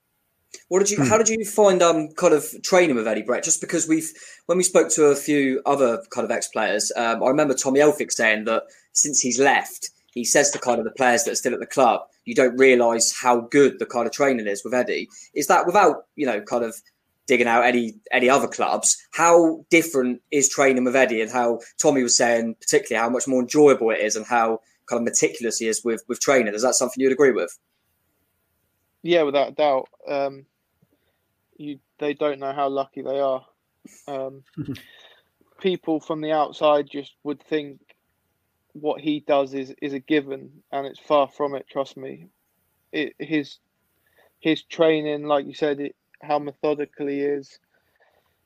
What 0.69 0.79
did 0.79 0.91
you? 0.91 0.99
Hmm. 0.99 1.09
How 1.09 1.19
did 1.19 1.29
you 1.29 1.45
find 1.45 1.83
um 1.83 2.11
kind 2.11 2.33
of 2.33 2.45
training 2.63 2.95
with 2.95 3.09
Eddie 3.09 3.23
Brett? 3.23 3.43
Just 3.43 3.61
because 3.61 3.89
we've 3.89 4.09
when 4.47 4.57
we 4.57 4.65
spoke 4.65 4.89
to 4.91 5.07
a 5.07 5.17
few 5.17 5.61
other 5.67 6.01
kind 6.11 6.25
of 6.25 6.31
ex 6.31 6.47
players, 6.49 6.93
um, 6.97 7.25
I 7.25 7.29
remember 7.29 7.55
Tommy 7.55 7.81
Elphick 7.81 8.13
saying 8.13 8.45
that 8.45 8.63
since 8.93 9.21
he's 9.21 9.41
left, 9.41 9.91
he 10.13 10.25
says 10.25 10.53
to 10.53 10.61
kind 10.61 10.79
of 10.79 10.85
the 10.85 10.93
players 10.93 11.25
that 11.25 11.33
are 11.33 11.37
still 11.37 11.55
at 11.55 11.61
the 11.61 11.67
club, 11.67 12.03
you 12.25 12.37
don't 12.37 12.57
realise 12.57 13.17
how 13.21 13.41
good 13.41 13.81
the 13.81 13.87
kind 13.87 14.07
of 14.07 14.13
training 14.13 14.47
is 14.47 14.63
with 14.65 14.75
Eddie. 14.75 15.09
Is 15.35 15.49
that 15.49 15.67
without 15.67 16.07
you 16.15 16.27
know 16.27 16.41
kind 16.41 16.65
of 16.65 16.81
digging 17.27 17.47
out 17.47 17.65
any 17.65 17.95
any 18.13 18.29
other 18.29 18.49
clubs. 18.49 18.97
How 19.13 19.65
different 19.71 20.21
is 20.31 20.49
training 20.49 20.85
with 20.85 20.97
Eddie, 20.97 21.23
and 21.23 21.31
how 21.31 21.61
Tommy 21.81 22.03
was 22.03 22.17
saying, 22.17 22.57
particularly 22.61 23.03
how 23.03 23.11
much 23.11 23.27
more 23.27 23.41
enjoyable 23.41 23.91
it 23.91 24.01
is, 24.01 24.17
and 24.17 24.27
how 24.27 24.61
kind 24.87 25.01
of 25.01 25.05
meticulous 25.05 25.59
he 25.59 25.69
is 25.69 25.83
with 25.85 26.03
with 26.09 26.21
training. 26.21 26.55
Is 26.55 26.63
that 26.63 26.75
something 26.75 27.01
you'd 27.03 27.13
agree 27.13 27.33
with? 27.33 27.57
Yeah, 29.03 29.23
without 29.23 29.51
a 29.51 29.53
doubt. 29.53 29.89
Um, 30.09 30.47
you 31.57 31.79
they 31.99 32.15
don't 32.15 32.41
know 32.41 32.53
how 32.53 32.69
lucky 32.69 33.03
they 33.03 33.21
are. 33.21 33.45
Um, 34.09 34.43
people 35.61 36.01
from 36.01 36.21
the 36.21 36.33
outside 36.33 36.89
just 36.91 37.13
would 37.23 37.43
think 37.43 37.81
what 38.73 39.01
he 39.01 39.21
does 39.21 39.55
is 39.55 39.75
is 39.81 39.93
a 39.93 39.99
given, 39.99 40.63
and 40.73 40.87
it's 40.87 40.99
far 40.99 41.29
from 41.29 41.55
it. 41.55 41.67
Trust 41.69 41.97
me. 41.97 42.29
It, 42.93 43.15
his 43.19 43.59
his 44.41 44.63
training, 44.63 45.25
like 45.25 45.47
you 45.47 45.55
said, 45.55 45.81
it, 45.81 45.97
how 46.25 46.39
methodical 46.39 47.07
he 47.07 47.21
is, 47.21 47.59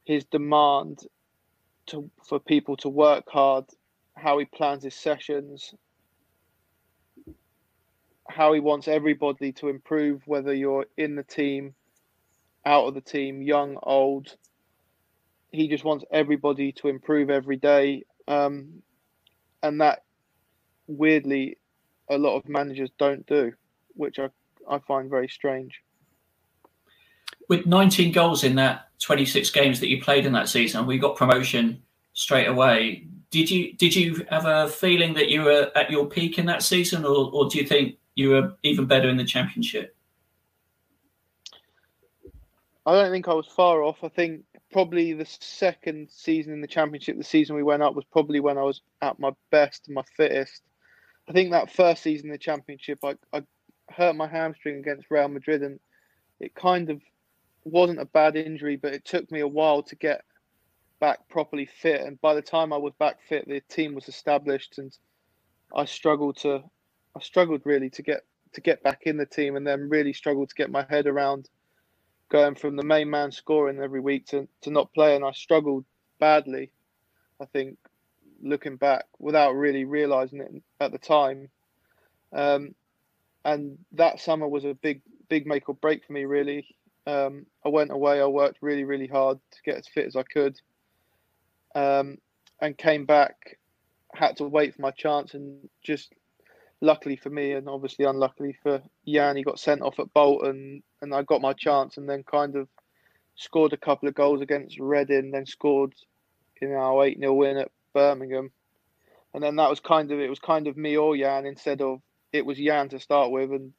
his 0.04 0.24
demand 0.24 1.00
to 1.86 2.10
for 2.26 2.38
people 2.38 2.76
to 2.78 2.88
work 2.88 3.24
hard, 3.28 3.64
how 4.16 4.38
he 4.38 4.44
plans 4.44 4.84
his 4.84 4.94
sessions, 4.94 5.74
how 8.28 8.52
he 8.52 8.60
wants 8.60 8.88
everybody 8.88 9.52
to 9.52 9.68
improve, 9.68 10.22
whether 10.26 10.52
you're 10.52 10.86
in 10.96 11.16
the 11.16 11.22
team, 11.22 11.74
out 12.66 12.86
of 12.86 12.94
the 12.94 13.00
team, 13.00 13.42
young, 13.42 13.78
old. 13.82 14.36
He 15.50 15.68
just 15.68 15.84
wants 15.84 16.04
everybody 16.10 16.72
to 16.72 16.88
improve 16.88 17.30
every 17.30 17.56
day. 17.56 18.04
Um, 18.26 18.82
and 19.62 19.80
that, 19.80 20.04
weirdly, 20.86 21.56
a 22.10 22.18
lot 22.18 22.36
of 22.36 22.48
managers 22.48 22.90
don't 22.98 23.26
do, 23.26 23.52
which 23.94 24.18
I, 24.18 24.28
I 24.68 24.78
find 24.80 25.08
very 25.08 25.28
strange 25.28 25.80
with 27.48 27.66
19 27.66 28.12
goals 28.12 28.44
in 28.44 28.54
that 28.56 28.88
26 29.00 29.50
games 29.50 29.80
that 29.80 29.88
you 29.88 30.02
played 30.02 30.26
in 30.26 30.32
that 30.32 30.48
season, 30.48 30.86
we 30.86 30.98
got 30.98 31.16
promotion 31.16 31.82
straight 32.12 32.46
away. 32.46 33.06
Did 33.30 33.50
you 33.50 33.74
did 33.74 33.94
you 33.94 34.26
have 34.30 34.46
a 34.46 34.68
feeling 34.68 35.14
that 35.14 35.28
you 35.28 35.42
were 35.42 35.70
at 35.74 35.90
your 35.90 36.06
peak 36.06 36.38
in 36.38 36.46
that 36.46 36.62
season, 36.62 37.04
or, 37.04 37.30
or 37.32 37.48
do 37.48 37.58
you 37.58 37.66
think 37.66 37.96
you 38.14 38.30
were 38.30 38.54
even 38.62 38.86
better 38.86 39.08
in 39.08 39.16
the 39.16 39.24
championship? 39.24 39.94
I 42.86 42.92
don't 42.92 43.10
think 43.10 43.28
I 43.28 43.34
was 43.34 43.46
far 43.46 43.82
off. 43.82 43.98
I 44.02 44.08
think 44.08 44.44
probably 44.72 45.12
the 45.12 45.26
second 45.26 46.08
season 46.10 46.54
in 46.54 46.62
the 46.62 46.66
championship, 46.66 47.18
the 47.18 47.24
season 47.24 47.54
we 47.54 47.62
went 47.62 47.82
up, 47.82 47.94
was 47.94 48.04
probably 48.06 48.40
when 48.40 48.56
I 48.56 48.62
was 48.62 48.80
at 49.02 49.18
my 49.18 49.30
best, 49.50 49.86
and 49.86 49.94
my 49.94 50.04
fittest. 50.16 50.62
I 51.28 51.32
think 51.32 51.50
that 51.50 51.72
first 51.72 52.02
season 52.02 52.28
in 52.28 52.32
the 52.32 52.38
championship, 52.38 52.98
I, 53.04 53.16
I 53.32 53.42
hurt 53.90 54.16
my 54.16 54.26
hamstring 54.26 54.78
against 54.78 55.10
Real 55.10 55.28
Madrid, 55.28 55.62
and 55.62 55.78
it 56.40 56.54
kind 56.54 56.88
of 56.88 57.02
wasn't 57.64 58.00
a 58.00 58.04
bad 58.06 58.36
injury, 58.36 58.76
but 58.76 58.94
it 58.94 59.04
took 59.04 59.30
me 59.30 59.40
a 59.40 59.48
while 59.48 59.82
to 59.84 59.96
get 59.96 60.22
back 61.00 61.28
properly 61.28 61.66
fit. 61.66 62.00
And 62.00 62.20
by 62.20 62.34
the 62.34 62.42
time 62.42 62.72
I 62.72 62.76
was 62.76 62.92
back 62.98 63.18
fit, 63.28 63.46
the 63.46 63.60
team 63.68 63.94
was 63.94 64.08
established, 64.08 64.78
and 64.78 64.96
I 65.74 65.84
struggled 65.84 66.38
to, 66.38 66.62
I 67.16 67.20
struggled 67.20 67.62
really 67.64 67.90
to 67.90 68.02
get 68.02 68.22
to 68.54 68.60
get 68.62 68.82
back 68.82 69.02
in 69.02 69.16
the 69.16 69.26
team, 69.26 69.56
and 69.56 69.66
then 69.66 69.88
really 69.88 70.12
struggled 70.12 70.48
to 70.48 70.54
get 70.54 70.70
my 70.70 70.86
head 70.88 71.06
around 71.06 71.48
going 72.30 72.54
from 72.54 72.76
the 72.76 72.84
main 72.84 73.08
man 73.08 73.32
scoring 73.32 73.80
every 73.80 74.00
week 74.00 74.26
to 74.26 74.48
to 74.62 74.70
not 74.70 74.92
play, 74.94 75.14
and 75.14 75.24
I 75.24 75.32
struggled 75.32 75.84
badly. 76.18 76.70
I 77.40 77.44
think 77.46 77.78
looking 78.42 78.76
back 78.76 79.04
without 79.18 79.52
really 79.52 79.84
realizing 79.84 80.40
it 80.40 80.50
at 80.80 80.92
the 80.92 80.98
time. 80.98 81.48
Um, 82.32 82.74
and 83.44 83.78
that 83.92 84.20
summer 84.20 84.48
was 84.48 84.64
a 84.64 84.74
big, 84.74 85.02
big 85.28 85.46
make 85.46 85.68
or 85.68 85.74
break 85.74 86.04
for 86.04 86.12
me, 86.12 86.24
really. 86.24 86.66
Um, 87.08 87.46
I 87.64 87.70
went 87.70 87.90
away. 87.90 88.20
I 88.20 88.26
worked 88.26 88.58
really, 88.60 88.84
really 88.84 89.06
hard 89.06 89.38
to 89.52 89.62
get 89.64 89.78
as 89.78 89.88
fit 89.88 90.06
as 90.06 90.14
I 90.14 90.24
could, 90.24 90.60
um, 91.74 92.18
and 92.60 92.76
came 92.76 93.06
back. 93.06 93.58
Had 94.12 94.36
to 94.36 94.44
wait 94.44 94.74
for 94.74 94.82
my 94.82 94.90
chance, 94.90 95.32
and 95.32 95.70
just 95.82 96.12
luckily 96.82 97.16
for 97.16 97.30
me, 97.30 97.52
and 97.52 97.66
obviously 97.66 98.04
unluckily 98.04 98.58
for 98.62 98.82
Yann, 99.04 99.36
he 99.36 99.42
got 99.42 99.58
sent 99.58 99.80
off 99.80 99.98
at 99.98 100.12
Bolton, 100.12 100.82
and 101.00 101.14
I 101.14 101.22
got 101.22 101.40
my 101.40 101.54
chance, 101.54 101.96
and 101.96 102.06
then 102.06 102.24
kind 102.24 102.56
of 102.56 102.68
scored 103.36 103.72
a 103.72 103.78
couple 103.78 104.06
of 104.06 104.14
goals 104.14 104.42
against 104.42 104.78
Reading, 104.78 105.30
then 105.30 105.46
scored 105.46 105.94
in 106.60 106.72
our 106.74 107.06
eight 107.06 107.18
0 107.18 107.32
win 107.32 107.56
at 107.56 107.70
Birmingham, 107.94 108.50
and 109.32 109.42
then 109.42 109.56
that 109.56 109.70
was 109.70 109.80
kind 109.80 110.12
of 110.12 110.20
it 110.20 110.28
was 110.28 110.40
kind 110.40 110.66
of 110.66 110.76
me 110.76 110.98
or 110.98 111.16
Yann 111.16 111.46
instead 111.46 111.80
of 111.80 112.02
it 112.34 112.44
was 112.44 112.60
Yann 112.60 112.90
to 112.90 113.00
start 113.00 113.30
with, 113.30 113.50
and 113.50 113.72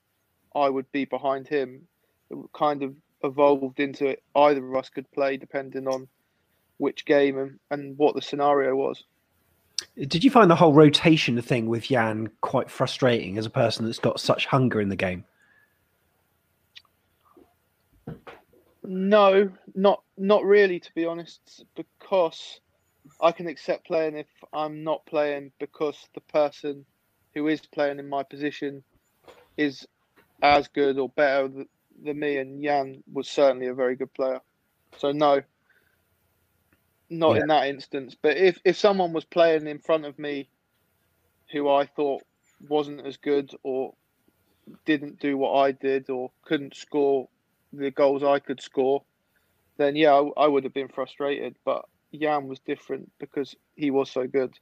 I 0.56 0.68
would 0.68 0.92
be 0.92 1.06
behind 1.06 1.48
him. 1.48 1.88
It 2.32 2.38
kind 2.54 2.82
of 2.82 2.96
evolved 3.24 3.80
into 3.80 4.08
it 4.08 4.24
either 4.36 4.66
of 4.66 4.76
us 4.76 4.90
could 4.90 5.10
play 5.12 5.38
depending 5.38 5.88
on 5.88 6.08
which 6.78 7.06
game 7.06 7.38
and, 7.38 7.60
and 7.72 7.98
what 7.98 8.16
the 8.16 8.22
scenario 8.22 8.76
was. 8.76 9.04
Did 9.98 10.24
you 10.24 10.32
find 10.32 10.50
the 10.50 10.56
whole 10.56 10.74
rotation 10.74 11.42
thing 11.42 11.68
with 11.68 11.92
Yann 11.92 12.30
quite 12.42 12.70
frustrating 12.70 13.38
as 13.38 13.46
a 13.46 13.50
person 13.50 13.86
that's 13.86 14.00
got 14.00 14.20
such 14.20 14.46
hunger 14.46 14.82
in 14.82 14.90
the 14.90 14.96
game? 14.96 15.26
No, 18.84 19.52
not 19.76 20.02
not 20.18 20.44
really, 20.44 20.80
to 20.80 20.92
be 20.96 21.06
honest, 21.06 21.64
because 21.76 22.60
I 23.22 23.32
can 23.32 23.48
accept 23.48 23.86
playing 23.86 24.18
if 24.18 24.28
I'm 24.52 24.84
not 24.84 25.06
playing 25.06 25.52
because 25.60 26.08
the 26.14 26.22
person 26.22 26.86
who 27.34 27.48
is 27.48 27.62
playing 27.62 28.00
in 28.00 28.10
my 28.10 28.24
position 28.24 28.84
is 29.58 29.88
as 30.42 30.68
good 30.70 30.98
or 30.98 31.10
better 31.10 31.66
than 32.04 32.20
me, 32.20 32.38
and 32.38 32.62
Yann 32.62 33.04
was 33.12 33.28
certainly 33.28 33.68
a 33.68 33.74
very 33.74 33.96
good 33.96 34.14
player. 34.14 34.40
So 34.98 35.12
no, 35.12 35.42
not 37.10 37.36
yeah. 37.36 37.42
in 37.42 37.48
that 37.48 37.68
instance. 37.68 38.16
But 38.20 38.38
if 38.38 38.60
if 38.64 38.78
someone 38.78 39.14
was 39.14 39.26
playing 39.26 39.68
in 39.68 39.80
front 39.80 40.06
of 40.06 40.18
me, 40.20 40.50
who 41.52 41.70
I 41.70 41.86
thought 41.86 42.24
wasn't 42.68 43.06
as 43.06 43.18
good 43.18 43.52
or 43.64 43.94
didn't 44.86 45.20
do 45.20 45.38
what 45.38 45.54
I 45.60 45.72
did 45.72 46.10
or 46.10 46.32
couldn't 46.46 46.76
score 46.76 47.28
the 47.74 47.92
goals 47.92 48.24
I 48.24 48.40
could 48.40 48.62
score, 48.62 49.04
then 49.78 49.96
yeah, 49.96 50.14
I, 50.14 50.44
I 50.44 50.48
would 50.48 50.64
have 50.64 50.74
been 50.74 50.90
frustrated. 50.90 51.56
But 51.64 51.86
Yann 52.12 52.48
was 52.48 52.60
different 52.60 53.12
because 53.20 53.56
he 53.76 53.92
was 53.92 54.10
so 54.10 54.28
good. 54.28 54.58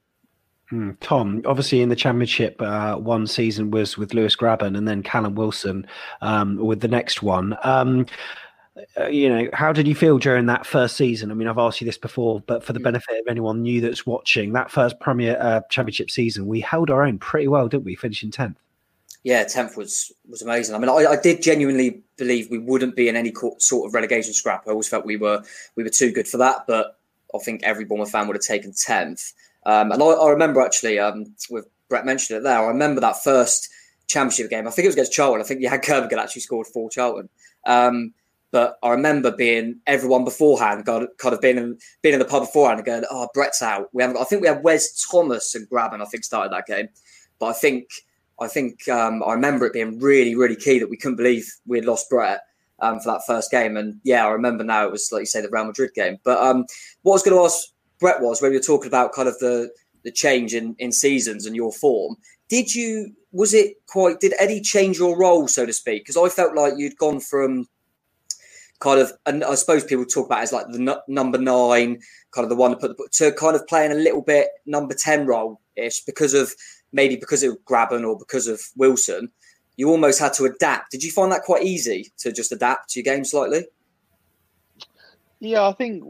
Hmm. 0.70 0.92
Tom, 1.00 1.42
obviously 1.46 1.82
in 1.82 1.90
the 1.90 1.96
championship, 1.96 2.62
uh, 2.62 2.98
one 2.98 3.26
season 3.26 3.72
was 3.72 3.98
with 3.98 4.14
Lewis 4.14 4.36
Grabban 4.36 4.78
and 4.78 4.88
then 4.88 5.02
Callum 5.02 5.36
Wilson 5.36 5.88
um, 6.22 6.58
with 6.58 6.82
the 6.82 6.90
next 6.90 7.24
one. 7.24 7.58
Um, 7.64 8.06
uh, 9.00 9.08
you 9.08 9.30
know, 9.30 9.50
how 9.54 9.72
did 9.72 9.88
you 9.88 9.96
feel 9.96 10.20
during 10.20 10.46
that 10.48 10.66
first 10.66 10.98
season? 10.98 11.32
I 11.32 11.36
mean, 11.36 11.48
I've 11.48 11.58
asked 11.58 11.80
you 11.80 11.86
this 11.86 11.98
before, 11.98 12.42
but 12.42 12.64
for 12.64 12.74
the 12.74 12.80
hmm. 12.80 12.84
benefit 12.84 13.20
of 13.20 13.28
anyone 13.30 13.62
new 13.62 13.80
that's 13.80 14.06
watching, 14.06 14.54
that 14.54 14.70
first 14.70 15.00
Premier 15.00 15.38
uh, 15.40 15.62
Championship 15.70 16.12
season, 16.12 16.48
we 16.48 16.60
held 16.60 16.90
our 16.90 17.04
own 17.04 17.18
pretty 17.18 17.48
well, 17.48 17.70
didn't 17.70 17.86
we? 17.86 17.96
Finishing 17.96 18.30
tenth. 18.30 18.58
Yeah, 19.24 19.44
tenth 19.46 19.76
was 19.76 20.12
was 20.30 20.42
amazing. 20.42 20.76
I 20.76 20.80
mean, 20.80 20.90
I, 20.90 21.12
I, 21.12 21.16
did 21.18 21.42
genuinely 21.42 22.02
believe 22.18 22.50
we 22.50 22.60
wouldn't 22.60 22.96
be 22.96 23.10
in 23.10 23.16
any 23.16 23.34
sort 23.58 23.88
of 23.88 23.94
relegation 23.94 24.32
scrap. 24.32 24.66
I 24.68 24.72
always 24.72 24.88
felt 24.88 25.06
we 25.06 25.18
were 25.18 25.44
we 25.76 25.84
were 25.84 25.90
too 25.90 26.12
good 26.12 26.28
for 26.28 26.38
that, 26.38 26.66
but 26.66 26.98
I 27.36 27.40
think 27.40 27.64
every 27.64 27.84
Bournemouth 27.84 28.12
fan 28.12 28.28
would 28.28 28.36
have 28.38 28.44
taken 28.44 28.74
tenth. 28.74 29.34
Um, 29.68 29.92
and 29.92 30.02
I, 30.02 30.06
I, 30.06 30.30
remember 30.32 30.62
actually, 30.62 30.98
um, 30.98 31.26
with 31.50 31.68
Brett 31.90 32.06
mentioned 32.06 32.38
it 32.40 32.44
there, 32.44 32.58
I 32.58 32.68
remember 32.68 33.02
that 33.02 33.22
first 33.22 33.70
championship 34.08 34.50
game. 34.50 34.66
I 34.66 34.72
think 34.72 34.86
it 34.86 34.88
was 34.88 34.96
against 34.96 35.12
Charlton. 35.12 35.42
I 35.42 35.44
think 35.44 35.62
Yann 35.62 35.80
Kermorgant 35.80 36.18
actually 36.18 36.42
scored 36.42 36.68
for 36.68 36.90
Charlton. 36.90 37.28
Um, 37.66 38.14
but 38.52 38.78
I 38.82 38.92
remember 38.92 39.30
being 39.30 39.82
everyone 39.86 40.24
beforehand, 40.24 40.86
kind 40.86 41.10
of 41.34 41.42
being 41.42 41.58
in, 41.58 41.78
being 42.02 42.14
in 42.14 42.20
the 42.20 42.26
pub 42.26 42.44
beforehand 42.44 42.80
and 42.80 42.86
going, 42.86 43.04
"Oh, 43.12 43.28
Brett's 43.34 43.62
out." 43.62 43.90
We 43.94 44.02
haven't. 44.02 44.18
I 44.18 44.24
think 44.24 44.42
we 44.42 44.48
had 44.48 44.64
Wes 44.64 45.06
Thomas 45.06 45.54
and 45.54 45.70
Grabban. 45.70 46.02
I 46.02 46.06
think 46.06 46.24
started 46.24 46.54
that 46.54 46.66
game, 46.66 46.88
but 47.38 47.48
I 47.48 47.54
think 47.54 47.90
I 48.40 48.48
think 48.48 48.88
um, 48.88 49.22
I 49.22 49.34
remember 49.34 49.66
it 49.66 49.74
being 49.74 50.00
really, 50.00 50.34
really 50.34 50.56
key 50.56 50.80
that 50.80 50.90
we 50.90 50.96
couldn't 50.96 51.18
believe 51.18 51.52
we 51.66 51.78
had 51.78 51.86
lost 51.86 52.10
Brett 52.10 52.42
um, 52.80 53.00
for 53.00 53.12
that 53.12 53.24
first 53.28 53.52
game. 53.52 53.76
And 53.76 54.00
yeah, 54.04 54.26
I 54.26 54.30
remember 54.30 54.64
now 54.64 54.86
it 54.86 54.92
was 54.92 55.12
like 55.12 55.22
you 55.22 55.26
say 55.26 55.42
the 55.42 55.50
Real 55.50 55.66
Madrid 55.66 55.92
game. 55.94 56.18
But 56.24 56.38
um, 56.40 56.66
what 57.02 57.14
I 57.14 57.16
was 57.16 57.24
going 57.24 57.38
to 57.38 57.44
ask 57.44 57.68
Brett 58.00 58.22
was 58.22 58.42
when 58.42 58.52
we 58.52 58.58
were 58.58 58.64
talking 58.64 58.88
about 58.88 59.14
kind 59.14 59.28
of 59.28 59.38
the 59.40 59.72
the 60.04 60.12
change 60.12 60.54
in 60.54 60.76
in 60.80 60.92
seasons 60.92 61.46
and 61.46 61.56
your 61.56 61.72
form. 61.72 62.16
Did 62.50 62.74
you 62.74 63.14
was 63.32 63.54
it 63.54 63.76
quite? 63.88 64.20
Did 64.20 64.34
Eddie 64.40 64.62
change 64.62 64.98
your 64.98 65.18
role 65.18 65.48
so 65.48 65.66
to 65.66 65.74
speak? 65.74 66.04
Because 66.04 66.18
I 66.18 66.34
felt 66.34 66.56
like 66.56 66.74
you'd 66.78 66.98
gone 66.98 67.20
from 67.20 67.68
kind 68.80 69.00
of, 69.00 69.12
and 69.26 69.44
I 69.44 69.56
suppose 69.56 69.84
people 69.84 70.06
talk 70.06 70.28
about 70.28 70.42
as 70.42 70.54
like 70.54 70.68
the 70.68 70.80
n- 70.80 71.02
number 71.08 71.38
nine, 71.38 72.00
kind 72.32 72.44
of 72.44 72.50
the 72.50 72.56
one 72.56 72.72
to 72.72 72.78
put 72.78 72.98
the, 72.98 73.10
to 73.14 73.32
kind 73.34 73.56
of 73.56 73.68
playing 73.68 73.92
a 73.92 73.96
little 73.96 74.22
bit 74.22 74.50
number 74.66 74.94
ten 74.94 75.26
role 75.26 75.60
ish 75.76 76.02
because 76.02 76.34
of 76.34 76.54
maybe 76.92 77.16
because 77.16 77.44
of 77.44 77.58
Grabban 77.66 78.08
or 78.08 78.18
because 78.18 78.48
of 78.48 78.62
Wilson. 78.76 79.32
You 79.76 79.90
almost 79.90 80.20
had 80.20 80.34
to 80.34 80.46
adapt. 80.46 80.92
Did 80.92 81.04
you 81.04 81.12
find 81.12 81.32
that 81.32 81.44
quite 81.44 81.64
easy 81.64 82.12
to 82.20 82.32
just 82.32 82.52
adapt 82.52 82.90
to 82.92 83.00
your 83.00 83.04
game 83.04 83.24
slightly? 83.24 83.66
Yeah, 85.40 85.68
I 85.68 85.74
think 85.74 86.04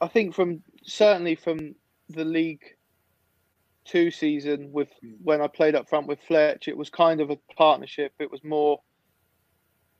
I 0.00 0.08
think 0.08 0.34
from 0.34 0.62
certainly 0.84 1.34
from 1.34 1.74
the 2.08 2.24
League 2.24 2.76
Two 3.84 4.12
season 4.12 4.70
with 4.70 4.88
when 5.22 5.40
I 5.40 5.48
played 5.48 5.74
up 5.74 5.88
front 5.88 6.06
with 6.06 6.20
Fletch, 6.20 6.68
it 6.68 6.76
was 6.76 6.88
kind 6.88 7.20
of 7.20 7.30
a 7.30 7.38
partnership. 7.56 8.12
It 8.20 8.30
was 8.30 8.44
more 8.44 8.80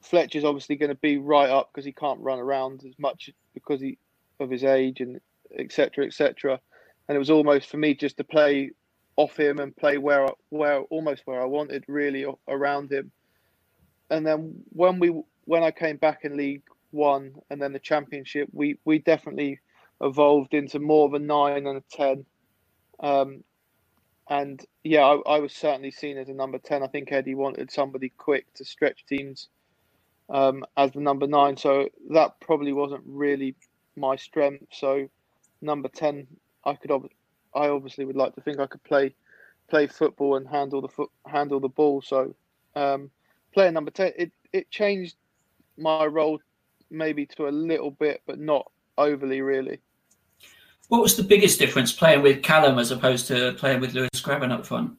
Fletcher's 0.02 0.44
obviously 0.44 0.76
going 0.76 0.90
to 0.90 0.96
be 0.96 1.18
right 1.18 1.50
up 1.50 1.70
because 1.72 1.84
he 1.84 1.92
can't 1.92 2.20
run 2.20 2.38
around 2.38 2.84
as 2.86 2.94
much 2.98 3.30
because 3.54 3.80
he 3.80 3.98
of 4.38 4.50
his 4.50 4.64
age 4.64 5.00
and 5.00 5.20
etc. 5.58 6.06
etc. 6.06 6.60
And 7.08 7.16
it 7.16 7.18
was 7.18 7.30
almost 7.30 7.70
for 7.70 7.76
me 7.76 7.94
just 7.94 8.16
to 8.18 8.24
play 8.24 8.70
off 9.16 9.36
him 9.36 9.58
and 9.58 9.76
play 9.76 9.98
where 9.98 10.28
where 10.50 10.82
almost 10.82 11.22
where 11.24 11.42
I 11.42 11.46
wanted 11.46 11.84
really 11.88 12.24
around 12.48 12.92
him. 12.92 13.10
And 14.10 14.26
then 14.26 14.62
when 14.70 14.98
we 14.98 15.08
when 15.44 15.62
I 15.62 15.70
came 15.70 15.96
back 15.96 16.20
in 16.24 16.36
League 16.36 16.62
One 16.90 17.34
and 17.50 17.60
then 17.60 17.72
the 17.72 17.78
Championship, 17.78 18.48
we 18.52 18.78
we 18.84 18.98
definitely 18.98 19.60
evolved 20.02 20.54
into 20.54 20.78
more 20.78 21.06
of 21.06 21.14
a 21.14 21.18
nine 21.18 21.66
and 21.66 21.78
a 21.78 21.84
ten. 21.90 22.24
Um, 23.00 23.44
and 24.28 24.64
yeah, 24.84 25.02
I, 25.02 25.36
I 25.36 25.38
was 25.40 25.52
certainly 25.52 25.90
seen 25.90 26.18
as 26.18 26.28
a 26.28 26.34
number 26.34 26.58
ten. 26.58 26.82
I 26.82 26.88
think 26.88 27.12
Eddie 27.12 27.34
wanted 27.34 27.70
somebody 27.70 28.10
quick 28.10 28.52
to 28.54 28.64
stretch 28.64 29.04
teams 29.06 29.48
um, 30.30 30.64
as 30.76 30.92
the 30.92 31.00
number 31.00 31.26
nine. 31.26 31.56
So 31.56 31.88
that 32.10 32.40
probably 32.40 32.72
wasn't 32.72 33.02
really 33.06 33.54
my 33.96 34.16
strength. 34.16 34.66
So 34.72 35.08
number 35.60 35.88
ten, 35.88 36.26
I 36.64 36.74
could 36.74 36.90
ob- 36.90 37.10
I 37.54 37.68
obviously 37.68 38.04
would 38.04 38.16
like 38.16 38.34
to 38.34 38.40
think 38.40 38.58
I 38.58 38.66
could 38.66 38.82
play 38.84 39.14
play 39.68 39.86
football 39.86 40.36
and 40.36 40.48
handle 40.48 40.80
the 40.80 40.88
foot 40.88 41.10
handle 41.26 41.60
the 41.60 41.68
ball. 41.68 42.02
So 42.02 42.34
um, 42.74 43.10
player 43.54 43.70
number 43.70 43.90
ten, 43.90 44.12
it 44.16 44.32
it 44.52 44.70
changed 44.70 45.16
my 45.76 46.06
role 46.06 46.40
maybe 46.90 47.26
to 47.26 47.48
a 47.48 47.50
little 47.50 47.90
bit, 47.90 48.22
but 48.26 48.38
not 48.38 48.70
overly 48.98 49.40
really. 49.40 49.80
What 50.92 51.00
was 51.00 51.16
the 51.16 51.22
biggest 51.22 51.58
difference 51.58 51.90
playing 51.90 52.20
with 52.20 52.42
Callum 52.42 52.78
as 52.78 52.90
opposed 52.90 53.26
to 53.28 53.54
playing 53.54 53.80
with 53.80 53.94
Lewis 53.94 54.10
Grabban 54.16 54.52
up 54.52 54.66
front? 54.66 54.92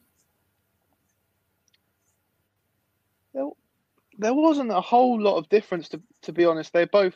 there 4.18 4.34
wasn't 4.34 4.72
a 4.72 4.82
whole 4.82 5.22
lot 5.22 5.38
of 5.38 5.48
difference 5.50 5.88
to 5.90 6.02
to 6.24 6.34
be 6.34 6.46
honest. 6.46 6.74
They 6.74 6.86
both 6.86 7.14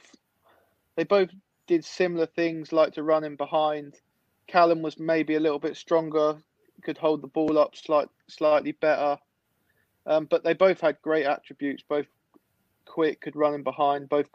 they 0.95 1.05
both 1.05 1.30
did 1.65 1.84
similar 1.84 2.28
things, 2.28 2.71
like 2.71 2.93
to 2.93 3.01
run 3.01 3.23
in 3.23 3.36
behind. 3.36 3.95
Callum 4.45 4.84
was 4.84 4.99
maybe 4.99 5.34
a 5.34 5.39
little 5.39 5.57
bit 5.57 5.75
stronger, 5.75 6.38
could 6.84 6.99
hold 6.99 7.23
the 7.23 7.28
ball 7.28 7.57
up 7.57 7.75
slight, 7.75 8.09
slightly 8.28 8.73
better. 8.73 9.17
Um, 10.05 10.25
but 10.25 10.43
they 10.43 10.53
both 10.53 10.82
had 10.82 11.01
great 11.01 11.25
attributes. 11.25 11.82
Both 11.82 12.05
quick, 12.86 13.21
could 13.21 13.36
run 13.36 13.55
in 13.55 13.63
behind. 13.63 14.07
Both 14.07 14.30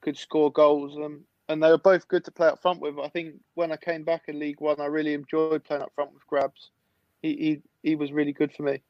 could 0.00 0.16
score 0.16 0.50
goals. 0.50 0.96
Um, 0.96 1.24
and 1.48 1.62
they 1.62 1.70
were 1.70 1.78
both 1.78 2.06
good 2.08 2.24
to 2.24 2.30
play 2.30 2.48
up 2.48 2.60
front 2.60 2.80
with. 2.80 2.98
I 2.98 3.08
think 3.08 3.34
when 3.54 3.72
I 3.72 3.76
came 3.76 4.04
back 4.04 4.24
in 4.28 4.38
League 4.38 4.60
One, 4.60 4.80
I 4.80 4.86
really 4.86 5.14
enjoyed 5.14 5.64
playing 5.64 5.82
up 5.82 5.92
front 5.94 6.12
with 6.12 6.26
Grabs. 6.26 6.70
He 7.22 7.36
he, 7.36 7.62
he 7.82 7.96
was 7.96 8.12
really 8.12 8.32
good 8.32 8.52
for 8.52 8.62
me. 8.62 8.80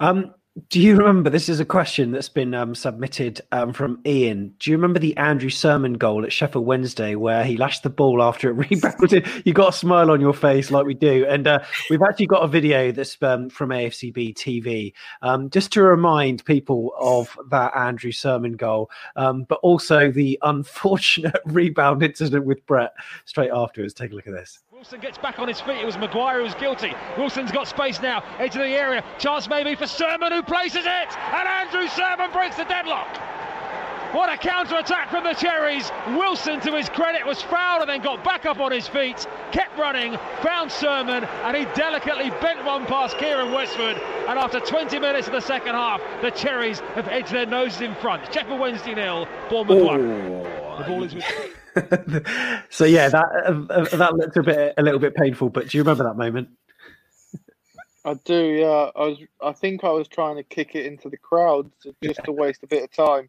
Um, 0.00 0.34
do 0.68 0.80
you 0.80 0.96
remember? 0.96 1.30
This 1.30 1.48
is 1.48 1.58
a 1.58 1.64
question 1.64 2.12
that's 2.12 2.28
been 2.28 2.54
um, 2.54 2.76
submitted 2.76 3.40
um, 3.50 3.72
from 3.72 4.00
Ian. 4.06 4.54
Do 4.60 4.70
you 4.70 4.76
remember 4.76 5.00
the 5.00 5.16
Andrew 5.16 5.50
Surman 5.50 5.94
goal 5.94 6.24
at 6.24 6.32
Sheffield 6.32 6.64
Wednesday 6.64 7.16
where 7.16 7.44
he 7.44 7.56
lashed 7.56 7.82
the 7.82 7.90
ball 7.90 8.22
after 8.22 8.50
it 8.50 8.52
rebounded? 8.70 9.26
you 9.44 9.52
got 9.52 9.74
a 9.74 9.76
smile 9.76 10.12
on 10.12 10.20
your 10.20 10.32
face, 10.32 10.70
like 10.70 10.86
we 10.86 10.94
do. 10.94 11.26
And 11.26 11.48
uh, 11.48 11.58
we've 11.90 12.02
actually 12.02 12.28
got 12.28 12.44
a 12.44 12.48
video 12.48 12.92
that's 12.92 13.20
um, 13.20 13.50
from 13.50 13.70
AFCB 13.70 14.34
TV 14.34 14.92
um, 15.22 15.50
just 15.50 15.72
to 15.72 15.82
remind 15.82 16.44
people 16.44 16.92
of 17.00 17.36
that 17.50 17.76
Andrew 17.76 18.12
Surman 18.12 18.52
goal, 18.52 18.90
um, 19.16 19.42
but 19.48 19.58
also 19.62 20.12
the 20.12 20.38
unfortunate 20.42 21.40
rebound 21.46 22.04
incident 22.04 22.44
with 22.44 22.64
Brett 22.66 22.92
straight 23.24 23.50
afterwards. 23.52 23.92
Take 23.92 24.12
a 24.12 24.14
look 24.14 24.28
at 24.28 24.34
this. 24.34 24.60
Wilson 24.84 25.00
gets 25.00 25.16
back 25.16 25.38
on 25.38 25.48
his 25.48 25.62
feet. 25.62 25.78
It 25.80 25.86
was 25.86 25.96
Maguire 25.96 26.36
who 26.36 26.42
was 26.42 26.54
guilty. 26.56 26.92
Wilson's 27.16 27.50
got 27.50 27.66
space 27.66 28.02
now. 28.02 28.22
Edge 28.38 28.54
of 28.54 28.60
the 28.60 28.68
area. 28.68 29.02
Chance 29.18 29.48
maybe 29.48 29.74
for 29.76 29.86
Surman 29.86 30.30
who 30.30 30.42
places 30.42 30.84
it. 30.84 31.18
And 31.32 31.48
Andrew 31.48 31.88
Surman 31.88 32.30
breaks 32.32 32.56
the 32.56 32.64
deadlock. 32.64 33.08
What 34.12 34.30
a 34.30 34.36
counter 34.36 34.76
attack 34.76 35.10
from 35.10 35.24
the 35.24 35.32
Cherries. 35.32 35.90
Wilson, 36.08 36.60
to 36.60 36.76
his 36.76 36.90
credit, 36.90 37.24
was 37.24 37.40
fouled 37.40 37.80
and 37.80 37.88
then 37.88 38.02
got 38.02 38.22
back 38.24 38.44
up 38.44 38.60
on 38.60 38.72
his 38.72 38.86
feet, 38.86 39.26
kept 39.52 39.78
running, 39.78 40.18
found 40.42 40.70
Surman, 40.70 41.24
and 41.24 41.56
he 41.56 41.64
delicately 41.74 42.28
bent 42.42 42.62
one 42.62 42.84
past 42.84 43.16
Kieran 43.16 43.52
Westwood. 43.52 43.96
And 44.28 44.38
after 44.38 44.60
20 44.60 44.98
minutes 44.98 45.28
of 45.28 45.32
the 45.32 45.40
second 45.40 45.76
half, 45.76 46.02
the 46.20 46.30
Cherries 46.30 46.80
have 46.94 47.08
edged 47.08 47.32
their 47.32 47.46
noses 47.46 47.80
in 47.80 47.94
front. 47.94 48.22
Sheffield 48.34 48.60
Wednesday 48.60 48.94
nil, 48.94 49.26
Bournemouth 49.48 49.82
1. 49.82 50.08
The 50.76 50.84
ball 50.86 51.04
is 51.04 51.14
with. 51.14 51.24
so 52.70 52.84
yeah, 52.84 53.08
that 53.08 53.26
uh, 53.46 53.96
that 53.96 54.14
looked 54.14 54.36
a 54.36 54.42
bit 54.42 54.74
a 54.76 54.82
little 54.82 55.00
bit 55.00 55.14
painful. 55.14 55.48
But 55.48 55.68
do 55.68 55.78
you 55.78 55.82
remember 55.82 56.04
that 56.04 56.16
moment? 56.16 56.48
I 58.04 58.14
do. 58.24 58.44
Yeah, 58.44 58.90
I 58.94 59.06
was. 59.06 59.18
I 59.42 59.52
think 59.52 59.82
I 59.82 59.90
was 59.90 60.06
trying 60.06 60.36
to 60.36 60.42
kick 60.42 60.74
it 60.74 60.86
into 60.86 61.08
the 61.08 61.16
crowd 61.16 61.70
to, 61.82 61.94
just 62.02 62.20
yeah. 62.20 62.24
to 62.24 62.32
waste 62.32 62.62
a 62.62 62.66
bit 62.66 62.84
of 62.84 62.92
time, 62.92 63.28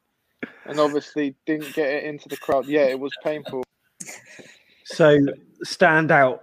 and 0.65 0.79
obviously 0.79 1.35
didn't 1.45 1.73
get 1.73 1.87
it 1.87 2.03
into 2.03 2.29
the 2.29 2.37
crowd. 2.37 2.65
Yeah, 2.67 2.83
it 2.83 2.99
was 2.99 3.11
painful. 3.23 3.63
So 4.83 5.17
standout 5.65 6.41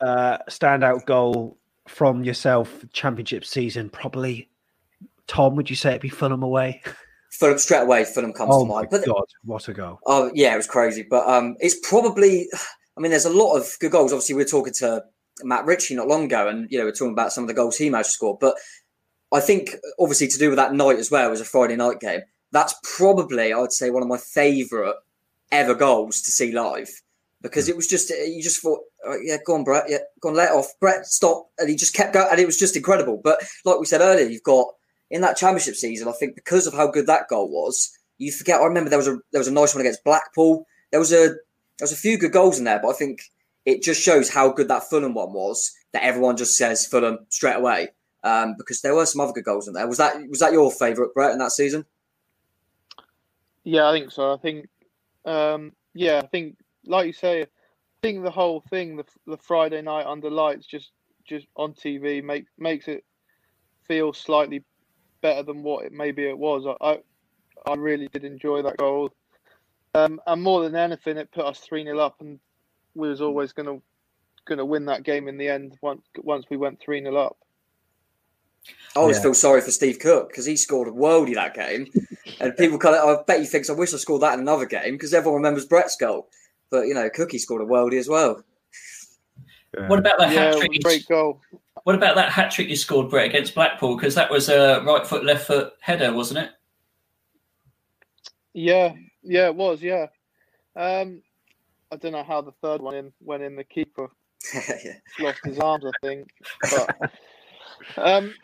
uh, 0.00 0.38
standout 0.48 1.06
goal 1.06 1.56
from 1.88 2.22
yourself 2.24 2.84
championship 2.92 3.44
season? 3.44 3.90
Probably, 3.90 4.48
Tom. 5.26 5.56
Would 5.56 5.70
you 5.70 5.76
say 5.76 5.90
it'd 5.90 6.02
be 6.02 6.08
Fulham 6.08 6.42
away? 6.42 6.82
Fulham 7.32 7.58
straight 7.58 7.82
away. 7.82 8.04
Fulham 8.04 8.32
comes 8.32 8.50
oh 8.54 8.64
to 8.64 8.68
mind. 8.68 8.88
my 8.90 8.98
But 8.98 9.06
god, 9.06 9.24
what 9.44 9.66
a 9.68 9.72
goal! 9.72 9.98
Oh 10.06 10.30
yeah, 10.34 10.52
it 10.54 10.56
was 10.58 10.66
crazy. 10.66 11.02
But 11.02 11.28
um, 11.28 11.56
it's 11.60 11.76
probably. 11.88 12.48
I 12.96 13.00
mean, 13.00 13.10
there's 13.10 13.24
a 13.24 13.30
lot 13.30 13.56
of 13.56 13.74
good 13.80 13.90
goals. 13.90 14.12
Obviously, 14.12 14.34
we 14.34 14.42
were 14.42 14.48
talking 14.48 14.74
to 14.74 15.02
Matt 15.42 15.64
Ritchie 15.64 15.94
not 15.94 16.08
long 16.08 16.24
ago, 16.24 16.46
and 16.48 16.70
you 16.70 16.78
know, 16.78 16.84
we're 16.84 16.92
talking 16.92 17.12
about 17.12 17.32
some 17.32 17.44
of 17.44 17.48
the 17.48 17.54
goals 17.54 17.76
he 17.76 17.88
managed 17.88 18.10
to 18.10 18.14
score. 18.14 18.36
But 18.38 18.54
I 19.32 19.40
think, 19.40 19.70
obviously, 19.98 20.28
to 20.28 20.38
do 20.38 20.50
with 20.50 20.58
that 20.58 20.74
night 20.74 20.98
as 20.98 21.10
well, 21.10 21.26
it 21.26 21.30
was 21.30 21.40
a 21.40 21.46
Friday 21.46 21.76
night 21.76 22.00
game. 22.00 22.20
That's 22.52 22.74
probably, 22.96 23.52
I 23.52 23.58
would 23.58 23.72
say, 23.72 23.88
one 23.88 24.02
of 24.02 24.08
my 24.08 24.18
favourite 24.18 24.96
ever 25.50 25.74
goals 25.74 26.20
to 26.22 26.30
see 26.30 26.52
live 26.52 26.90
because 27.42 27.68
it 27.68 27.76
was 27.76 27.86
just 27.86 28.10
you 28.10 28.42
just 28.42 28.60
thought, 28.60 28.80
oh, 29.04 29.18
yeah, 29.22 29.36
go 29.44 29.54
on, 29.54 29.64
Brett, 29.64 29.84
yeah, 29.88 29.98
go 30.20 30.28
on, 30.28 30.36
let 30.36 30.52
off, 30.52 30.68
Brett, 30.80 31.06
stop, 31.06 31.48
and 31.58 31.68
he 31.68 31.76
just 31.76 31.94
kept 31.94 32.14
going, 32.14 32.28
and 32.30 32.40
it 32.40 32.46
was 32.46 32.58
just 32.58 32.76
incredible. 32.76 33.20
But 33.22 33.42
like 33.64 33.78
we 33.78 33.86
said 33.86 34.00
earlier, 34.00 34.26
you've 34.26 34.42
got 34.42 34.68
in 35.12 35.20
that 35.20 35.36
championship 35.36 35.76
season, 35.76 36.08
I 36.08 36.12
think 36.12 36.34
because 36.34 36.66
of 36.66 36.72
how 36.72 36.90
good 36.90 37.06
that 37.06 37.28
goal 37.28 37.48
was, 37.48 37.96
you 38.18 38.32
forget. 38.32 38.60
I 38.60 38.64
remember 38.64 38.88
there 38.88 38.98
was 38.98 39.08
a 39.08 39.18
there 39.30 39.40
was 39.40 39.46
a 39.46 39.52
nice 39.52 39.74
one 39.74 39.82
against 39.82 40.02
Blackpool. 40.04 40.66
There 40.90 40.98
was 40.98 41.12
a 41.12 41.28
there 41.28 41.82
was 41.82 41.92
a 41.92 41.96
few 41.96 42.16
good 42.16 42.32
goals 42.32 42.58
in 42.58 42.64
there, 42.64 42.80
but 42.82 42.88
I 42.88 42.94
think 42.94 43.20
it 43.66 43.82
just 43.82 44.02
shows 44.02 44.30
how 44.30 44.50
good 44.50 44.68
that 44.68 44.88
Fulham 44.88 45.14
one 45.14 45.32
was. 45.32 45.70
That 45.92 46.02
everyone 46.02 46.38
just 46.38 46.56
says 46.56 46.86
Fulham 46.86 47.18
straight 47.28 47.56
away 47.56 47.88
um, 48.24 48.54
because 48.56 48.80
there 48.80 48.94
were 48.94 49.04
some 49.04 49.20
other 49.20 49.32
good 49.32 49.44
goals 49.44 49.68
in 49.68 49.74
there. 49.74 49.86
Was 49.86 49.98
that 49.98 50.16
was 50.28 50.40
that 50.40 50.52
your 50.54 50.70
favourite, 50.70 51.12
Brett, 51.12 51.32
in 51.32 51.38
that 51.38 51.52
season? 51.52 51.84
Yeah, 53.64 53.88
I 53.88 53.92
think 53.92 54.10
so. 54.10 54.32
I 54.32 54.38
think, 54.38 54.66
um, 55.24 55.72
yeah, 55.94 56.20
I 56.24 56.26
think, 56.26 56.56
like 56.86 57.06
you 57.06 57.12
say, 57.12 57.42
I 57.42 57.46
think 58.02 58.24
the 58.24 58.30
whole 58.30 58.62
thing, 58.70 58.96
the 58.96 59.04
the 59.26 59.36
Friday 59.36 59.82
night 59.82 60.06
under 60.06 60.30
lights, 60.30 60.66
just 60.66 60.92
just 61.28 61.46
on 61.54 61.74
TV, 61.74 62.24
make 62.24 62.46
makes 62.56 62.88
it 62.88 63.04
feel 63.86 64.14
slightly 64.14 64.64
better 65.22 65.42
than 65.42 65.62
what 65.62 65.86
it 65.86 65.92
maybe 65.92 66.24
it 66.28 66.36
was. 66.36 66.66
I 66.66 66.86
I, 66.86 66.98
I 67.70 67.74
really 67.76 68.08
did 68.08 68.24
enjoy 68.24 68.62
that 68.62 68.76
goal, 68.76 69.10
um, 69.94 70.20
and 70.26 70.42
more 70.42 70.62
than 70.62 70.76
anything, 70.76 71.16
it 71.16 71.32
put 71.32 71.46
us 71.46 71.60
three 71.60 71.84
0 71.84 71.98
up, 71.98 72.20
and 72.20 72.38
we 72.94 73.08
was 73.08 73.22
always 73.22 73.52
gonna 73.52 73.78
gonna 74.44 74.64
win 74.64 74.84
that 74.86 75.04
game 75.04 75.28
in 75.28 75.38
the 75.38 75.48
end. 75.48 75.78
Once 75.80 76.02
once 76.18 76.44
we 76.50 76.56
went 76.56 76.80
three 76.80 77.00
0 77.02 77.16
up. 77.16 77.38
I 78.94 79.00
always 79.00 79.16
Yeah. 79.16 79.22
feel 79.22 79.34
sorry 79.34 79.60
for 79.62 79.70
Steve 79.70 79.98
Cook 79.98 80.28
because 80.28 80.44
he 80.44 80.56
scored 80.56 80.88
a 80.88 80.92
worldie 80.92 81.34
that 81.34 81.54
game, 81.54 81.86
and 82.40 82.56
people 82.56 82.78
kind 82.78 82.96
of. 82.96 83.20
I 83.20 83.22
bet 83.22 83.40
he 83.40 83.46
thinks 83.46 83.70
I 83.70 83.74
wish 83.74 83.94
I 83.94 83.96
scored 83.96 84.22
that 84.22 84.34
in 84.34 84.40
another 84.40 84.66
game 84.66 84.94
because 84.94 85.14
everyone 85.14 85.40
remembers 85.40 85.66
Brett's 85.66 85.96
goal, 85.96 86.28
but 86.70 86.86
you 86.86 86.94
know 86.94 87.08
Cookie 87.10 87.38
scored 87.38 87.62
a 87.62 87.66
worldie 87.66 87.98
as 87.98 88.08
well. 88.08 88.44
What 89.86 89.98
about 89.98 90.18
the 90.18 90.28
Yeah, 90.28 90.44
hat 90.44 90.54
it 90.54 90.58
trick? 90.60 90.70
was 90.70 90.78
great 90.84 91.08
goal. 91.08 91.40
What 91.84 91.96
about 91.96 92.14
that 92.16 92.30
hat 92.30 92.50
trick 92.50 92.68
you 92.68 92.76
scored, 92.76 93.10
Brett, 93.10 93.26
against 93.26 93.54
Blackpool? 93.54 93.96
Because 93.96 94.14
that 94.14 94.30
was 94.30 94.48
a 94.48 94.82
right 94.86 95.06
foot, 95.06 95.24
left 95.24 95.46
foot 95.46 95.72
header, 95.80 96.12
wasn't 96.12 96.46
it? 96.46 96.50
Yeah, 98.52 98.94
yeah, 99.22 99.46
it 99.46 99.56
was. 99.56 99.82
Yeah, 99.82 100.06
um, 100.76 101.22
I 101.90 101.96
don't 101.96 102.12
know 102.12 102.22
how 102.22 102.40
the 102.40 102.52
third 102.62 102.80
one 102.80 102.94
in 102.94 103.12
went 103.20 103.42
in. 103.42 103.56
The 103.56 103.64
keeper 103.64 104.08
yeah. 104.84 104.94
lost 105.18 105.40
his 105.44 105.58
arms, 105.58 105.84
I 105.84 106.06
think. 106.06 106.28
But 106.70 107.10
um, 107.96 108.34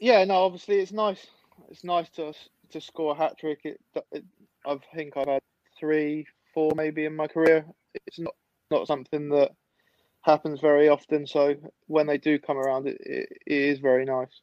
yeah, 0.00 0.24
no, 0.24 0.44
obviously 0.44 0.76
it's 0.76 0.92
nice. 0.92 1.26
It's 1.70 1.84
nice 1.84 2.08
to 2.10 2.32
to 2.70 2.80
score 2.80 3.12
a 3.12 3.16
hat 3.16 3.38
trick. 3.38 3.60
It, 3.64 3.80
it, 4.12 4.24
I 4.66 4.78
think 4.94 5.16
I've 5.16 5.28
had 5.28 5.42
three, 5.78 6.26
four 6.52 6.72
maybe 6.74 7.04
in 7.04 7.16
my 7.16 7.26
career. 7.26 7.66
It's 8.06 8.18
not 8.18 8.34
not 8.70 8.86
something 8.86 9.28
that 9.30 9.52
happens 10.24 10.60
very 10.60 10.88
often. 10.88 11.26
So 11.26 11.54
when 11.86 12.06
they 12.06 12.18
do 12.18 12.38
come 12.38 12.56
around, 12.56 12.88
it, 12.88 12.98
it, 13.00 13.28
is 13.46 13.78
very 13.78 14.04
nice. 14.04 14.40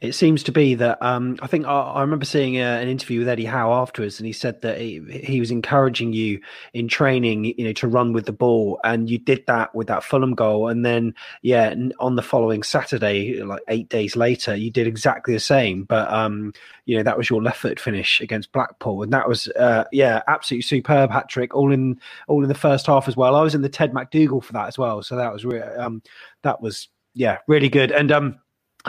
It 0.00 0.12
seems 0.12 0.42
to 0.44 0.52
be 0.52 0.74
that 0.76 1.02
um, 1.02 1.38
I 1.40 1.46
think 1.46 1.66
I, 1.66 1.80
I 1.80 2.00
remember 2.00 2.24
seeing 2.24 2.58
uh, 2.58 2.78
an 2.80 2.88
interview 2.88 3.20
with 3.20 3.28
Eddie 3.28 3.44
Howe 3.44 3.72
afterwards, 3.72 4.18
and 4.18 4.26
he 4.26 4.32
said 4.32 4.62
that 4.62 4.78
he, 4.78 5.00
he 5.10 5.40
was 5.40 5.50
encouraging 5.50 6.12
you 6.12 6.40
in 6.72 6.88
training, 6.88 7.44
you 7.44 7.64
know, 7.64 7.72
to 7.74 7.88
run 7.88 8.12
with 8.12 8.26
the 8.26 8.32
ball, 8.32 8.80
and 8.84 9.08
you 9.08 9.18
did 9.18 9.44
that 9.46 9.74
with 9.74 9.88
that 9.88 10.04
Fulham 10.04 10.34
goal, 10.34 10.68
and 10.68 10.84
then 10.84 11.14
yeah, 11.42 11.74
on 11.98 12.16
the 12.16 12.22
following 12.22 12.62
Saturday, 12.62 13.42
like 13.42 13.62
eight 13.68 13.88
days 13.88 14.16
later, 14.16 14.54
you 14.54 14.70
did 14.70 14.86
exactly 14.86 15.34
the 15.34 15.40
same, 15.40 15.84
but 15.84 16.12
um, 16.12 16.52
you 16.84 16.96
know 16.96 17.02
that 17.02 17.18
was 17.18 17.28
your 17.28 17.42
left 17.42 17.58
foot 17.58 17.80
finish 17.80 18.20
against 18.20 18.52
Blackpool, 18.52 19.02
and 19.02 19.12
that 19.12 19.28
was 19.28 19.48
uh, 19.48 19.84
yeah, 19.92 20.22
absolutely 20.28 20.62
superb 20.62 21.10
hat 21.10 21.28
trick, 21.28 21.54
all 21.54 21.72
in 21.72 22.00
all 22.28 22.42
in 22.42 22.48
the 22.48 22.54
first 22.54 22.86
half 22.86 23.08
as 23.08 23.16
well. 23.16 23.34
I 23.34 23.42
was 23.42 23.54
in 23.54 23.62
the 23.62 23.68
Ted 23.68 23.92
MacDougall 23.92 24.40
for 24.40 24.52
that 24.52 24.68
as 24.68 24.78
well, 24.78 25.02
so 25.02 25.16
that 25.16 25.32
was 25.32 25.44
re- 25.44 25.60
um, 25.60 26.02
that 26.42 26.60
was 26.60 26.88
yeah, 27.14 27.38
really 27.46 27.68
good, 27.68 27.92
and 27.92 28.12
um 28.12 28.38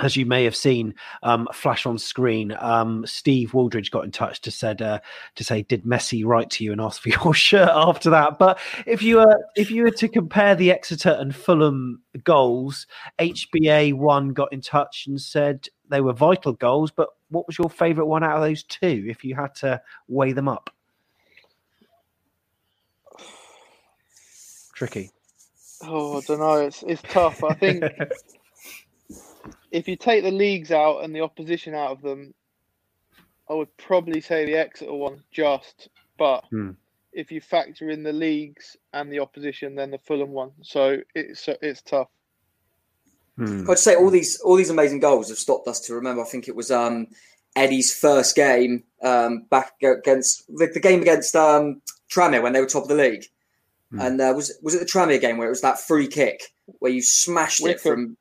as 0.01 0.15
you 0.15 0.25
may 0.25 0.43
have 0.43 0.55
seen 0.55 0.93
um, 1.23 1.47
flash 1.53 1.85
on 1.85 1.97
screen, 1.97 2.55
um, 2.59 3.05
Steve 3.05 3.51
Waldridge 3.51 3.91
got 3.91 4.05
in 4.05 4.11
touch 4.11 4.41
to 4.41 4.51
said 4.51 4.81
uh, 4.81 4.99
to 5.35 5.43
say, 5.43 5.63
"Did 5.63 5.83
Messi 5.83 6.25
write 6.25 6.49
to 6.51 6.63
you 6.63 6.71
and 6.71 6.81
ask 6.81 7.01
for 7.01 7.09
your 7.09 7.33
shirt 7.33 7.69
after 7.69 8.09
that?" 8.11 8.39
But 8.39 8.59
if 8.85 9.01
you 9.01 9.17
were 9.17 9.45
if 9.55 9.71
you 9.71 9.83
were 9.83 9.91
to 9.91 10.07
compare 10.07 10.55
the 10.55 10.71
Exeter 10.71 11.17
and 11.19 11.35
Fulham 11.35 12.01
goals, 12.23 12.87
HBA 13.19 13.93
one 13.93 14.29
got 14.29 14.53
in 14.53 14.61
touch 14.61 15.05
and 15.07 15.19
said 15.19 15.67
they 15.89 16.01
were 16.01 16.13
vital 16.13 16.53
goals. 16.53 16.91
But 16.91 17.09
what 17.29 17.47
was 17.47 17.57
your 17.57 17.69
favourite 17.69 18.07
one 18.07 18.23
out 18.23 18.37
of 18.37 18.43
those 18.43 18.63
two? 18.63 19.05
If 19.07 19.23
you 19.23 19.35
had 19.35 19.55
to 19.55 19.81
weigh 20.07 20.33
them 20.33 20.47
up, 20.47 20.69
tricky. 24.73 25.11
Oh, 25.83 26.17
I 26.17 26.21
don't 26.21 26.39
know. 26.39 26.55
It's 26.55 26.83
it's 26.83 27.01
tough. 27.03 27.43
I 27.43 27.53
think 27.53 27.83
if 29.71 29.87
you 29.87 29.95
take 29.95 30.23
the 30.23 30.31
leagues 30.31 30.71
out 30.71 31.03
and 31.03 31.15
the 31.15 31.21
opposition 31.21 31.73
out 31.73 31.91
of 31.91 32.01
them, 32.01 32.33
I 33.49 33.53
would 33.53 33.75
probably 33.77 34.21
say 34.21 34.45
the 34.45 34.55
Exeter 34.55 34.93
one 34.93 35.23
just. 35.31 35.89
But 36.17 36.45
Hmm. 36.49 36.71
if 37.13 37.31
you 37.31 37.41
factor 37.41 37.89
in 37.89 38.03
the 38.03 38.13
leagues 38.13 38.77
and 38.93 39.11
the 39.11 39.19
opposition, 39.19 39.75
then 39.75 39.91
the 39.91 39.99
Fulham 39.99 40.31
one. 40.31 40.51
So 40.61 40.97
it's 41.15 41.47
it's 41.61 41.81
tough. 41.81 42.09
Hmm. 43.37 43.69
I'd 43.69 43.79
say 43.79 43.95
all 43.95 44.09
these 44.09 44.39
all 44.41 44.55
these 44.55 44.69
amazing 44.69 44.99
goals 44.99 45.29
have 45.29 45.37
stopped 45.37 45.67
us 45.67 45.79
to 45.81 45.95
remember. 45.95 46.21
I 46.21 46.25
think 46.25 46.47
it 46.47 46.55
was 46.55 46.71
um, 46.71 47.07
Eddie's 47.55 47.93
first 47.93 48.35
game 48.35 48.83
um, 49.01 49.43
back 49.49 49.73
against 49.81 50.47
the, 50.47 50.69
the 50.73 50.79
game 50.79 51.01
against 51.01 51.35
um, 51.35 51.81
Tranmere 52.09 52.41
when 52.41 52.53
they 52.53 52.59
were 52.59 52.67
top 52.67 52.83
of 52.83 52.89
the 52.89 52.95
league, 52.95 53.25
and 53.91 54.19
uh, 54.19 54.33
was 54.35 54.57
was 54.61 54.73
it 54.73 54.79
the 54.79 54.85
Tranmere 54.85 55.21
game 55.21 55.37
where 55.37 55.47
it 55.47 55.51
was 55.51 55.61
that 55.61 55.79
free 55.79 56.07
kick 56.07 56.41
where 56.79 56.91
you 56.91 57.01
smashed 57.01 57.65
it 57.65 57.79
from 57.79 58.17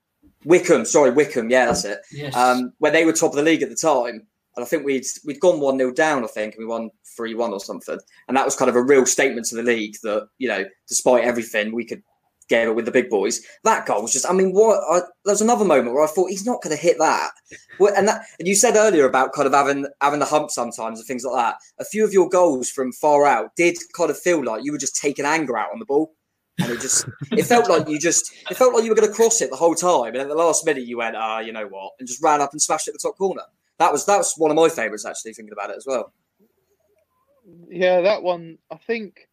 Wickham? 0.46 0.84
Sorry, 0.84 1.10
Wickham. 1.10 1.50
Yeah, 1.50 1.66
that's 1.66 1.84
it. 1.84 1.98
Yes. 2.12 2.34
Um, 2.34 2.72
where 2.78 2.92
they 2.92 3.04
were 3.04 3.12
top 3.12 3.32
of 3.32 3.36
the 3.36 3.42
league 3.42 3.62
at 3.62 3.68
the 3.68 3.76
time, 3.76 4.26
and 4.56 4.64
I 4.64 4.64
think 4.64 4.84
we'd 4.84 5.04
we'd 5.24 5.40
gone 5.40 5.60
one 5.60 5.76
0 5.76 5.92
down. 5.92 6.24
I 6.24 6.28
think 6.28 6.54
and 6.54 6.62
we 6.62 6.66
won 6.66 6.90
three 7.16 7.34
one 7.34 7.52
or 7.52 7.60
something, 7.60 7.98
and 8.28 8.36
that 8.36 8.44
was 8.44 8.54
kind 8.56 8.68
of 8.68 8.76
a 8.76 8.82
real 8.82 9.04
statement 9.04 9.46
to 9.48 9.56
the 9.56 9.62
league 9.62 9.96
that 10.04 10.28
you 10.38 10.48
know, 10.48 10.64
despite 10.88 11.24
everything, 11.24 11.74
we 11.74 11.84
could 11.84 12.02
get 12.48 12.68
it 12.68 12.74
with 12.74 12.84
the 12.84 12.92
big 12.92 13.10
boys. 13.10 13.44
That 13.64 13.86
goal 13.86 14.02
was 14.02 14.12
just, 14.12 14.28
I 14.28 14.32
mean, 14.32 14.52
what? 14.52 14.80
I, 14.88 15.00
there 15.24 15.32
was 15.32 15.40
another 15.40 15.64
moment 15.64 15.94
where 15.94 16.04
I 16.04 16.08
thought 16.08 16.30
he's 16.30 16.46
not 16.46 16.62
going 16.62 16.76
to 16.76 16.80
hit 16.80 16.96
that. 16.98 17.30
Well, 17.78 17.92
and 17.96 18.06
that, 18.08 18.22
and 18.38 18.46
you 18.46 18.54
said 18.54 18.76
earlier 18.76 19.04
about 19.04 19.32
kind 19.32 19.46
of 19.46 19.52
having 19.52 19.86
having 20.00 20.20
the 20.20 20.26
hump 20.26 20.50
sometimes 20.50 20.98
and 20.98 21.06
things 21.06 21.24
like 21.24 21.36
that. 21.36 21.56
A 21.80 21.84
few 21.84 22.04
of 22.04 22.12
your 22.12 22.28
goals 22.28 22.70
from 22.70 22.92
far 22.92 23.26
out 23.26 23.54
did 23.56 23.76
kind 23.96 24.10
of 24.10 24.18
feel 24.18 24.44
like 24.44 24.64
you 24.64 24.72
were 24.72 24.78
just 24.78 24.96
taking 24.96 25.24
anger 25.24 25.58
out 25.58 25.72
on 25.72 25.78
the 25.78 25.84
ball. 25.84 26.14
And 26.58 26.72
it 26.72 26.80
just, 26.80 27.06
it 27.32 27.44
felt 27.44 27.68
like 27.68 27.86
you 27.86 27.98
just, 27.98 28.32
it 28.50 28.56
felt 28.56 28.74
like 28.74 28.82
you 28.82 28.90
were 28.90 28.96
going 28.96 29.08
to 29.08 29.14
cross 29.14 29.42
it 29.42 29.50
the 29.50 29.56
whole 29.56 29.74
time. 29.74 30.14
And 30.14 30.16
at 30.16 30.28
the 30.28 30.34
last 30.34 30.64
minute, 30.64 30.84
you 30.86 30.96
went, 30.96 31.14
ah, 31.14 31.40
you 31.40 31.52
know 31.52 31.66
what, 31.66 31.92
and 31.98 32.08
just 32.08 32.22
ran 32.22 32.40
up 32.40 32.52
and 32.52 32.62
smashed 32.62 32.88
it 32.88 32.92
at 32.92 33.00
the 33.00 33.08
top 33.08 33.18
corner. 33.18 33.42
That 33.78 33.92
was 33.92 34.06
that 34.06 34.16
was 34.16 34.32
one 34.38 34.50
of 34.50 34.56
my 34.56 34.70
favourites 34.70 35.04
actually. 35.04 35.34
Thinking 35.34 35.52
about 35.52 35.68
it 35.68 35.76
as 35.76 35.86
well. 35.86 36.12
Yeah, 37.68 38.00
that 38.00 38.22
one. 38.22 38.56
I 38.70 38.76
think 38.76 39.28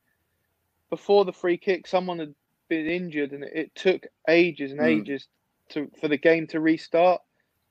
before 0.90 1.24
the 1.24 1.32
free 1.32 1.58
kick, 1.58 1.88
someone 1.88 2.20
had 2.20 2.36
been 2.68 2.88
injured, 2.88 3.32
and 3.32 3.46
it, 3.46 3.54
it 3.56 3.76
took 3.76 4.06
ages 4.28 4.72
and 4.72 4.82
Mm. 4.82 5.00
ages 5.00 5.28
to 5.70 5.90
for 6.02 6.10
the 6.10 6.18
game 6.18 6.46
to 6.48 6.60
restart. 6.60 7.22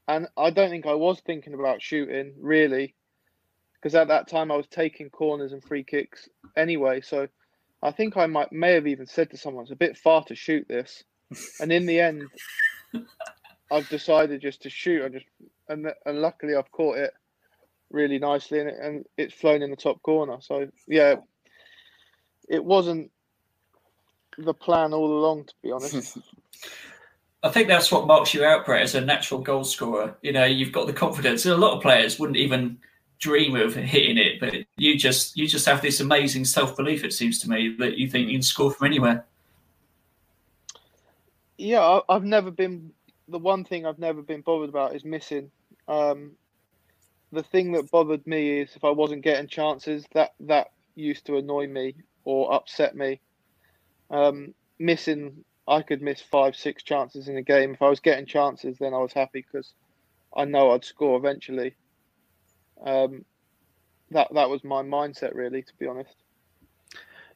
And 0.08 0.28
I 0.38 0.48
don't 0.48 0.70
think 0.70 0.86
I 0.86 0.94
was 0.94 1.20
thinking 1.20 1.52
about 1.52 1.82
shooting 1.82 2.32
really, 2.40 2.94
because 3.74 3.94
at 3.94 4.08
that 4.08 4.28
time 4.28 4.50
I 4.50 4.56
was 4.56 4.66
taking 4.66 5.10
corners 5.10 5.52
and 5.52 5.62
free 5.62 5.84
kicks 5.84 6.26
anyway. 6.56 7.02
So 7.02 7.28
I 7.82 7.90
think 7.90 8.16
I 8.16 8.26
might 8.26 8.52
may 8.52 8.72
have 8.74 8.86
even 8.86 9.06
said 9.06 9.30
to 9.30 9.36
someone, 9.36 9.64
"It's 9.64 9.72
a 9.72 9.76
bit 9.76 9.96
far 9.96 10.24
to 10.24 10.34
shoot 10.34 10.66
this," 10.68 11.04
and 11.60 11.72
in 11.72 11.86
the 11.86 12.00
end, 12.00 12.22
I've 13.70 13.88
decided 13.88 14.40
just 14.40 14.62
to 14.62 14.70
shoot. 14.70 15.04
I 15.04 15.08
just 15.08 15.26
and 15.68 15.92
and 16.06 16.20
luckily 16.20 16.54
I've 16.54 16.70
caught 16.70 16.98
it 16.98 17.12
really 17.90 18.18
nicely 18.18 18.58
and, 18.58 18.68
it, 18.68 18.76
and 18.80 19.04
it's 19.18 19.34
flown 19.34 19.62
in 19.62 19.70
the 19.70 19.76
top 19.76 20.02
corner. 20.02 20.38
So 20.40 20.68
yeah, 20.86 21.16
it 22.48 22.64
wasn't 22.64 23.10
the 24.38 24.54
plan 24.54 24.92
all 24.92 25.18
along, 25.18 25.44
to 25.44 25.54
be 25.62 25.72
honest. 25.72 26.18
I 27.44 27.50
think 27.50 27.66
that's 27.66 27.90
what 27.90 28.06
marks 28.06 28.32
you 28.34 28.44
out, 28.44 28.64
Brett, 28.64 28.82
as 28.82 28.94
a 28.94 29.00
natural 29.00 29.40
goal 29.40 29.64
scorer. 29.64 30.16
You 30.22 30.32
know, 30.32 30.44
you've 30.44 30.70
got 30.70 30.86
the 30.86 30.92
confidence. 30.92 31.44
A 31.44 31.56
lot 31.56 31.76
of 31.76 31.82
players 31.82 32.18
wouldn't 32.18 32.38
even 32.38 32.78
dream 33.22 33.54
of 33.54 33.74
hitting 33.74 34.18
it, 34.18 34.40
but 34.40 34.52
you 34.76 34.98
just 34.98 35.36
you 35.36 35.46
just 35.46 35.64
have 35.66 35.80
this 35.80 36.00
amazing 36.00 36.44
self 36.44 36.76
belief. 36.76 37.04
It 37.04 37.12
seems 37.12 37.38
to 37.40 37.48
me 37.48 37.74
that 37.78 37.96
you 37.96 38.08
think 38.08 38.28
you 38.28 38.34
can 38.34 38.42
score 38.42 38.70
from 38.70 38.88
anywhere. 38.88 39.24
Yeah, 41.56 42.00
I've 42.08 42.24
never 42.24 42.50
been. 42.50 42.90
The 43.28 43.38
one 43.38 43.64
thing 43.64 43.86
I've 43.86 44.00
never 44.00 44.20
been 44.20 44.42
bothered 44.42 44.68
about 44.68 44.96
is 44.96 45.04
missing. 45.04 45.50
Um, 45.86 46.32
the 47.30 47.44
thing 47.44 47.72
that 47.72 47.90
bothered 47.90 48.26
me 48.26 48.60
is 48.60 48.74
if 48.74 48.84
I 48.84 48.90
wasn't 48.90 49.22
getting 49.22 49.46
chances. 49.46 50.04
That 50.12 50.34
that 50.40 50.72
used 50.96 51.24
to 51.26 51.36
annoy 51.36 51.68
me 51.68 51.94
or 52.24 52.52
upset 52.52 52.96
me. 52.96 53.20
Um, 54.10 54.52
missing, 54.78 55.44
I 55.66 55.82
could 55.82 56.02
miss 56.02 56.20
five, 56.20 56.56
six 56.56 56.82
chances 56.82 57.28
in 57.28 57.36
a 57.36 57.42
game. 57.42 57.72
If 57.74 57.82
I 57.82 57.88
was 57.88 58.00
getting 58.00 58.26
chances, 58.26 58.78
then 58.78 58.92
I 58.92 58.98
was 58.98 59.12
happy 59.12 59.46
because 59.50 59.72
I 60.36 60.44
know 60.44 60.72
I'd 60.72 60.84
score 60.84 61.16
eventually. 61.16 61.76
Um, 62.84 63.24
that 64.10 64.28
that 64.34 64.50
was 64.50 64.62
my 64.64 64.82
mindset, 64.82 65.34
really, 65.34 65.62
to 65.62 65.72
be 65.78 65.86
honest. 65.86 66.14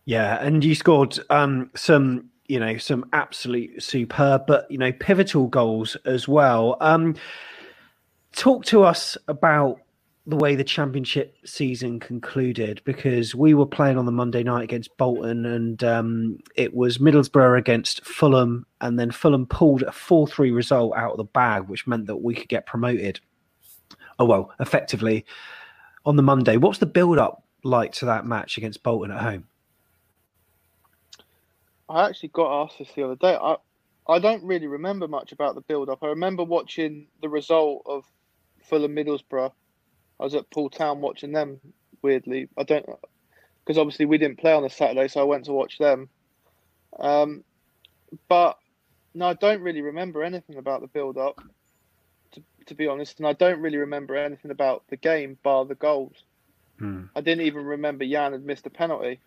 Yeah, 0.05 0.41
and 0.41 0.64
you 0.64 0.74
scored 0.74 1.18
um, 1.30 1.70
some, 1.74 2.30
you 2.47 2.61
know, 2.61 2.78
some 2.78 3.07
absolute 3.12 3.82
superb, 3.82 4.47
but 4.47 4.70
you 4.70 4.78
know, 4.78 4.93
pivotal 4.93 5.49
goals 5.49 5.97
as 6.05 6.28
well. 6.28 6.76
Um, 6.80 7.16
talk 8.32 8.64
to 8.66 8.84
us 8.84 9.18
about 9.26 9.80
the 10.28 10.37
way 10.37 10.57
the 10.57 10.64
championship 10.64 11.37
season 11.45 12.01
concluded 12.01 12.82
because 12.84 13.34
we 13.34 13.55
were 13.55 13.66
playing 13.66 13.97
on 13.97 14.07
the 14.07 14.12
Monday 14.12 14.43
night 14.43 14.64
against 14.64 14.97
Bolton 14.97 15.47
and 15.47 15.84
um, 15.84 16.39
it 16.57 16.74
was 16.74 16.99
Middlesbrough 16.99 17.57
against 17.57 18.05
Fulham 18.05 18.66
and 18.80 18.99
then 18.99 19.12
Fulham 19.12 19.47
pulled 19.47 19.82
a 19.82 19.91
4-3 19.91 20.53
result 20.53 20.97
out 20.97 21.12
of 21.12 21.16
the 21.18 21.24
bag 21.24 21.68
which 21.68 21.87
meant 21.87 22.07
that 22.07 22.16
we 22.16 22.34
could 22.34 22.49
get 22.49 22.66
promoted. 22.66 23.20
Oh 24.18 24.24
well, 24.24 24.53
effectively 24.61 25.24
on 26.05 26.16
the 26.16 26.22
Monday. 26.22 26.57
What's 26.57 26.78
the 26.78 26.87
build 26.87 27.18
up 27.18 27.43
like 27.62 27.93
to 27.95 28.07
that 28.07 28.26
match 28.26 28.57
against 28.57 28.82
Bolton 28.82 29.11
at 29.11 29.22
home? 29.22 29.45
I 31.89 32.09
actually 32.09 32.30
got 32.30 32.64
asked 32.64 32.78
this 32.78 32.93
the 32.95 33.05
other 33.05 33.16
day. 33.16 33.34
I 33.34 33.57
I 34.09 34.18
don't 34.18 34.45
really 34.45 34.66
remember 34.68 35.09
much 35.09 35.32
about 35.32 35.55
the 35.55 35.61
build 35.61 35.89
up. 35.89 36.03
I 36.03 36.09
remember 36.09 36.45
watching 36.45 37.09
the 37.20 37.28
result 37.28 37.82
of 37.87 38.05
Fulham 38.62 38.95
Middlesbrough 38.95 39.53
I 40.18 40.24
was 40.24 40.34
at 40.34 40.51
Poole 40.51 40.70
Town 40.70 41.01
watching 41.01 41.32
them. 41.32 41.61
Weirdly, 42.03 42.49
I 42.57 42.62
don't 42.62 42.87
because 43.64 43.78
obviously 43.78 44.07
we 44.07 44.18
didn't 44.18 44.39
play 44.39 44.53
on 44.53 44.64
a 44.64 44.70
Saturday, 44.70 45.09
so 45.09 45.20
I 45.20 45.24
went 45.24 45.47
to 45.47 45.53
watch 45.53 45.78
them. 45.78 46.09
Um, 46.99 47.43
but 48.28 48.59
no, 49.14 49.26
I 49.26 49.34
don't 49.34 49.62
really 49.62 49.82
remember 49.82 50.22
anything 50.22 50.57
about 50.57 50.82
the 50.82 50.87
build 50.87 51.18
up, 51.18 51.41
to, 52.66 52.74
be 52.74 52.86
honest, 52.86 53.18
and 53.18 53.26
I 53.26 53.32
don't 53.32 53.60
really 53.60 53.78
remember 53.78 54.16
anything 54.16 54.50
about 54.50 54.84
the 54.88 54.96
game 54.96 55.38
bar 55.42 55.64
the 55.64 55.74
goals. 55.74 56.24
Hmm. 56.78 57.04
I 57.14 57.20
didn't 57.20 57.46
even 57.46 57.64
remember 57.64 58.04
Yann 58.04 58.32
had 58.32 58.44
missed 58.44 58.66
a 58.66 58.70
penalty 58.70 59.18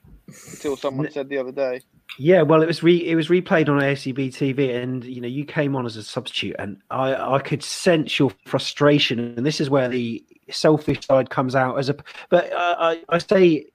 until 0.52 0.78
someone 0.78 1.10
said 1.12 1.30
the 1.30 1.38
other 1.38 1.52
day. 1.52 1.82
Yeah, 2.18 2.42
well, 2.42 2.62
it 2.62 2.68
was 2.68 2.84
re 2.84 2.98
it 2.98 3.16
was 3.16 3.30
replayed 3.30 3.70
on 3.70 3.82
ACB 3.82 4.30
TV, 4.30 4.76
and 4.76 5.04
you 5.04 5.22
know 5.22 5.28
you 5.28 5.46
came 5.46 5.76
on 5.76 5.86
as 5.86 5.98
a 5.98 6.04
substitute, 6.04 6.56
and 6.60 6.78
I 6.90 7.36
I 7.36 7.40
could 7.40 7.64
sense 7.64 8.20
your 8.20 8.32
frustration, 8.46 9.20
and 9.20 9.46
this 9.46 9.62
is 9.62 9.70
where 9.70 9.88
the 9.88 10.24
selfish 10.50 11.06
side 11.06 11.30
comes 11.30 11.56
out 11.56 11.78
as 11.78 11.90
a. 11.90 11.96
But 12.30 12.52
uh, 12.52 12.76
I 12.80 13.04
I 13.10 13.18
say 13.20 13.66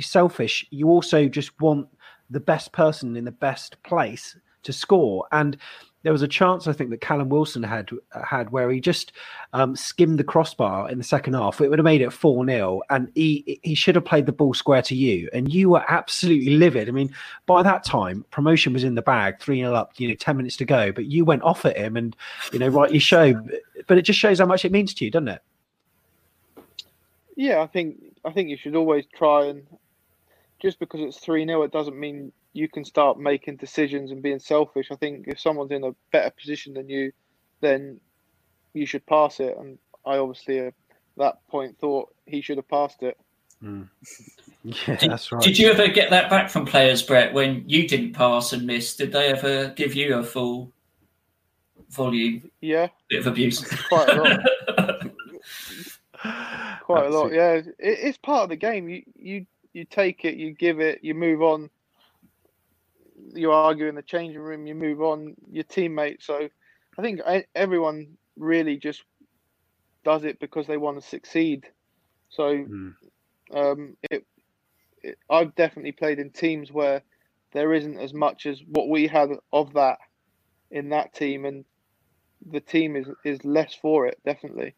selfish. 0.00 0.66
You 0.70 0.88
also 0.88 1.28
just 1.28 1.58
want 1.60 1.88
the 2.30 2.40
best 2.40 2.72
person 2.72 3.16
in 3.16 3.24
the 3.24 3.32
best 3.32 3.82
place 3.82 4.36
to 4.64 4.72
score, 4.72 5.26
and 5.32 5.56
there 6.06 6.12
was 6.12 6.22
a 6.22 6.28
chance 6.28 6.68
I 6.68 6.72
think 6.72 6.90
that 6.90 7.00
Callum 7.00 7.30
Wilson 7.30 7.64
had 7.64 7.90
had 8.24 8.50
where 8.50 8.70
he 8.70 8.80
just 8.80 9.10
um, 9.52 9.74
skimmed 9.74 10.20
the 10.20 10.24
crossbar 10.24 10.88
in 10.88 10.98
the 10.98 11.04
second 11.04 11.34
half. 11.34 11.60
It 11.60 11.68
would 11.68 11.80
have 11.80 11.84
made 11.84 12.00
it 12.00 12.12
four 12.12 12.46
0 12.46 12.80
and 12.90 13.10
he 13.16 13.58
he 13.64 13.74
should 13.74 13.96
have 13.96 14.04
played 14.04 14.26
the 14.26 14.32
ball 14.32 14.54
square 14.54 14.82
to 14.82 14.94
you, 14.94 15.28
and 15.32 15.52
you 15.52 15.68
were 15.68 15.84
absolutely 15.88 16.58
livid. 16.58 16.88
I 16.88 16.92
mean, 16.92 17.12
by 17.46 17.64
that 17.64 17.82
time, 17.82 18.24
promotion 18.30 18.72
was 18.72 18.84
in 18.84 18.94
the 18.94 19.02
bag, 19.02 19.40
three 19.40 19.58
0 19.58 19.74
up, 19.74 19.94
you 19.96 20.06
know, 20.06 20.14
ten 20.14 20.36
minutes 20.36 20.56
to 20.58 20.64
go, 20.64 20.92
but 20.92 21.06
you 21.06 21.24
went 21.24 21.42
off 21.42 21.64
at 21.64 21.76
him, 21.76 21.96
and 21.96 22.14
you 22.52 22.60
know, 22.60 22.68
rightly 22.68 23.00
show. 23.00 23.34
But 23.88 23.98
it 23.98 24.02
just 24.02 24.20
shows 24.20 24.38
how 24.38 24.46
much 24.46 24.64
it 24.64 24.70
means 24.70 24.94
to 24.94 25.04
you, 25.04 25.10
doesn't 25.10 25.26
it? 25.26 25.42
Yeah, 27.34 27.62
I 27.62 27.66
think 27.66 28.00
I 28.24 28.30
think 28.30 28.48
you 28.48 28.56
should 28.56 28.76
always 28.76 29.06
try 29.12 29.46
and 29.46 29.66
just 30.62 30.78
because 30.78 31.00
it's 31.00 31.18
three 31.18 31.44
0 31.44 31.64
it 31.64 31.72
doesn't 31.72 31.98
mean 31.98 32.30
you 32.56 32.68
can 32.68 32.84
start 32.84 33.18
making 33.18 33.56
decisions 33.56 34.10
and 34.10 34.22
being 34.22 34.38
selfish. 34.38 34.88
I 34.90 34.96
think 34.96 35.26
if 35.28 35.38
someone's 35.38 35.70
in 35.70 35.84
a 35.84 35.94
better 36.10 36.30
position 36.30 36.74
than 36.74 36.88
you, 36.88 37.12
then 37.60 38.00
you 38.72 38.86
should 38.86 39.06
pass 39.06 39.40
it. 39.40 39.56
And 39.58 39.78
I 40.04 40.16
obviously 40.18 40.60
at 40.60 40.74
that 41.16 41.46
point 41.48 41.78
thought 41.78 42.14
he 42.24 42.40
should 42.40 42.56
have 42.56 42.68
passed 42.68 43.02
it. 43.02 43.18
Mm. 43.62 43.88
Yeah, 44.88 44.96
did, 44.96 45.12
that's 45.12 45.30
right. 45.30 45.40
Did 45.44 45.60
you 45.60 45.70
ever 45.70 45.86
get 45.86 46.10
that 46.10 46.28
back 46.28 46.50
from 46.50 46.66
players, 46.66 47.00
Brett, 47.00 47.32
when 47.32 47.62
you 47.68 47.86
didn't 47.86 48.14
pass 48.14 48.52
and 48.52 48.66
miss? 48.66 48.96
Did 48.96 49.12
they 49.12 49.28
ever 49.28 49.68
give 49.68 49.94
you 49.94 50.16
a 50.16 50.24
full 50.24 50.72
volume 51.90 52.50
Yeah, 52.60 52.88
bit 53.08 53.20
of 53.20 53.28
abuse? 53.28 53.64
quite 53.88 54.08
a 54.08 54.14
lot. 54.20 54.40
quite 56.82 57.06
a 57.06 57.10
lot. 57.10 57.32
Yeah, 57.32 57.52
it, 57.52 57.74
it's 57.78 58.18
part 58.18 58.42
of 58.42 58.48
the 58.48 58.56
game. 58.56 58.88
You 58.88 59.02
you 59.14 59.46
you 59.72 59.84
take 59.84 60.24
it, 60.24 60.34
you 60.34 60.50
give 60.52 60.80
it, 60.80 60.98
you 61.04 61.14
move 61.14 61.42
on. 61.42 61.70
You 63.34 63.52
argue 63.52 63.86
in 63.88 63.94
the 63.94 64.02
changing 64.02 64.40
room, 64.40 64.66
you 64.66 64.74
move 64.74 65.00
on. 65.00 65.34
Your 65.50 65.64
teammate. 65.64 66.22
So, 66.22 66.48
I 66.98 67.02
think 67.02 67.20
everyone 67.54 68.16
really 68.36 68.76
just 68.76 69.02
does 70.04 70.24
it 70.24 70.38
because 70.40 70.66
they 70.66 70.76
want 70.76 71.00
to 71.00 71.06
succeed. 71.06 71.66
So, 72.28 72.66
Mm. 72.66 72.94
um, 73.52 73.96
it, 74.10 74.24
it 75.02 75.18
I've 75.28 75.54
definitely 75.54 75.92
played 75.92 76.18
in 76.18 76.30
teams 76.30 76.72
where 76.72 77.02
there 77.52 77.72
isn't 77.74 77.98
as 77.98 78.12
much 78.12 78.46
as 78.46 78.60
what 78.66 78.88
we 78.88 79.06
had 79.06 79.30
of 79.52 79.72
that 79.74 79.98
in 80.70 80.90
that 80.90 81.14
team, 81.14 81.44
and 81.44 81.64
the 82.50 82.60
team 82.60 82.96
is 82.96 83.06
is 83.24 83.44
less 83.44 83.74
for 83.74 84.06
it. 84.06 84.18
Definitely. 84.24 84.74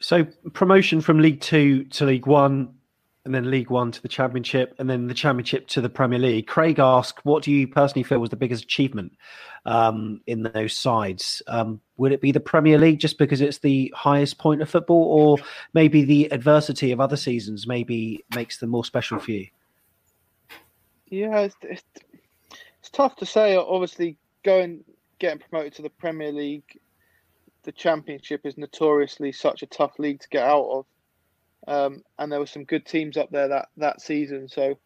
So 0.00 0.24
promotion 0.52 1.00
from 1.00 1.20
League 1.20 1.40
Two 1.40 1.84
to 1.84 2.04
League 2.04 2.26
One, 2.26 2.74
and 3.24 3.34
then 3.34 3.50
League 3.50 3.70
One 3.70 3.90
to 3.92 4.02
the 4.02 4.08
Championship, 4.08 4.74
and 4.78 4.88
then 4.88 5.06
the 5.06 5.14
Championship 5.14 5.66
to 5.68 5.80
the 5.80 5.88
Premier 5.88 6.18
League. 6.18 6.46
Craig 6.46 6.78
asked, 6.78 7.24
"What 7.24 7.42
do 7.42 7.50
you 7.50 7.66
personally 7.66 8.02
feel 8.02 8.18
was 8.18 8.30
the 8.30 8.36
biggest 8.36 8.64
achievement 8.64 9.12
um, 9.64 10.20
in 10.26 10.42
those 10.42 10.76
sides? 10.76 11.42
Um, 11.46 11.80
would 11.96 12.12
it 12.12 12.20
be 12.20 12.32
the 12.32 12.40
Premier 12.40 12.78
League 12.78 13.00
just 13.00 13.18
because 13.18 13.40
it's 13.40 13.58
the 13.58 13.92
highest 13.96 14.38
point 14.38 14.60
of 14.60 14.68
football, 14.68 15.04
or 15.04 15.44
maybe 15.72 16.04
the 16.04 16.30
adversity 16.32 16.92
of 16.92 17.00
other 17.00 17.16
seasons 17.16 17.66
maybe 17.66 18.24
makes 18.34 18.58
them 18.58 18.70
more 18.70 18.84
special 18.84 19.18
for 19.18 19.30
you?" 19.30 19.46
Yeah, 21.06 21.40
it's, 21.40 21.56
it's, 21.62 21.84
it's 22.80 22.90
tough 22.90 23.16
to 23.16 23.26
say. 23.26 23.56
Obviously, 23.56 24.16
going 24.42 24.84
getting 25.18 25.38
promoted 25.38 25.74
to 25.74 25.82
the 25.82 25.90
Premier 25.90 26.32
League, 26.32 26.78
the 27.62 27.72
Championship 27.72 28.42
is 28.44 28.58
notoriously 28.58 29.32
such 29.32 29.62
a 29.62 29.66
tough 29.66 29.98
league 29.98 30.20
to 30.20 30.28
get 30.28 30.42
out 30.42 30.68
of, 30.70 30.86
um, 31.66 32.02
and 32.18 32.30
there 32.30 32.40
were 32.40 32.46
some 32.46 32.64
good 32.64 32.86
teams 32.86 33.16
up 33.16 33.30
there 33.30 33.48
that 33.48 33.68
that 33.76 34.00
season. 34.00 34.48
So 34.48 34.78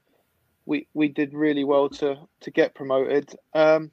we 0.67 0.87
we 0.95 1.09
did 1.09 1.35
really 1.35 1.65
well 1.65 1.89
to 1.91 2.17
to 2.43 2.51
get 2.51 2.75
promoted. 2.75 3.35
Um, 3.55 3.91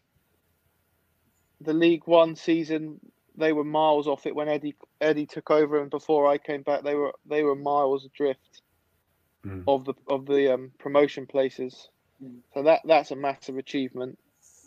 the 1.61 1.73
League 1.73 2.03
One 2.05 2.35
season, 2.35 2.99
they 3.37 3.53
were 3.53 3.63
miles 3.63 4.07
off 4.07 4.25
it 4.25 4.35
when 4.35 4.49
Eddie 4.49 4.75
Eddie 5.01 5.25
took 5.25 5.49
over, 5.51 5.81
and 5.81 5.89
before 5.89 6.27
I 6.27 6.37
came 6.37 6.63
back, 6.63 6.83
they 6.83 6.95
were 6.95 7.13
they 7.25 7.43
were 7.43 7.55
miles 7.55 8.05
adrift 8.05 8.61
Mm. 9.45 9.63
of 9.67 9.85
the 9.85 9.93
of 10.07 10.25
the 10.25 10.53
um, 10.53 10.71
promotion 10.79 11.27
places. 11.27 11.89
So 12.53 12.63
that 12.63 12.81
that's 12.85 13.11
a 13.11 13.15
massive 13.15 13.57
achievement. 13.57 14.17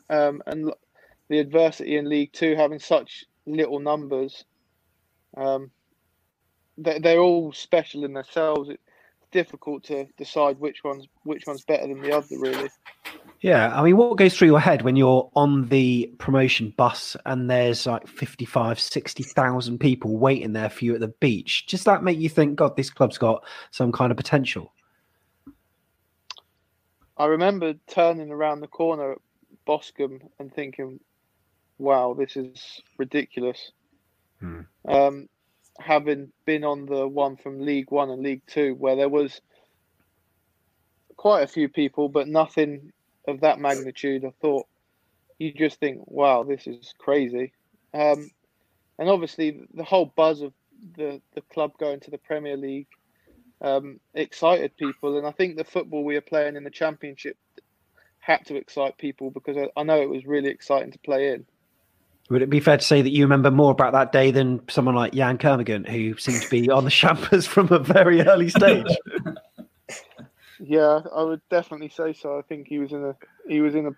Um, 0.09 0.41
and 0.47 0.73
the 1.29 1.41
adversity 1.41 1.97
in 1.97 2.09
League 2.09 2.33
Two, 2.33 2.55
having 2.55 2.79
such 2.79 3.25
little 3.47 3.81
numbers, 3.81 4.45
um, 5.37 5.73
they're 6.79 7.18
all 7.18 7.53
special 7.53 8.05
in 8.05 8.12
themselves. 8.12 8.70
It's 8.70 8.83
difficult 9.31 9.85
to 9.85 10.07
decide 10.16 10.59
which 10.59 10.85
one's 10.85 11.07
which 11.24 11.47
one's 11.47 11.64
better 11.64 11.87
than 11.87 12.01
the 12.01 12.12
other, 12.12 12.39
really. 12.39 12.70
Yeah, 13.41 13.79
I 13.79 13.85
mean, 13.85 13.97
what 13.97 14.16
goes 14.16 14.37
through 14.37 14.49
your 14.49 14.61
head 14.61 14.83
when 14.83 14.97
you're 14.97 15.31
on 15.37 15.68
the 15.68 16.12
promotion 16.18 16.74
bus 16.76 17.16
and 17.24 17.49
there's 17.49 17.87
like 17.87 18.09
55, 18.09 18.81
60,000 18.81 19.79
people 19.79 20.16
waiting 20.18 20.55
there 20.55 20.68
for 20.68 20.85
you 20.85 20.95
at 20.95 21.01
the 21.01 21.09
beach? 21.09 21.66
Does 21.66 21.85
that 21.85 22.03
make 22.03 22.18
you 22.18 22.29
think, 22.29 22.57
God, 22.57 22.76
this 22.76 22.91
club's 22.91 23.16
got 23.16 23.45
some 23.70 23.93
kind 23.93 24.11
of 24.11 24.16
potential? 24.16 24.72
I 27.16 27.26
remember 27.26 27.74
turning 27.87 28.33
around 28.33 28.61
the 28.61 28.66
corner 28.66 29.12
at 29.12 29.18
Boscombe 29.66 30.20
and 30.41 30.53
thinking, 30.53 30.99
"Wow, 31.79 32.14
this 32.14 32.37
is 32.37 32.83
ridiculous." 32.97 33.72
Hmm. 34.41 34.62
Um, 34.85 35.29
having 35.79 36.33
been 36.45 36.64
on 36.64 36.87
the 36.87 37.07
one 37.07 37.37
from 37.37 37.61
League 37.61 37.91
One 37.91 38.11
and 38.11 38.22
League 38.22 38.43
Two, 38.47 38.74
where 38.74 38.97
there 38.97 39.09
was 39.09 39.41
quite 41.16 41.43
a 41.43 41.49
few 41.49 41.68
people, 41.68 42.09
but 42.09 42.29
nothing 42.29 42.93
of 43.26 43.41
that 43.41 43.61
magnitude, 43.61 44.24
I 44.24 44.33
thought 44.41 44.66
you 45.39 45.53
just 45.53 45.79
think, 45.79 46.03
"Wow, 46.07 46.43
this 46.45 46.66
is 46.66 46.95
crazy." 46.99 47.53
Um, 47.95 48.31
and 48.99 49.09
obviously, 49.09 49.61
the 49.74 49.85
whole 49.85 50.07
buzz 50.07 50.41
of 50.43 50.53
the 50.97 51.20
the 51.35 51.43
club 51.43 51.72
going 51.79 52.01
to 52.01 52.11
the 52.11 52.18
Premier 52.18 52.57
League 52.57 52.89
um, 53.61 54.01
excited 54.14 54.76
people, 54.76 55.18
and 55.18 55.26
I 55.26 55.33
think 55.33 55.57
the 55.57 55.64
football 55.64 56.05
we 56.05 56.16
are 56.16 56.22
playing 56.22 56.57
in 56.57 56.64
the 56.64 56.70
Championship 56.70 57.37
had 58.20 58.45
to 58.47 58.57
excite 58.57 58.99
people 58.99 59.31
because 59.31 59.57
I, 59.57 59.68
I 59.76 59.83
know 59.83 60.01
it 60.01 60.11
was 60.11 60.26
really 60.26 60.51
exciting 60.51 60.93
to 60.93 60.99
play 60.99 61.33
in. 61.33 61.47
Would 62.31 62.43
it 62.43 62.51
be 62.51 62.61
fair 62.61 62.76
to 62.76 62.85
say 62.85 63.01
that 63.01 63.11
you 63.11 63.24
remember 63.24 63.51
more 63.51 63.72
about 63.72 63.93
that 63.93 64.12
day 64.12 64.31
than 64.31 64.61
someone 64.68 64.95
like 64.95 65.14
Yann 65.14 65.39
Kermorgant, 65.39 65.89
who 65.89 66.16
seemed 66.18 66.43
to 66.43 66.51
be 66.51 66.70
on 66.70 66.85
the 66.85 66.91
champers 67.03 67.47
from 67.47 67.72
a 67.72 67.79
very 67.79 68.20
early 68.20 68.51
stage? 68.51 68.87
yeah, 70.61 71.01
I 71.14 71.22
would 71.22 71.41
definitely 71.49 71.89
say 71.89 72.12
so. 72.12 72.39
I 72.39 72.43
think 72.43 72.68
he 72.68 72.79
was 72.79 72.93
in 72.93 73.05
a 73.05 73.16
he 73.49 73.61
was 73.61 73.74
in 73.74 73.87
a 73.87 73.91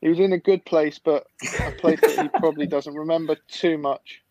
he 0.00 0.08
was 0.08 0.18
in 0.18 0.32
a 0.32 0.38
good 0.38 0.64
place, 0.64 0.98
but 0.98 1.26
a 1.60 1.72
place 1.72 2.00
that 2.00 2.18
he 2.20 2.28
probably 2.40 2.66
doesn't 2.74 2.94
remember 2.94 3.36
too 3.48 3.78
much. 3.78 4.22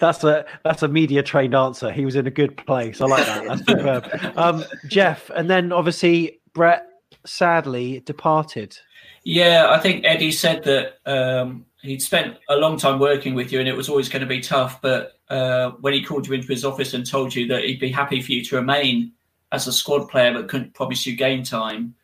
That's 0.00 0.24
a 0.24 0.44
that's 0.64 0.82
a 0.82 0.88
media 0.88 1.22
trained 1.22 1.54
answer. 1.54 1.92
He 1.92 2.04
was 2.04 2.16
in 2.16 2.26
a 2.26 2.30
good 2.30 2.56
place. 2.56 3.00
I 3.00 3.06
like 3.06 3.26
that. 3.26 3.46
That's 3.46 3.66
superb. 3.66 4.36
Um, 4.36 4.64
Jeff, 4.88 5.30
and 5.30 5.48
then 5.48 5.72
obviously 5.72 6.40
Brett 6.52 6.86
sadly 7.24 8.00
departed. 8.00 8.76
Yeah, 9.24 9.68
I 9.70 9.78
think 9.78 10.04
Eddie 10.04 10.32
said 10.32 10.64
that 10.64 10.98
um, 11.06 11.64
he'd 11.82 12.02
spent 12.02 12.36
a 12.48 12.56
long 12.56 12.76
time 12.78 12.98
working 12.98 13.34
with 13.34 13.52
you, 13.52 13.60
and 13.60 13.68
it 13.68 13.76
was 13.76 13.88
always 13.88 14.08
going 14.08 14.22
to 14.22 14.26
be 14.26 14.40
tough. 14.40 14.80
But 14.80 15.20
uh, 15.28 15.72
when 15.80 15.92
he 15.92 16.02
called 16.02 16.26
you 16.26 16.34
into 16.34 16.48
his 16.48 16.64
office 16.64 16.94
and 16.94 17.04
told 17.04 17.34
you 17.34 17.46
that 17.48 17.64
he'd 17.64 17.80
be 17.80 17.90
happy 17.90 18.22
for 18.22 18.32
you 18.32 18.44
to 18.44 18.56
remain 18.56 19.12
as 19.50 19.66
a 19.66 19.72
squad 19.72 20.08
player, 20.08 20.32
but 20.32 20.48
couldn't 20.48 20.74
promise 20.74 21.06
you 21.06 21.14
game 21.14 21.42
time, 21.42 21.94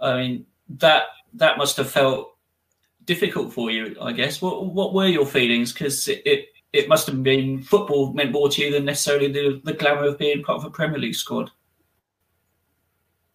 I 0.00 0.16
mean 0.16 0.46
that 0.78 1.04
that 1.34 1.58
must 1.58 1.76
have 1.76 1.90
felt 1.90 2.34
difficult 3.04 3.52
for 3.52 3.70
you. 3.70 3.96
I 4.00 4.12
guess. 4.12 4.42
What 4.42 4.66
what 4.66 4.94
were 4.94 5.06
your 5.06 5.26
feelings? 5.26 5.72
Because 5.72 6.08
it, 6.08 6.22
it 6.24 6.46
it 6.72 6.88
must 6.88 7.06
have 7.06 7.22
been 7.22 7.62
football 7.62 8.12
meant 8.12 8.32
more 8.32 8.48
to 8.48 8.62
you 8.62 8.70
than 8.70 8.84
necessarily 8.84 9.30
the, 9.30 9.60
the 9.64 9.72
glamour 9.72 10.04
of 10.04 10.18
being 10.18 10.42
part 10.42 10.58
of 10.58 10.64
a 10.64 10.70
Premier 10.70 10.98
League 10.98 11.14
squad. 11.14 11.50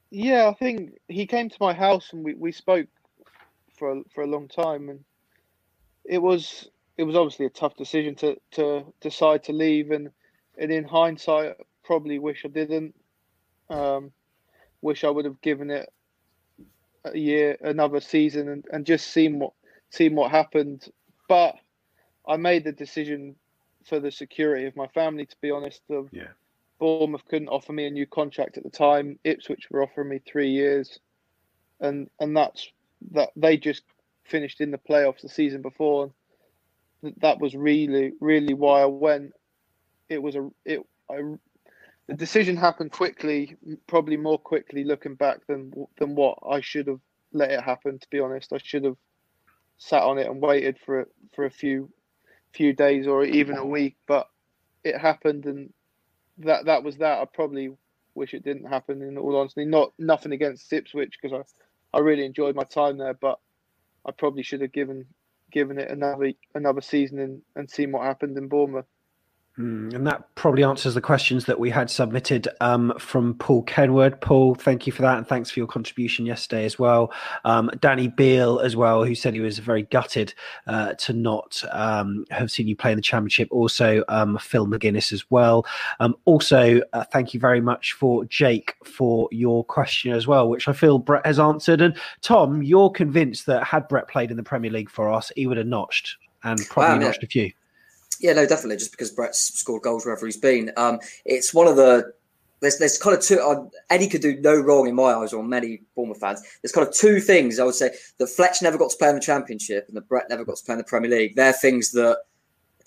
Yeah, 0.10 0.48
I 0.48 0.54
think 0.54 0.98
he 1.10 1.26
came 1.26 1.50
to 1.50 1.58
my 1.60 1.74
house 1.74 2.14
and 2.14 2.24
we, 2.24 2.36
we 2.36 2.54
spoke 2.54 2.88
for 3.78 3.92
a, 3.92 4.02
for 4.14 4.24
a 4.24 4.28
long 4.28 4.48
time, 4.48 4.88
and 4.88 5.04
it 6.08 6.20
was 6.20 6.70
it 6.97 7.03
was 7.03 7.16
obviously 7.16 7.45
a 7.45 7.49
tough 7.49 7.76
decision 7.76 8.16
to 8.16 8.38
to 8.51 8.86
decide 9.01 9.43
to 9.45 9.53
leave, 9.53 9.91
and 9.91 10.10
and 10.58 10.72
in 10.72 10.84
hindsight, 10.84 11.56
probably 11.84 12.20
wish 12.20 12.43
I 12.45 12.49
didn't. 12.49 12.95
Um, 13.70 14.12
wish 14.82 15.03
I 15.03 15.10
would 15.10 15.26
have 15.26 15.41
given 15.41 15.72
it 15.72 15.91
a 17.03 17.18
year, 17.18 17.58
another 17.62 17.99
season, 17.99 18.49
and, 18.49 18.66
and 18.72 18.86
just 18.86 19.08
seen 19.08 19.39
what 19.39 19.53
seen 19.89 20.16
what 20.16 20.32
happened. 20.32 20.88
But 21.28 21.56
I 22.28 22.38
made 22.38 22.64
the 22.64 22.72
decision 22.72 23.36
for 23.86 23.99
the 23.99 24.12
security 24.12 24.66
of 24.66 24.76
my 24.76 24.88
family. 24.88 25.26
To 25.26 25.36
be 25.41 25.51
honest, 25.51 25.82
of 25.89 26.10
yeah. 26.12 26.30
Bournemouth 26.80 27.26
couldn't 27.30 27.49
offer 27.49 27.74
me 27.74 27.88
a 27.88 27.91
new 27.91 28.06
contract 28.06 28.58
at 28.58 28.64
the 28.64 28.70
time. 28.70 29.20
Ipswich 29.24 29.68
were 29.72 29.84
offering 29.84 30.10
me 30.10 30.20
three 30.20 30.51
years, 30.51 30.99
and 31.80 32.10
and 32.20 32.36
that's 32.36 32.68
that 33.12 33.32
they 33.36 33.58
just 33.58 33.84
finished 34.26 34.62
in 34.62 34.72
the 34.72 34.78
playoffs 34.78 35.22
the 35.22 35.30
season 35.30 35.62
before. 35.62 36.12
That 37.18 37.40
was 37.40 37.56
really 37.56 38.14
really 38.20 38.54
why 38.54 38.82
I 38.82 38.86
went. 38.86 39.34
It 40.10 40.22
was 40.22 40.36
a 40.36 40.50
it 40.66 40.82
I 41.10 41.22
the 42.08 42.14
decision 42.14 42.56
happened 42.56 42.92
quickly, 42.92 43.56
probably 43.88 44.18
more 44.18 44.38
quickly 44.38 44.84
looking 44.84 45.16
back 45.16 45.46
than 45.48 45.74
than 45.98 46.16
what 46.16 46.40
I 46.48 46.62
should 46.62 46.88
have 46.88 47.00
let 47.34 47.52
it 47.52 47.62
happen. 47.62 48.00
To 48.00 48.10
be 48.10 48.20
honest, 48.20 48.54
I 48.54 48.60
should 48.64 48.84
have 48.84 48.98
sat 49.78 50.04
on 50.04 50.18
it 50.18 50.28
and 50.28 50.42
waited 50.42 50.78
for 50.86 51.02
it 51.02 51.08
for 51.34 51.46
a 51.46 51.52
few 51.52 51.90
few 52.54 52.74
days 52.74 53.08
or 53.08 53.24
even 53.24 53.58
a 53.58 53.66
week. 53.66 53.98
But 54.08 54.28
it 54.84 54.98
happened, 54.98 55.46
and 55.46 55.74
that 56.40 56.66
that 56.66 56.84
was 56.84 56.98
that. 56.98 57.20
I 57.20 57.26
probably 57.26 57.72
wish 58.14 58.34
it 58.34 58.44
didn't 58.44 58.70
happen. 58.70 59.02
In 59.02 59.18
all 59.18 59.38
honesty, 59.38 59.66
not 59.66 59.94
nothing 59.98 60.32
against 60.32 60.72
Ipswich 60.72 61.18
because 61.22 61.46
I 61.94 61.98
I 61.98 62.02
really 62.02 62.26
enjoyed 62.26 62.56
my 62.56 62.64
time 62.64 62.98
there, 62.98 63.14
but 63.14 63.40
I 64.08 64.12
probably 64.12 64.43
should 64.43 64.62
have 64.62 64.74
given 64.74 65.08
given 65.51 65.80
it 65.80 65.89
another 65.91 66.32
another 66.56 66.82
season 66.82 67.20
and, 67.20 67.41
and 67.56 67.70
seen 67.70 67.91
what 67.91 68.03
happened 68.06 68.38
in 68.38 68.47
Bournemouth. 68.49 68.86
Mm, 69.58 69.93
and 69.93 70.06
that 70.06 70.36
probably 70.36 70.66
answers 70.66 70.95
the 70.95 71.01
questions 71.01 71.45
that 71.45 71.58
we 71.58 71.70
had 71.70 71.89
submitted 71.89 72.49
um, 72.60 72.93
from 72.99 73.36
Paul 73.36 73.64
Kenward. 73.64 74.20
Paul, 74.20 74.53
thank 74.53 74.86
you 74.86 74.91
for 74.91 75.01
that, 75.03 75.18
and 75.18 75.26
thanks 75.26 75.49
for 75.49 75.62
your 75.62 75.68
contribution 75.68 76.26
yesterday 76.26 76.66
as 76.66 76.78
well. 76.78 77.14
Um, 77.45 77.72
Danny 77.80 78.10
Beale 78.10 78.60
as 78.60 78.76
well, 78.76 79.06
who 79.06 79.16
said 79.16 79.34
he 79.34 79.39
was 79.39 79.60
very 79.60 79.84
gutted 79.84 80.34
uh, 80.68 80.95
to 80.95 81.14
not 81.14 81.64
um, 81.72 82.26
have 82.32 82.51
seen 82.51 82.68
you 82.68 82.76
play 82.76 82.91
in 82.91 82.97
the 82.97 83.01
championship. 83.01 83.47
Also, 83.49 84.03
um, 84.10 84.38
Phil 84.39 84.68
McGuinness 84.68 85.14
as 85.14 85.24
well. 85.32 85.66
Um, 86.01 86.16
also, 86.26 86.82
uh, 86.91 87.06
thank 87.06 87.34
you 87.34 87.39
very 87.39 87.62
much 87.62 87.93
for 87.93 88.26
Jake 88.26 88.76
for 88.84 89.30
your 89.32 89.64
question 89.64 90.12
as 90.12 90.28
well, 90.28 90.49
which 90.49 90.68
I 90.68 90.74
feel 90.74 90.99
Brett 90.99 91.26
has 91.26 91.39
answered. 91.39 91.80
And 91.80 91.95
Tom, 92.22 92.62
you're 92.62 92.89
convinced 92.89 93.45
that 93.45 93.64
had 93.64 93.88
Brett 93.88 94.10
played 94.10 94.32
in 94.32 94.38
the 94.38 94.43
Premier 94.43 94.72
League 94.72 94.89
for 94.89 95.10
us, 95.14 95.32
he 95.38 95.47
would 95.47 95.58
have 95.58 95.68
notched 95.68 96.18
and 96.43 96.60
probably 96.70 96.95
Wow, 96.95 96.99
yeah. 96.99 97.08
notched 97.08 97.24
a 97.24 97.28
few. 97.28 97.51
Yeah, 98.20 98.34
no, 98.34 98.45
definitely. 98.45 98.78
Just 98.78 98.91
because 98.91 99.11
Brett's 99.11 99.39
scored 99.39 99.84
goals 99.84 100.05
wherever 100.05 100.26
he's 100.26 100.38
been, 100.38 100.72
um, 100.78 100.99
it's 101.26 101.53
one 101.53 101.68
of 101.68 101.76
the 101.76 102.13
there's 102.61 102.78
there's 102.78 102.97
kind 102.97 103.16
of 103.16 103.22
two. 103.22 103.39
Uh, 103.39 103.68
Eddie 103.89 104.07
could 104.07 104.22
do 104.22 104.39
no 104.39 104.55
wrong 104.55 104.88
in 104.88 104.95
my 104.95 105.13
eyes, 105.13 105.34
or 105.34 105.43
many 105.43 105.82
Bournemouth 105.95 106.20
fans. 106.20 106.41
There's 106.61 106.72
kind 106.72 106.88
of 106.88 106.93
two 106.93 107.20
things 107.20 107.59
I 107.59 107.63
would 107.66 107.76
say 107.76 107.91
that 108.18 108.28
Fletch 108.28 108.61
never 108.61 108.78
got 108.78 108.91
to 108.91 108.97
play 108.97 109.09
in 109.09 109.16
the 109.16 109.22
Championship, 109.22 109.86
and 109.88 109.97
that 109.97 110.07
Brett 110.07 110.30
never 110.30 110.45
got 110.45 110.57
to 110.57 110.66
play 110.66 110.74
in 110.74 110.80
the 110.80 110.86
Premier 110.86 111.11
League. 111.11 111.36
They're 111.36 111.53
things 111.53 111.91
that 111.91 112.18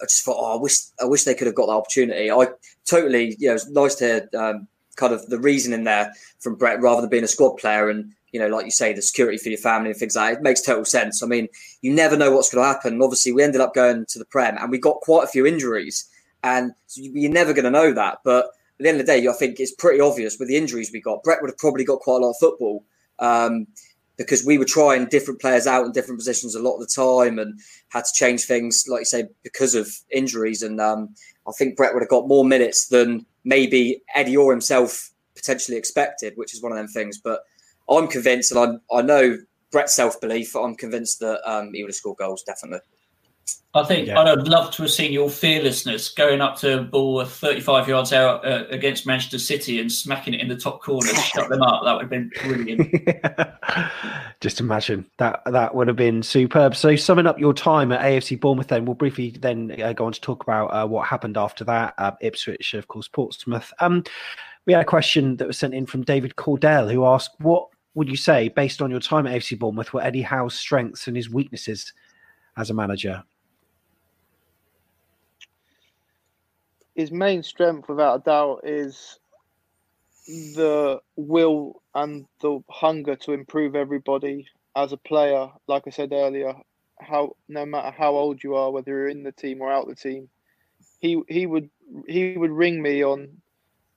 I 0.00 0.04
just 0.04 0.24
thought, 0.24 0.36
oh, 0.38 0.58
I 0.58 0.60
wish 0.60 0.78
I 1.00 1.04
wish 1.04 1.24
they 1.24 1.34
could 1.34 1.46
have 1.46 1.56
got 1.56 1.66
that 1.66 1.72
opportunity. 1.72 2.30
I 2.30 2.46
totally, 2.84 3.36
you 3.38 3.48
know, 3.48 3.54
it's 3.54 3.68
nice 3.68 3.94
to 3.96 4.04
hear 4.04 4.28
um, 4.38 4.68
kind 4.96 5.12
of 5.12 5.26
the 5.26 5.38
reason 5.38 5.72
in 5.72 5.84
there 5.84 6.12
from 6.40 6.56
Brett 6.56 6.80
rather 6.80 7.00
than 7.00 7.10
being 7.10 7.24
a 7.24 7.28
squad 7.28 7.56
player 7.56 7.88
and 7.88 8.12
you 8.32 8.40
know, 8.40 8.48
like 8.48 8.64
you 8.64 8.70
say, 8.70 8.92
the 8.92 9.02
security 9.02 9.38
for 9.38 9.48
your 9.48 9.58
family 9.58 9.90
and 9.90 9.98
things 9.98 10.16
like 10.16 10.32
that. 10.34 10.38
It 10.40 10.42
makes 10.42 10.60
total 10.60 10.84
sense. 10.84 11.22
I 11.22 11.26
mean, 11.26 11.48
you 11.82 11.92
never 11.92 12.16
know 12.16 12.30
what's 12.30 12.52
going 12.52 12.62
to 12.62 12.72
happen. 12.72 13.00
Obviously, 13.02 13.32
we 13.32 13.42
ended 13.42 13.60
up 13.60 13.74
going 13.74 14.06
to 14.06 14.18
the 14.18 14.24
Prem 14.24 14.56
and 14.58 14.70
we 14.70 14.78
got 14.78 15.00
quite 15.00 15.24
a 15.24 15.28
few 15.28 15.46
injuries. 15.46 16.08
And 16.44 16.72
you're 16.94 17.32
never 17.32 17.52
going 17.52 17.64
to 17.64 17.70
know 17.70 17.92
that. 17.92 18.18
But 18.24 18.46
at 18.46 18.52
the 18.78 18.88
end 18.88 19.00
of 19.00 19.06
the 19.06 19.12
day, 19.12 19.26
I 19.26 19.32
think 19.32 19.58
it's 19.58 19.74
pretty 19.74 20.00
obvious 20.00 20.38
with 20.38 20.48
the 20.48 20.56
injuries 20.56 20.90
we 20.92 21.00
got. 21.00 21.22
Brett 21.22 21.40
would 21.40 21.50
have 21.50 21.58
probably 21.58 21.84
got 21.84 22.00
quite 22.00 22.16
a 22.16 22.24
lot 22.24 22.30
of 22.30 22.36
football 22.38 22.84
um, 23.18 23.66
because 24.16 24.44
we 24.44 24.58
were 24.58 24.64
trying 24.64 25.06
different 25.06 25.40
players 25.40 25.66
out 25.66 25.84
in 25.84 25.92
different 25.92 26.20
positions 26.20 26.54
a 26.54 26.62
lot 26.62 26.74
of 26.74 26.80
the 26.80 26.86
time 26.86 27.38
and 27.38 27.58
had 27.88 28.04
to 28.04 28.12
change 28.12 28.44
things, 28.44 28.84
like 28.88 29.00
you 29.00 29.04
say, 29.04 29.24
because 29.42 29.74
of 29.74 29.88
injuries. 30.10 30.62
And 30.62 30.80
um, 30.80 31.14
I 31.46 31.52
think 31.52 31.76
Brett 31.76 31.92
would 31.94 32.02
have 32.02 32.10
got 32.10 32.28
more 32.28 32.44
minutes 32.44 32.86
than 32.86 33.26
maybe 33.44 34.02
Eddie 34.14 34.36
or 34.36 34.52
himself 34.52 35.10
potentially 35.34 35.76
expected, 35.76 36.34
which 36.36 36.54
is 36.54 36.62
one 36.62 36.70
of 36.70 36.78
them 36.78 36.88
things. 36.88 37.18
But 37.18 37.40
I'm 37.88 38.08
convinced, 38.08 38.52
and 38.52 38.60
I'm, 38.60 38.80
I 38.92 39.02
know 39.02 39.38
Brett's 39.70 39.94
self 39.94 40.20
belief. 40.20 40.54
I'm 40.56 40.74
convinced 40.74 41.20
that 41.20 41.40
um, 41.50 41.72
he 41.72 41.82
would 41.82 41.90
have 41.90 41.96
scored 41.96 42.18
goals, 42.18 42.42
definitely. 42.42 42.80
I 43.74 43.84
think 43.84 44.08
Yeah. 44.08 44.18
I'd 44.18 44.26
have 44.26 44.46
loved 44.46 44.74
to 44.74 44.82
have 44.82 44.90
seen 44.90 45.12
your 45.12 45.28
fearlessness 45.28 46.08
going 46.08 46.40
up 46.40 46.56
to 46.58 46.80
a 46.80 46.82
ball 46.82 47.24
35 47.24 47.86
yards 47.86 48.12
out 48.12 48.46
uh, 48.46 48.64
against 48.70 49.06
Manchester 49.06 49.38
City 49.38 49.80
and 49.80 49.92
smacking 49.92 50.34
it 50.34 50.40
in 50.40 50.48
the 50.48 50.56
top 50.56 50.82
corner 50.82 51.10
to 51.10 51.16
shut 51.16 51.48
them 51.48 51.62
up. 51.62 51.84
That 51.84 51.94
would 51.94 52.02
have 52.02 52.10
been 52.10 52.30
brilliant. 52.42 52.94
Just 54.40 54.60
imagine 54.60 55.06
that 55.18 55.42
that 55.46 55.74
would 55.74 55.86
have 55.86 55.96
been 55.96 56.22
superb. 56.22 56.76
So, 56.76 56.96
summing 56.96 57.26
up 57.26 57.38
your 57.38 57.52
time 57.52 57.92
at 57.92 58.00
AFC 58.00 58.40
Bournemouth, 58.40 58.68
then 58.68 58.84
we'll 58.84 58.94
briefly 58.94 59.30
then 59.38 59.80
uh, 59.82 59.92
go 59.92 60.06
on 60.06 60.12
to 60.12 60.20
talk 60.20 60.42
about 60.42 60.68
uh, 60.68 60.86
what 60.86 61.06
happened 61.06 61.36
after 61.36 61.64
that. 61.64 61.94
Uh, 61.98 62.12
Ipswich, 62.20 62.74
of 62.74 62.88
course, 62.88 63.08
Portsmouth. 63.08 63.72
Um, 63.80 64.02
we 64.66 64.72
had 64.72 64.82
a 64.82 64.86
question 64.86 65.36
that 65.36 65.46
was 65.46 65.58
sent 65.58 65.74
in 65.74 65.86
from 65.86 66.02
David 66.02 66.36
Cordell, 66.36 66.90
who 66.90 67.04
asked, 67.04 67.34
"What 67.38 67.68
would 67.98 68.08
you 68.08 68.16
say, 68.16 68.48
based 68.48 68.80
on 68.80 68.90
your 68.90 69.00
time 69.00 69.26
at 69.26 69.34
AFC 69.34 69.58
Bournemouth, 69.58 69.92
were 69.92 70.02
Eddie 70.02 70.22
Howe's 70.22 70.54
strengths 70.54 71.06
and 71.06 71.16
his 71.16 71.28
weaknesses 71.28 71.92
as 72.56 72.70
a 72.70 72.74
manager?" 72.74 73.24
his 76.98 77.12
main 77.12 77.44
strength, 77.44 77.88
without 77.88 78.16
a 78.16 78.22
doubt, 78.24 78.60
is 78.64 79.20
the 80.26 81.00
will 81.14 81.80
and 81.94 82.26
the 82.40 82.60
hunger 82.68 83.14
to 83.14 83.32
improve 83.32 83.76
everybody 83.76 84.48
as 84.74 84.92
a 84.92 84.96
player. 84.96 85.48
Like 85.68 85.84
I 85.86 85.90
said 85.90 86.12
earlier, 86.12 86.54
how 87.00 87.36
no 87.48 87.64
matter 87.64 87.94
how 87.96 88.16
old 88.16 88.42
you 88.42 88.56
are, 88.56 88.72
whether 88.72 88.90
you're 88.90 89.08
in 89.08 89.22
the 89.22 89.30
team 89.30 89.62
or 89.62 89.70
out 89.70 89.86
the 89.86 89.94
team, 89.94 90.28
he 90.98 91.22
he 91.28 91.46
would 91.46 91.70
he 92.08 92.36
would 92.36 92.50
ring 92.50 92.82
me 92.82 93.04
on 93.04 93.28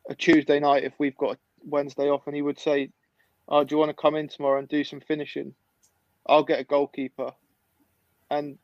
a 0.08 0.14
Tuesday 0.14 0.60
night 0.60 0.84
if 0.84 0.94
we've 1.00 1.18
got 1.18 1.38
a 1.38 1.40
Wednesday 1.66 2.08
off, 2.08 2.28
and 2.28 2.36
he 2.36 2.44
would 2.44 2.60
say, 2.60 2.92
"Oh, 3.52 3.64
do 3.64 3.76
you 3.76 3.80
want 3.80 3.90
to 3.90 4.02
come 4.02 4.16
in 4.16 4.30
tomorrow 4.30 4.60
and 4.60 4.68
do 4.68 4.84
some 4.84 5.02
finishing? 5.02 5.54
I'll 6.26 6.44
get 6.44 6.62
a 6.62 6.64
goalkeeper." 6.64 7.34
And 8.32 8.58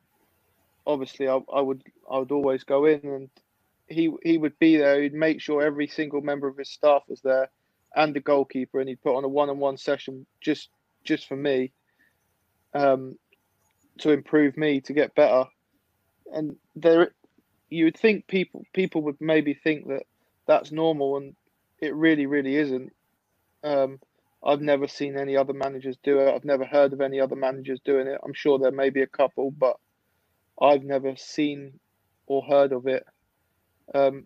obviously, 0.86 1.28
I, 1.28 1.40
I 1.54 1.62
would 1.62 1.84
I 2.10 2.20
would 2.20 2.32
always 2.32 2.64
go 2.64 2.86
in 2.86 3.02
and 3.04 3.30
he 3.88 4.12
he 4.24 4.38
would 4.38 4.58
be 4.60 4.78
there. 4.78 5.02
He'd 5.02 5.14
make 5.14 5.42
sure 5.42 5.62
every 5.62 5.88
single 5.88 6.22
member 6.22 6.48
of 6.48 6.58
his 6.58 6.70
staff 6.70 7.04
was 7.08 7.22
there, 7.22 7.50
and 7.96 8.14
the 8.16 8.22
goalkeeper, 8.22 8.80
and 8.80 8.90
he'd 8.90 9.02
put 9.02 9.16
on 9.16 9.24
a 9.24 9.30
one-on-one 9.30 9.78
session 9.78 10.26
just 10.42 10.70
just 11.04 11.28
for 11.28 11.36
me, 11.36 11.72
um, 12.74 13.18
to 14.00 14.12
improve 14.12 14.58
me 14.58 14.82
to 14.82 14.94
get 14.94 15.16
better. 15.16 15.46
And 16.34 16.58
there, 16.76 17.12
you 17.70 17.86
would 17.86 17.98
think 17.98 18.28
people 18.28 18.66
people 18.74 19.02
would 19.04 19.20
maybe 19.20 19.54
think 19.54 19.88
that 19.88 20.04
that's 20.48 20.72
normal, 20.72 21.18
and 21.18 21.36
it 21.80 21.94
really 21.96 22.26
really 22.26 22.56
isn't. 22.56 22.92
Um, 23.64 24.00
I've 24.44 24.62
never 24.62 24.88
seen 24.88 25.18
any 25.18 25.36
other 25.36 25.54
managers 25.54 25.98
do 26.04 26.20
it. 26.20 26.34
I've 26.34 26.46
never 26.46 26.66
heard 26.66 26.94
of 26.94 27.02
any 27.02 27.20
other 27.20 27.36
managers 27.36 27.80
doing 27.84 28.08
it. 28.08 28.20
I'm 28.24 28.34
sure 28.34 28.60
there 28.60 28.72
may 28.72 28.90
be 28.90 29.02
a 29.02 29.08
couple, 29.08 29.52
but 29.52 29.78
I've 30.62 30.84
never 30.84 31.16
seen 31.16 31.80
or 32.28 32.44
heard 32.44 32.72
of 32.72 32.88
it. 32.88 33.06
Um, 33.94 34.26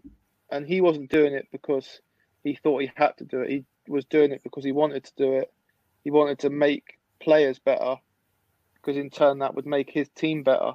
and 0.52 0.68
he 0.68 0.82
wasn't 0.82 1.12
doing 1.12 1.34
it 1.34 1.48
because 1.52 2.02
he 2.44 2.56
thought 2.56 2.82
he 2.82 2.92
had 2.96 3.18
to 3.18 3.26
do 3.26 3.42
it. 3.42 3.50
He 3.50 3.66
was 3.88 4.06
doing 4.06 4.32
it 4.32 4.44
because 4.44 4.66
he 4.66 4.72
wanted 4.72 5.06
to 5.06 5.12
do 5.18 5.34
it. 5.34 5.52
He 6.04 6.12
wanted 6.12 6.40
to 6.40 6.50
make 6.50 6.98
players 7.20 7.60
better, 7.60 7.96
because 8.76 8.98
in 8.98 9.10
turn 9.10 9.40
that 9.40 9.56
would 9.56 9.66
make 9.66 9.90
his 9.90 10.10
team 10.10 10.44
better. 10.44 10.74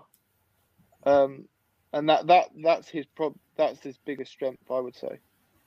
Um, 1.04 1.46
and 1.92 2.08
that 2.08 2.26
that 2.28 2.50
that's 2.62 2.88
his 2.88 3.06
prob- 3.06 3.38
that's 3.56 3.82
his 3.82 3.98
biggest 3.98 4.30
strength, 4.30 4.70
I 4.70 4.80
would 4.80 4.96
say. 4.96 5.18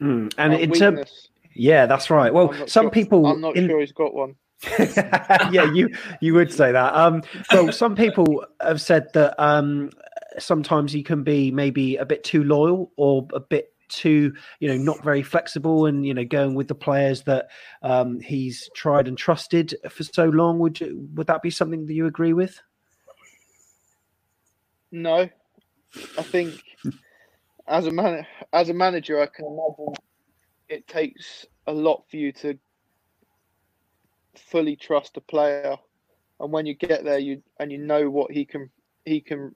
Mm. 0.02 0.34
And 0.38 0.54
Like 0.54 0.62
in 0.62 0.72
terms, 0.72 1.30
yeah, 1.56 1.86
that's 1.86 2.10
right. 2.10 2.34
Well, 2.34 2.54
some 2.68 2.86
sure- 2.86 2.92
people, 2.92 3.26
I'm 3.26 3.42
not 3.42 3.56
in- 3.56 3.68
sure 3.68 3.80
he's 3.80 3.92
got 3.92 4.14
one. 4.14 4.36
yeah, 4.80 5.72
you 5.72 5.90
you 6.20 6.34
would 6.34 6.52
say 6.52 6.74
that. 6.74 6.94
Um, 6.94 7.24
well, 7.54 7.72
some 7.72 7.96
people 7.96 8.46
have 8.60 8.82
said 8.82 9.08
that 9.14 9.42
um, 9.42 9.90
sometimes 10.38 10.92
he 10.92 11.02
can 11.02 11.24
be 11.24 11.50
maybe 11.50 11.96
a 11.96 12.06
bit 12.06 12.26
too 12.26 12.44
loyal 12.44 12.92
or 12.98 13.26
a 13.34 13.40
bit 13.40 13.74
too, 13.88 14.34
you 14.60 14.68
know, 14.68 14.76
not 14.78 15.02
very 15.02 15.24
flexible, 15.24 15.86
and 15.86 16.06
you 16.06 16.14
know, 16.14 16.26
going 16.26 16.56
with 16.56 16.68
the 16.68 16.76
players 16.76 17.24
that 17.24 17.48
um, 17.84 18.20
he's 18.20 18.70
tried 18.76 19.08
and 19.08 19.18
trusted 19.18 19.76
for 19.90 20.04
so 20.04 20.26
long. 20.26 20.60
Would 20.60 20.82
you, 20.82 21.08
would 21.14 21.28
that 21.28 21.42
be 21.42 21.50
something 21.52 21.86
that 21.88 21.94
you 21.94 22.06
agree 22.06 22.34
with? 22.34 22.62
No, 24.92 25.30
I 26.18 26.22
think 26.24 26.62
as 27.68 27.86
a 27.88 27.92
man 27.92 28.26
as 28.52 28.68
a 28.68 28.74
manager, 28.74 29.22
I 29.22 29.28
can 29.28 29.46
imagine 29.46 29.94
it 30.70 30.88
takes 30.88 31.46
a 31.68 31.74
lot 31.74 32.04
for 32.10 32.18
you 32.18 32.32
to 32.32 32.58
fully 34.36 34.76
trust 34.76 35.18
a 35.18 35.22
player, 35.22 35.76
and 36.40 36.52
when 36.52 36.66
you 36.66 36.74
get 36.74 37.04
there, 37.04 37.20
you 37.20 37.42
and 37.60 37.72
you 37.72 37.78
know 37.78 38.10
what 38.10 38.32
he 38.32 38.46
can 38.46 38.70
he 39.06 39.22
can 39.22 39.56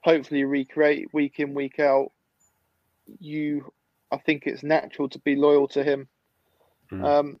hopefully 0.00 0.44
recreate 0.44 1.12
week 1.12 1.38
in 1.38 1.54
week 1.54 1.78
out. 1.78 2.12
You, 3.20 3.72
I 4.10 4.18
think 4.18 4.46
it's 4.46 4.62
natural 4.62 5.08
to 5.10 5.18
be 5.20 5.36
loyal 5.36 5.68
to 5.68 5.82
him. 5.84 6.08
Um, 7.04 7.40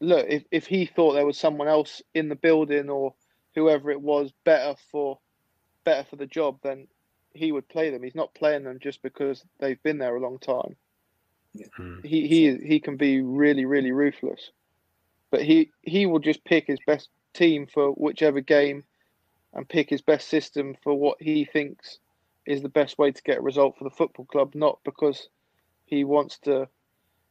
look, 0.00 0.26
if 0.28 0.44
if 0.50 0.66
he 0.66 0.86
thought 0.86 1.12
there 1.12 1.26
was 1.26 1.38
someone 1.38 1.68
else 1.68 2.02
in 2.14 2.28
the 2.28 2.36
building 2.36 2.88
or 2.88 3.14
whoever 3.54 3.90
it 3.90 4.00
was 4.00 4.32
better 4.44 4.74
for 4.90 5.18
better 5.84 6.04
for 6.08 6.16
the 6.16 6.26
job, 6.26 6.58
then 6.62 6.88
he 7.32 7.52
would 7.52 7.68
play 7.68 7.90
them. 7.90 8.02
He's 8.02 8.14
not 8.14 8.34
playing 8.34 8.64
them 8.64 8.78
just 8.80 9.02
because 9.02 9.44
they've 9.58 9.82
been 9.82 9.98
there 9.98 10.16
a 10.16 10.20
long 10.20 10.38
time. 10.38 10.76
Hmm. 11.76 12.00
He 12.02 12.28
he 12.28 12.56
he 12.56 12.80
can 12.80 12.96
be 12.96 13.20
really 13.20 13.64
really 13.64 13.92
ruthless, 13.92 14.50
but 15.30 15.42
he 15.42 15.70
he 15.82 16.06
will 16.06 16.20
just 16.20 16.44
pick 16.44 16.66
his 16.66 16.78
best 16.86 17.08
team 17.34 17.66
for 17.66 17.90
whichever 17.90 18.40
game, 18.40 18.84
and 19.52 19.68
pick 19.68 19.90
his 19.90 20.02
best 20.02 20.28
system 20.28 20.76
for 20.82 20.94
what 20.94 21.20
he 21.20 21.44
thinks 21.44 21.98
is 22.46 22.62
the 22.62 22.68
best 22.68 22.98
way 22.98 23.10
to 23.12 23.22
get 23.22 23.38
a 23.38 23.42
result 23.42 23.76
for 23.76 23.84
the 23.84 23.90
football 23.90 24.24
club, 24.24 24.54
not 24.54 24.78
because 24.84 25.28
he 25.86 26.04
wants 26.04 26.38
to 26.38 26.68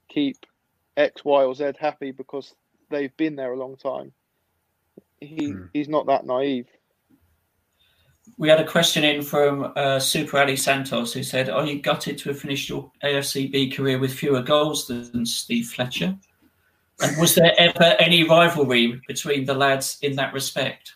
keep 0.08 0.46
X, 0.98 1.24
Y, 1.24 1.44
or 1.44 1.56
Z 1.56 1.72
happy 1.80 2.12
because 2.12 2.54
they've 2.90 3.16
been 3.16 3.36
there 3.36 3.54
a 3.54 3.60
long 3.60 3.78
time. 3.78 4.12
He 5.22 5.52
hmm. 5.52 5.66
he's 5.74 5.90
not 5.90 6.08
that 6.08 6.26
naive. 6.26 6.68
We 8.38 8.48
had 8.50 8.60
a 8.60 8.66
question 8.68 9.04
in 9.04 9.22
from 9.22 9.72
uh, 9.76 10.00
Super 10.00 10.38
Ali 10.40 10.56
Santos 10.56 11.14
who 11.14 11.24
said, 11.24 11.50
Are 11.50 11.66
you 11.66 11.82
gutted 11.82 12.18
to 12.20 12.30
have 12.30 12.40
finished 12.40 12.70
your 12.70 12.92
AFCB 13.04 13.74
career 13.76 14.00
with 14.00 14.14
fewer 14.14 14.42
goals 14.42 14.88
than 14.88 15.26
Steve 15.26 15.68
Fletcher? 15.68 16.18
And 17.02 17.18
was 17.20 17.36
there 17.36 17.54
ever 17.58 17.96
any 18.00 18.24
rivalry 18.24 19.02
between 19.08 19.46
the 19.46 19.54
lads 19.54 19.98
in 20.02 20.16
that 20.18 20.34
respect? 20.34 20.94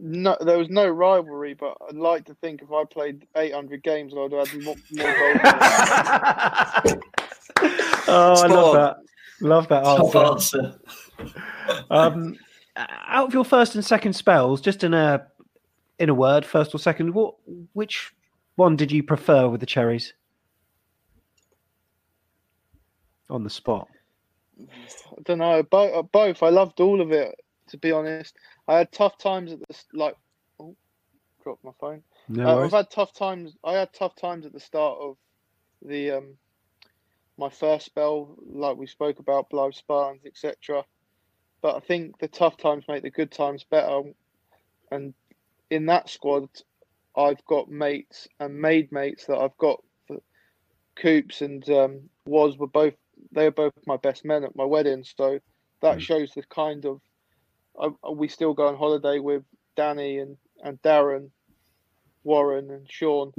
No, 0.00 0.36
there 0.40 0.58
was 0.58 0.68
no 0.70 0.86
rivalry, 0.88 1.54
but 1.54 1.76
I'd 1.88 1.96
like 1.96 2.24
to 2.26 2.34
think 2.34 2.62
if 2.62 2.70
I 2.70 2.84
played 2.84 3.26
800 3.36 3.82
games, 3.82 4.14
I'd 4.16 4.32
have 4.32 4.48
had 4.48 4.62
more, 4.62 4.76
more 4.92 5.14
goals. 5.14 6.94
Oh, 8.10 8.42
I 8.42 8.46
love 8.46 8.68
on. 8.68 8.74
that. 8.76 8.96
Love 9.40 9.68
that 9.68 9.84
Top 9.84 10.16
answer. 10.16 10.78
answer. 11.20 11.34
um, 11.90 12.36
out 12.78 13.26
of 13.28 13.34
your 13.34 13.44
first 13.44 13.74
and 13.74 13.84
second 13.84 14.12
spells, 14.14 14.60
just 14.60 14.84
in 14.84 14.94
a 14.94 15.26
in 15.98 16.08
a 16.08 16.14
word, 16.14 16.44
first 16.44 16.74
or 16.74 16.78
second, 16.78 17.12
what 17.14 17.34
which 17.72 18.14
one 18.56 18.76
did 18.76 18.92
you 18.92 19.02
prefer 19.02 19.48
with 19.48 19.60
the 19.60 19.66
cherries? 19.66 20.14
On 23.30 23.44
the 23.44 23.50
spot. 23.50 23.88
I 24.60 25.22
don't 25.24 25.38
know. 25.38 25.62
Both, 25.62 26.10
both. 26.12 26.42
I 26.42 26.48
loved 26.48 26.80
all 26.80 27.00
of 27.00 27.12
it. 27.12 27.34
To 27.68 27.76
be 27.76 27.92
honest, 27.92 28.34
I 28.66 28.78
had 28.78 28.90
tough 28.92 29.18
times 29.18 29.52
at 29.52 29.60
the 29.60 29.66
s- 29.70 29.86
like. 29.92 30.16
Oh, 30.58 30.74
dropped 31.42 31.62
my 31.64 31.72
phone. 31.78 32.02
No 32.28 32.46
Uh. 32.48 32.64
I've 32.64 32.72
had 32.72 32.90
tough 32.90 33.12
times. 33.12 33.54
I 33.62 33.74
had 33.74 33.92
tough 33.92 34.16
times 34.16 34.46
at 34.46 34.52
the 34.52 34.60
start 34.60 34.98
of 35.00 35.16
the 35.82 36.12
um, 36.12 36.34
my 37.36 37.50
first 37.50 37.86
spell, 37.86 38.34
like 38.46 38.76
we 38.76 38.86
spoke 38.86 39.18
about, 39.18 39.50
Blyth 39.50 39.74
Spartans, 39.74 40.22
etc. 40.26 40.84
But 41.60 41.76
I 41.76 41.80
think 41.80 42.18
the 42.18 42.28
tough 42.28 42.56
times 42.56 42.84
make 42.88 43.02
the 43.02 43.10
good 43.10 43.32
times 43.32 43.64
better. 43.68 44.02
And 44.90 45.14
in 45.70 45.86
that 45.86 46.08
squad, 46.08 46.48
I've 47.16 47.44
got 47.46 47.68
mates 47.68 48.28
and 48.38 48.60
made 48.60 48.92
mates 48.92 49.26
that 49.26 49.38
I've 49.38 49.56
got. 49.58 49.82
For 50.06 50.18
Coops 50.96 51.42
and 51.42 51.68
um, 51.70 52.10
Was 52.26 52.56
were 52.58 52.66
both 52.66 52.94
they 53.32 53.44
were 53.44 53.50
both 53.50 53.72
my 53.86 53.96
best 53.96 54.24
men 54.24 54.44
at 54.44 54.56
my 54.56 54.64
wedding. 54.64 55.04
So 55.04 55.40
that 55.82 56.00
shows 56.00 56.32
the 56.32 56.42
kind 56.44 56.84
of 56.86 57.00
I, 57.80 58.10
we 58.10 58.28
still 58.28 58.54
go 58.54 58.68
on 58.68 58.76
holiday 58.76 59.18
with 59.18 59.44
Danny 59.76 60.18
and 60.18 60.36
and 60.62 60.80
Darren, 60.82 61.30
Warren 62.24 62.70
and 62.70 62.90
Sean, 62.90 63.32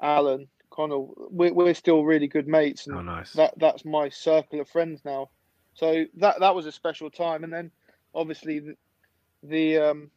Alan, 0.00 0.48
Connell. 0.70 1.14
We're, 1.30 1.52
we're 1.52 1.74
still 1.74 2.04
really 2.04 2.26
good 2.28 2.48
mates, 2.48 2.86
and 2.86 2.96
Oh, 2.96 3.02
nice. 3.02 3.32
that 3.34 3.54
that's 3.58 3.84
my 3.84 4.08
circle 4.08 4.60
of 4.60 4.68
friends 4.68 5.02
now. 5.04 5.28
So 5.78 6.06
that 6.16 6.40
that 6.40 6.56
was 6.56 6.66
a 6.66 6.72
special 6.72 7.08
time, 7.08 7.44
and 7.44 7.52
then 7.52 7.70
obviously 8.12 8.58
the, 8.58 8.76
the 9.44 9.78
um, 9.78 10.10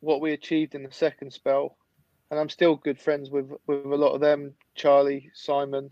what 0.00 0.22
we 0.22 0.32
achieved 0.32 0.74
in 0.74 0.82
the 0.82 0.90
second 0.90 1.30
spell, 1.34 1.76
and 2.30 2.40
I'm 2.40 2.48
still 2.48 2.76
good 2.76 2.98
friends 2.98 3.28
with 3.28 3.50
with 3.66 3.84
a 3.84 3.96
lot 3.96 4.14
of 4.14 4.22
them, 4.22 4.54
Charlie, 4.74 5.30
Simon, 5.34 5.90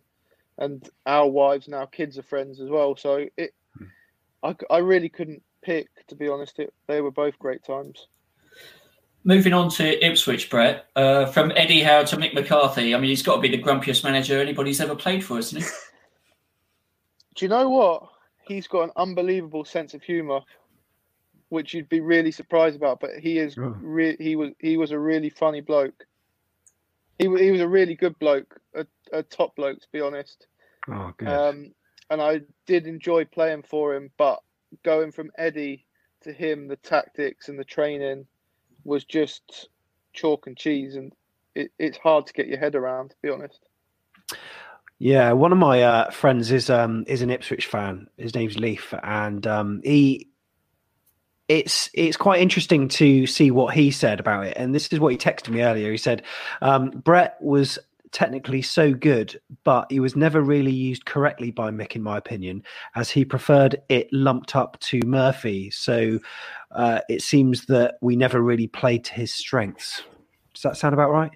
and 0.57 0.89
our 1.05 1.29
wives 1.29 1.67
and 1.67 1.75
our 1.75 1.87
kids 1.87 2.17
are 2.17 2.23
friends 2.23 2.59
as 2.59 2.71
well. 2.71 2.97
So 2.97 3.27
it, 3.37 3.53
I, 4.43 4.57
I 4.71 4.79
really 4.79 5.11
couldn't 5.11 5.43
pick 5.61 5.89
to 6.07 6.15
be 6.15 6.29
honest. 6.29 6.59
It, 6.59 6.73
they 6.87 7.03
were 7.03 7.11
both 7.11 7.39
great 7.39 7.65
times. 7.65 8.07
Moving 9.25 9.53
on 9.53 9.69
to 9.73 10.07
Ipswich, 10.07 10.49
Brett, 10.49 10.87
uh, 10.97 11.27
from 11.27 11.53
Eddie 11.55 11.83
Howe 11.83 12.05
to 12.05 12.17
Mick 12.17 12.33
McCarthy. 12.33 12.95
I 12.95 12.99
mean, 12.99 13.11
he's 13.11 13.23
got 13.23 13.37
to 13.37 13.41
be 13.43 13.49
the 13.49 13.63
grumpiest 13.63 14.05
manager 14.05 14.41
anybody's 14.41 14.81
ever 14.81 14.97
played 14.97 15.23
for, 15.23 15.39
isn't 15.39 15.63
he? 15.63 15.69
Do 17.35 17.45
you 17.45 17.49
know 17.51 17.69
what? 17.69 18.14
He's 18.47 18.67
got 18.69 18.85
an 18.85 18.91
unbelievable 18.97 19.65
sense 19.65 19.95
of 19.95 20.03
humour, 20.03 20.41
which 21.49 21.75
you'd 21.75 21.89
be 21.89 22.01
really 22.01 22.31
surprised 22.31 22.77
about. 22.77 23.01
But 23.01 23.19
he 23.21 23.39
is 23.39 23.57
Oh. 23.59 23.77
re- 23.81 24.17
he 24.19 24.37
was 24.37 24.51
he 24.59 24.77
was 24.77 24.91
a 24.91 24.99
really 24.99 25.31
funny 25.31 25.61
bloke. 25.61 26.07
He 27.19 27.25
he 27.39 27.51
was 27.51 27.61
a 27.61 27.69
really 27.69 27.95
good 27.95 28.19
bloke, 28.19 28.61
a, 28.75 28.87
a 29.13 29.23
top 29.23 29.57
bloke 29.57 29.81
to 29.81 29.89
be 29.93 30.01
honest. 30.01 30.47
Oh, 30.89 31.13
good. 31.17 31.29
Um, 31.29 31.75
and 32.11 32.21
I 32.21 32.43
did 32.67 32.87
enjoy 32.87 33.25
playing 33.25 33.63
for 33.63 33.95
him, 33.95 34.11
but 34.19 34.41
going 34.83 35.13
from 35.13 35.31
Eddie 35.39 35.87
to 36.23 36.33
him, 36.33 36.69
the 36.69 36.77
tactics 36.77 37.49
and 37.49 37.59
the 37.59 37.65
training 37.65 38.27
was 38.85 39.05
just 39.05 39.69
chalk 40.13 40.47
and 40.47 40.57
cheese, 40.57 40.97
and 40.97 41.13
it, 41.55 41.71
it's 41.79 41.99
hard 41.99 42.27
to 42.27 42.33
get 42.33 42.49
your 42.49 42.59
head 42.59 42.75
around, 42.75 43.11
to 43.11 43.17
be 43.23 43.31
honest. 43.31 43.61
Yeah, 45.05 45.33
one 45.33 45.53
of 45.53 45.59
my 45.59 45.83
uh, 45.83 46.11
friends 46.11 46.51
is 46.51 46.71
um 46.71 47.05
is 47.07 47.21
an 47.21 47.29
Ipswich 47.29 47.67
fan. 47.67 48.09
His 48.17 48.35
name's 48.35 48.59
Leaf, 48.59 48.95
and 49.03 49.47
um 49.47 49.83
he 49.85 50.31
it's 51.47 51.91
it's 51.93 52.17
quite 52.17 52.41
interesting 52.41 52.89
to 52.89 53.27
see 53.27 53.51
what 53.51 53.75
he 53.75 53.91
said 53.91 54.19
about 54.19 54.47
it. 54.47 54.57
And 54.57 54.75
this 54.75 54.89
is 54.89 54.99
what 54.99 55.13
he 55.13 55.19
texted 55.19 55.51
me 55.51 55.61
earlier. 55.61 55.91
He 55.91 55.99
said 55.99 56.23
um, 56.63 56.89
Brett 56.89 57.37
was 57.43 57.79
technically 58.13 58.63
so 58.63 58.95
good, 58.95 59.39
but 59.63 59.93
he 59.93 60.01
was 60.01 60.17
never 60.17 60.41
really 60.41 60.73
used 60.73 61.05
correctly 61.05 61.51
by 61.51 61.71
Mick, 61.71 61.95
in 61.97 62.03
my 62.03 62.17
opinion, 62.17 62.63
as 62.95 63.11
he 63.11 63.27
preferred 63.27 63.83
it 63.91 64.09
lumped 64.11 64.57
up 64.57 64.81
to 64.81 65.01
Murphy. 65.05 65.71
So 65.71 66.19
uh, 66.71 67.01
it 67.11 67.21
seems 67.21 67.67
that 67.67 67.97
we 68.01 68.17
never 68.17 68.41
really 68.41 68.69
played 68.69 69.05
to 69.05 69.13
his 69.13 69.35
strengths. 69.35 70.03
Does 70.55 70.63
that 70.63 70.79
sound 70.79 70.95
about 70.95 71.11
right? 71.11 71.33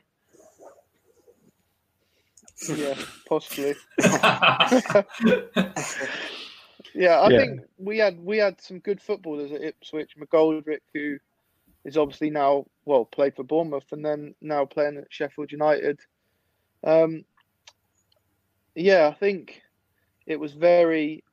Yeah, 2.66 2.94
possibly. 3.28 3.74
yeah, 6.94 7.20
I 7.20 7.30
Yeah. 7.30 7.38
think 7.38 7.60
we 7.78 7.98
had 7.98 8.18
we 8.18 8.38
had 8.38 8.60
some 8.60 8.80
good 8.80 9.00
footballers 9.00 9.52
at 9.52 9.62
Ipswich. 9.62 10.16
McGoldrick, 10.16 10.80
who 10.92 11.18
is 11.84 11.96
obviously 11.96 12.30
now 12.30 12.66
well 12.84 13.04
played 13.04 13.36
for 13.36 13.44
Bournemouth 13.44 13.92
and 13.92 14.04
then 14.04 14.34
now 14.40 14.64
playing 14.64 14.96
at 14.98 15.12
Sheffield 15.12 15.52
United. 15.52 16.00
Um, 16.84 17.24
yeah, 18.74 19.08
I 19.08 19.14
think 19.14 19.62
it 20.26 20.38
was 20.38 20.52
very 20.52 21.24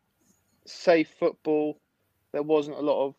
safe 0.65 1.09
football. 1.19 1.79
There 2.31 2.43
wasn't 2.43 2.77
a 2.77 2.81
lot 2.81 3.05
of 3.05 3.15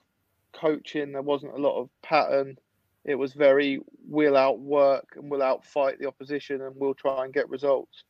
coaching. 0.52 1.12
There 1.12 1.22
wasn't 1.22 1.54
a 1.54 1.60
lot 1.60 1.80
of 1.80 1.90
pattern. 2.02 2.58
It 3.06 3.14
was 3.14 3.32
very 3.34 3.80
we'll 4.08 4.36
outwork 4.36 5.14
and 5.16 5.30
we'll 5.30 5.40
outfight 5.40 5.98
the 5.98 6.08
opposition 6.08 6.60
and 6.60 6.74
we'll 6.76 6.94
try 6.94 7.24
and 7.24 7.32
get 7.32 7.48
results. 7.48 8.02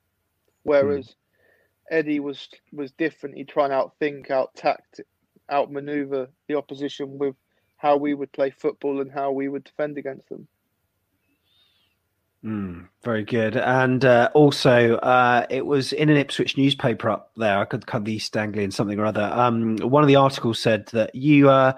Whereas 0.63 1.15
Eddie 1.91 2.21
was 2.21 2.49
was 2.73 2.93
different. 2.93 3.37
He'd 3.37 3.49
try 3.49 3.67
and 3.67 3.75
outthink, 3.75 4.31
out 4.31 4.55
tact, 4.57 5.03
outmaneuver 5.51 6.29
the 6.49 6.57
opposition 6.57 7.19
with 7.19 7.37
how 7.77 7.99
we 7.99 8.15
would 8.15 8.33
play 8.33 8.51
football 8.51 9.03
and 9.03 9.13
how 9.13 9.33
we 9.33 9.49
would 9.49 9.65
defend 9.65 9.99
against 9.99 10.29
them. 10.31 10.49
Mm, 12.43 12.89
very 13.03 13.25
good. 13.25 13.57
And 13.57 14.03
uh, 14.05 14.31
also, 14.33 14.97
uh, 14.97 15.47
it 15.51 15.67
was 15.67 15.93
in 15.93 16.09
an 16.09 16.17
Ipswich 16.17 16.57
newspaper 16.57 17.11
up 17.11 17.33
there. 17.37 17.59
I 17.59 17.67
could 17.67 17.87
cut 17.87 18.05
the 18.05 18.15
East 18.15 18.37
Anglian 18.37 18.71
something 18.71 18.99
or 18.99 19.05
other. 19.05 19.31
Um, 19.33 19.77
one 19.79 20.03
of 20.03 20.09
the 20.09 20.17
articles 20.17 20.59
said 20.59 20.87
that 20.87 21.15
you. 21.15 21.51
Uh, 21.51 21.75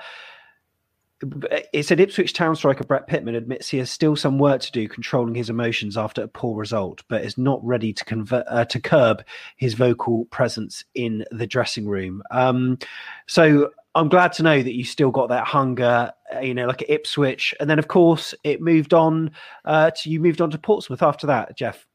it 1.20 1.84
said 1.84 1.98
Ipswich 2.00 2.32
town 2.32 2.54
striker 2.54 2.84
Brett 2.84 3.08
Pitman 3.08 3.34
admits 3.34 3.68
he 3.68 3.78
has 3.78 3.90
still 3.90 4.14
some 4.14 4.38
work 4.38 4.60
to 4.60 4.72
do 4.72 4.88
controlling 4.88 5.34
his 5.34 5.50
emotions 5.50 5.96
after 5.96 6.22
a 6.22 6.28
poor 6.28 6.56
result, 6.56 7.02
but 7.08 7.24
is 7.24 7.36
not 7.36 7.64
ready 7.64 7.92
to 7.92 8.04
convert 8.04 8.46
uh, 8.48 8.64
to 8.66 8.80
curb 8.80 9.24
his 9.56 9.74
vocal 9.74 10.26
presence 10.26 10.84
in 10.94 11.24
the 11.30 11.46
dressing 11.46 11.88
room. 11.88 12.22
Um, 12.30 12.78
so 13.26 13.70
I'm 13.94 14.08
glad 14.08 14.32
to 14.34 14.44
know 14.44 14.62
that 14.62 14.74
you 14.74 14.84
still 14.84 15.10
got 15.10 15.28
that 15.30 15.44
hunger, 15.44 16.12
uh, 16.34 16.40
you 16.40 16.54
know, 16.54 16.66
like 16.66 16.82
at 16.82 16.90
Ipswich, 16.90 17.54
and 17.58 17.68
then 17.68 17.80
of 17.80 17.88
course 17.88 18.34
it 18.44 18.60
moved 18.60 18.94
on 18.94 19.32
uh, 19.64 19.90
to 19.90 20.10
you 20.10 20.20
moved 20.20 20.40
on 20.40 20.50
to 20.50 20.58
Portsmouth 20.58 21.02
after 21.02 21.26
that, 21.26 21.56
Jeff. 21.56 21.86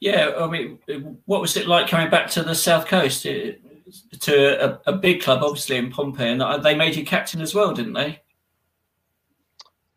Yeah, 0.00 0.32
I 0.38 0.46
mean, 0.48 0.78
what 1.24 1.40
was 1.40 1.56
it 1.56 1.66
like 1.66 1.88
coming 1.88 2.10
back 2.10 2.30
to 2.30 2.42
the 2.42 2.54
south 2.54 2.86
coast 2.86 3.22
to, 3.22 3.56
to 4.20 4.64
a, 4.64 4.80
a, 4.86 4.92
big 4.92 5.20
club, 5.22 5.42
obviously 5.42 5.76
in 5.76 5.90
Pompey, 5.90 6.24
and 6.24 6.40
uh, 6.40 6.56
they 6.58 6.76
made 6.76 6.94
you 6.94 7.04
captain 7.04 7.40
as 7.40 7.52
well, 7.52 7.72
didn't 7.72 7.94
they? 7.94 8.20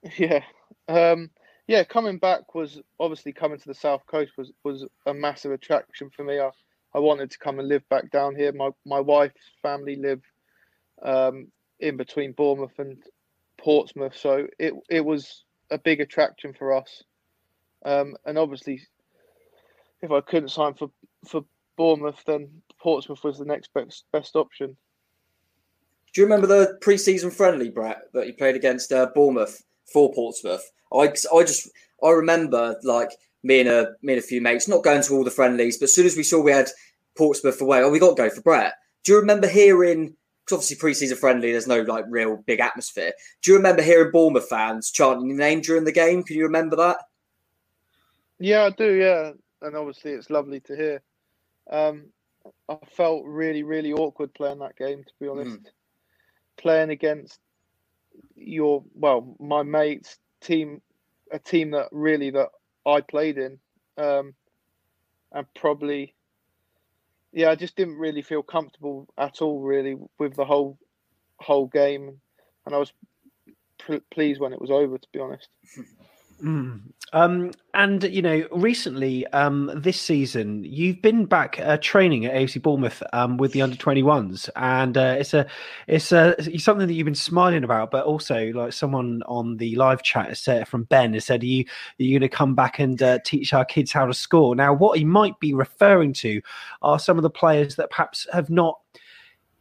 Yeah, 0.18 0.43
um, 0.88 1.30
yeah. 1.68 1.84
Coming 1.84 2.18
back 2.18 2.56
was 2.56 2.80
obviously 3.00 3.34
coming 3.34 3.60
to 3.60 3.68
the 3.68 3.74
south 3.74 4.06
coast 4.08 4.32
was 4.38 4.52
was 4.64 4.86
a 5.06 5.14
massive 5.14 5.52
attraction 5.52 6.10
for 6.10 6.24
me. 6.24 6.39
I, 6.39 6.50
I 6.93 7.00
wanted 7.00 7.32
to 7.32 7.39
come 7.39 7.60
and 7.60 7.68
live 7.68 7.88
back 7.89 8.10
down 8.12 8.36
here. 8.36 8.52
My 8.54 8.70
my 8.86 9.00
wife's 9.00 9.52
family 9.62 9.95
live 9.97 10.22
um, 11.02 11.47
in 11.80 11.97
between 11.97 12.32
Bournemouth 12.32 12.78
and 12.80 12.97
Portsmouth. 13.58 14.16
So 14.16 14.47
it 14.58 14.74
it 14.89 15.04
was 15.04 15.43
a 15.70 15.78
big 15.78 16.02
attraction 16.02 16.54
for 16.54 16.74
us. 16.74 17.04
Um, 17.86 18.16
and 18.26 18.38
obviously, 18.38 18.82
if 20.02 20.12
I 20.12 20.22
couldn't 20.22 20.50
sign 20.50 20.74
for 20.74 20.89
for 21.28 21.43
Bournemouth, 21.78 22.24
then 22.26 22.50
Portsmouth 22.82 23.24
was 23.24 23.38
the 23.38 23.45
next 23.45 23.74
best 23.74 24.06
best 24.12 24.36
option. 24.36 24.78
Do 26.14 26.22
you 26.22 26.26
remember 26.26 26.47
the 26.47 26.78
pre-season 26.82 27.30
friendly, 27.30 27.70
Brett, 27.70 28.02
that 28.14 28.26
you 28.26 28.34
played 28.34 28.56
against 28.56 28.91
uh, 28.91 29.10
Bournemouth 29.14 29.64
for 29.92 30.14
Portsmouth? 30.14 30.70
I, 30.94 31.14
I 31.34 31.44
just 31.44 31.70
I 32.04 32.10
remember 32.12 32.76
like 32.84 33.12
me 33.44 33.62
and 33.62 33.70
a 33.70 33.92
me 34.02 34.14
and 34.14 34.24
a 34.24 34.26
few 34.26 34.42
mates 34.42 34.68
not 34.68 34.84
going 34.84 35.02
to 35.04 35.14
all 35.14 35.24
the 35.24 35.32
friendlies, 35.32 35.78
but 35.78 35.86
as 35.86 35.96
soon 35.96 36.06
as 36.06 36.18
we 36.18 36.24
saw 36.24 36.42
we 36.42 36.52
had 36.52 36.70
Portsmouth 37.18 37.62
away, 37.62 37.82
oh, 37.82 37.90
we 37.90 38.00
got 38.00 38.16
to 38.16 38.24
go 38.24 38.30
for 38.30 38.42
Brett. 38.42 38.74
Do 39.04 39.14
you 39.14 39.20
remember 39.20 39.48
hearing 39.48 40.16
Because 40.46 40.66
obviously 40.66 40.78
preseason 40.78 41.18
friendly, 41.18 41.52
there's 41.52 41.68
no 41.68 41.82
like 41.82 42.06
real 42.10 42.38
big 42.48 42.60
atmosphere. 42.60 43.14
Do 43.42 43.52
you 43.52 43.58
remember 43.58 43.82
hearing 43.82 44.12
Bournemouth 44.12 44.50
fans 44.50 44.92
chanting 44.92 45.30
your 45.30 45.38
name 45.38 45.62
during 45.62 45.84
the 45.84 45.92
game? 45.92 46.24
Can 46.24 46.38
you 46.38 46.44
remember 46.44 46.76
that? 46.78 46.98
Yeah, 48.40 48.64
I 48.66 48.70
do. 48.72 48.94
Yeah, 48.94 49.32
and 49.62 49.76
obviously 49.76 50.12
it's 50.12 50.30
lovely 50.30 50.60
to 50.62 50.76
hear. 50.76 51.02
Um, 51.70 52.08
I 52.68 52.78
felt 52.92 53.26
really, 53.26 53.64
really 53.64 53.94
awkward 53.94 54.34
playing 54.34 54.60
that 54.60 54.78
game. 54.78 55.04
To 55.04 55.14
be 55.20 55.28
honest, 55.28 55.62
mm. 55.62 55.66
playing 56.58 56.90
against 56.90 57.40
your 58.36 58.84
well, 58.93 59.36
my 59.39 59.63
mates' 59.63 60.17
team, 60.41 60.82
a 61.32 61.39
team 61.39 61.72
that 61.72 61.89
really 61.91 62.32
that 62.32 62.49
I 62.86 63.01
played 63.01 63.38
in, 63.38 63.59
um, 63.97 64.34
and 65.32 65.45
probably 65.53 66.15
yeah, 67.32 67.51
I 67.51 67.55
just 67.55 67.76
didn't 67.76 67.97
really 67.97 68.22
feel 68.22 68.41
comfortable 68.41 69.07
at 69.17 69.41
all, 69.41 69.61
really, 69.61 69.95
with 70.17 70.36
the 70.36 70.45
whole 70.45 70.78
whole 71.38 71.67
game, 71.67 72.20
and 72.65 72.76
I 72.76 72.78
was 72.78 72.91
pr- 73.78 73.97
pleased 74.11 74.41
when 74.41 74.53
it 74.53 74.61
was 74.61 74.72
over. 74.72 74.97
To 74.97 75.07
be 75.11 75.20
honest. 75.20 75.47
Mm. 76.44 76.82
Um, 77.12 77.52
and 77.74 78.04
you 78.04 78.22
know, 78.22 78.48
recently, 78.52 79.26
um, 79.28 79.72
this 79.76 80.00
season, 80.00 80.64
you've 80.64 81.02
been 81.02 81.26
back 81.26 81.60
uh, 81.60 81.78
training 81.82 82.26
at 82.26 82.36
AFC 82.36 82.62
Bournemouth 82.62 83.02
um, 83.14 83.38
with 83.38 83.52
the 83.52 83.62
under 83.62 83.76
twenty 83.76 84.04
ones, 84.04 84.50
and 84.56 84.98
uh, 84.98 85.16
it's 85.18 85.34
a, 85.34 85.48
it's 85.88 86.12
a, 86.12 86.36
it's 86.38 86.64
something 86.64 86.88
that 86.88 86.94
you've 86.94 87.06
been 87.06 87.16
smiling 87.16 87.64
about. 87.64 87.90
But 87.90 88.06
also, 88.06 88.52
like 88.54 88.74
someone 88.74 89.24
on 89.26 89.58
the 89.58 89.76
live 89.76 90.04
chat 90.04 90.38
said 90.38 90.68
from 90.68 90.84
Ben 90.84 91.14
has 91.14 91.26
said, 91.26 91.42
"Are 91.42 91.48
you 91.48 91.66
are 92.00 92.04
you 92.04 92.20
going 92.20 92.30
to 92.30 92.36
come 92.36 92.54
back 92.54 92.80
and 92.80 93.02
uh, 93.02 93.20
teach 93.26 93.54
our 93.54 93.66
kids 93.66 93.92
how 93.92 94.06
to 94.06 94.14
score?" 94.14 94.56
Now, 94.56 94.74
what 94.74 95.00
he 95.00 95.06
might 95.06 95.40
be 95.40 95.54
referring 95.54 96.14
to 96.14 96.42
are 96.84 97.00
some 97.00 97.18
of 97.18 97.24
the 97.24 97.30
players 97.30 97.76
that 97.78 97.90
perhaps 97.90 98.28
have 98.32 98.52
not 98.52 98.80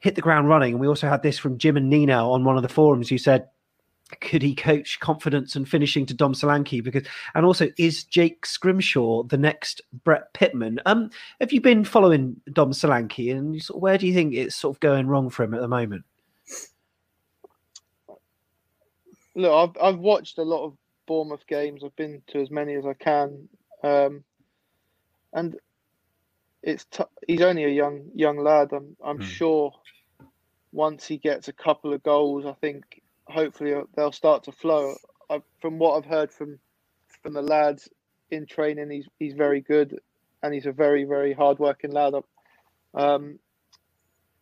hit 0.01 0.15
the 0.15 0.21
ground 0.21 0.49
running. 0.49 0.73
And 0.73 0.81
we 0.81 0.87
also 0.87 1.09
had 1.09 1.23
this 1.23 1.39
from 1.39 1.59
Jim 1.59 1.77
and 1.77 1.89
Nina 1.89 2.31
on 2.31 2.45
one 2.45 2.57
of 2.57 2.63
the 2.63 2.69
forums 2.69 3.09
who 3.09 3.19
said 3.19 3.49
could 4.21 4.43
he 4.43 4.55
coach 4.55 5.01
confidence 5.01 5.55
and 5.55 5.69
finishing 5.69 6.07
to 6.07 6.15
Dom 6.15 6.33
Solanke? 6.33 6.83
Because 6.83 7.07
and 7.35 7.45
also 7.45 7.69
is 7.77 8.05
Jake 8.05 8.47
Scrimshaw 8.47 9.25
the 9.25 9.37
next 9.37 9.81
Brett 10.05 10.33
Pitman? 10.33 10.81
Um, 10.87 11.11
have 11.41 11.53
you 11.53 11.61
been 11.61 11.85
following 11.85 12.41
Dom 12.53 12.73
Solanke, 12.73 13.37
and 13.37 13.63
where 13.71 13.99
do 13.99 14.07
you 14.07 14.15
think 14.15 14.35
it's 14.35 14.57
sort 14.57 14.77
of 14.77 14.81
going 14.81 15.07
wrong 15.07 15.31
for 15.31 15.43
him 15.43 15.55
at 15.55 15.61
the 15.61 15.69
moment? 15.69 16.05
Look, 19.35 19.53
I've 19.53 19.83
I've 19.83 19.99
watched 19.99 20.39
a 20.39 20.43
lot 20.43 20.65
of 20.65 20.77
Bournemouth 21.07 21.47
games. 21.47 21.83
I've 21.85 21.97
been 21.97 22.23
to 22.29 22.41
as 22.41 22.51
many 22.51 22.75
as 22.75 22.87
I 22.87 22.95
can, 22.95 23.49
um, 23.83 24.25
and 25.33 25.57
it's 26.63 26.85
t- 26.87 27.05
he's 27.27 27.43
only 27.43 27.65
a 27.65 27.69
young 27.69 28.11
young 28.15 28.39
lad. 28.39 28.73
I'm 28.73 28.97
I'm 29.05 29.19
mm. 29.19 29.23
sure 29.23 29.73
once 30.73 31.07
he 31.07 31.17
gets 31.17 31.49
a 31.49 31.53
couple 31.53 31.93
of 31.93 32.03
goals, 32.03 32.45
I 32.47 32.53
think 32.53 33.03
hopefully 33.29 33.75
uh, 33.75 33.83
they'll 33.95 34.13
start 34.13 34.45
to 34.45 34.53
flow. 34.53 34.95
I, 35.31 35.41
from 35.61 35.79
what 35.79 35.97
I've 35.97 36.11
heard 36.11 36.33
from 36.33 36.59
from 37.23 37.33
the 37.35 37.43
lads 37.43 37.89
in 38.31 38.47
training, 38.47 38.91
he's 38.91 39.09
he's 39.19 39.35
very 39.35 39.61
good, 39.61 39.99
and 40.43 40.53
he's 40.55 40.67
a 40.67 40.73
very 40.73 41.05
very 41.05 41.33
hard 41.33 41.59
working 41.59 41.93
lad. 41.93 42.15
Um, 42.95 43.39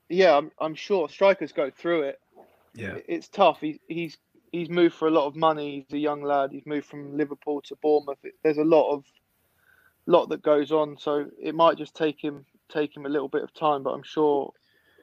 yeah, 0.09 0.37
I'm 0.37 0.51
I'm 0.61 0.75
sure 0.75 1.09
strikers 1.09 1.53
go 1.53 1.71
through 1.71 2.03
it. 2.03 2.21
Yeah, 2.75 2.99
it's 3.09 3.29
tough. 3.29 3.61
He, 3.61 3.81
he's 3.89 4.17
he's 4.53 4.69
moved 4.69 4.95
for 4.95 5.09
a 5.09 5.11
lot 5.11 5.27
of 5.27 5.37
money. 5.37 5.87
He's 5.89 5.97
a 5.97 6.01
young 6.01 6.23
lad. 6.23 6.51
He's 6.53 6.67
moved 6.67 6.87
from 6.87 7.17
Liverpool 7.17 7.63
to 7.63 7.77
Bournemouth. 7.77 8.19
There's 8.43 8.59
a 8.59 8.65
lot 8.65 8.93
of 8.93 9.05
lot 10.07 10.29
that 10.29 10.43
goes 10.43 10.71
on, 10.71 10.97
so 10.99 11.27
it 11.41 11.55
might 11.55 11.79
just 11.79 11.97
take 11.97 12.23
him 12.23 12.45
take 12.69 12.97
him 12.97 13.07
a 13.07 13.09
little 13.09 13.29
bit 13.29 13.43
of 13.43 13.53
time. 13.53 13.83
But 13.83 13.95
I'm 13.95 14.03
sure, 14.05 14.53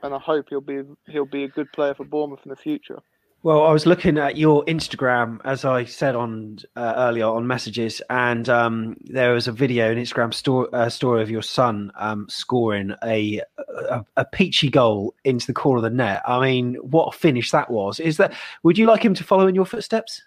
and 0.02 0.14
I 0.14 0.20
hope 0.20 0.48
he'll 0.50 0.62
be 0.62 0.84
he'll 1.08 1.26
be 1.26 1.44
a 1.44 1.50
good 1.50 1.72
player 1.74 1.94
for 1.94 2.06
Bournemouth 2.06 2.42
in 2.46 2.50
the 2.50 2.56
future. 2.56 3.00
Well, 3.44 3.64
I 3.66 3.74
was 3.74 3.86
looking 3.86 4.18
at 4.18 4.38
your 4.38 4.64
Instagram, 4.68 5.42
as 5.44 5.66
I 5.66 5.84
said 5.84 6.16
on 6.16 6.60
uh, 6.78 6.94
earlier 6.96 7.26
on 7.26 7.46
messages, 7.46 8.02
and 8.10 8.48
um, 8.48 8.96
there 9.02 9.34
was 9.34 9.50
a 9.50 9.52
video, 9.52 9.92
an 9.92 9.98
Instagram 9.98 10.34
story, 10.34 10.70
uh, 10.72 10.88
story 10.88 11.22
of 11.22 11.30
your 11.30 11.42
son 11.42 11.92
um, 11.96 12.26
scoring 12.30 12.94
a, 13.04 13.42
a, 13.90 14.06
a 14.16 14.24
peachy 14.24 14.70
goal 14.70 15.14
into 15.26 15.46
the 15.46 15.52
corner 15.52 15.80
of 15.80 15.84
the 15.84 15.90
net. 15.90 16.22
I 16.26 16.40
mean, 16.40 16.76
what 16.76 17.14
a 17.14 17.18
finish 17.18 17.52
that 17.52 17.70
was! 17.70 18.00
Is 18.00 18.16
that? 18.16 18.34
Would 18.64 18.78
you 18.78 18.86
like 18.86 19.04
him 19.04 19.14
to 19.16 19.26
follow 19.26 19.46
in 19.48 19.56
your 19.56 19.66
footsteps? 19.66 20.22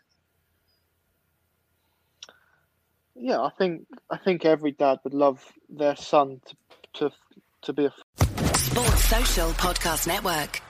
Yeah, 3.15 3.41
I 3.41 3.51
think 3.57 3.87
I 4.11 4.19
think 4.19 4.45
every 4.45 4.73
dad 4.73 4.99
would 5.05 5.15
love 5.15 5.43
their 5.71 5.97
son 5.97 6.43
to 6.45 6.57
to 7.01 7.11
to 7.63 7.73
be 7.73 7.87
a 7.87 7.93
Sports 8.59 9.05
Social 9.05 9.49
Podcast 9.53 10.07
Network. 10.07 10.61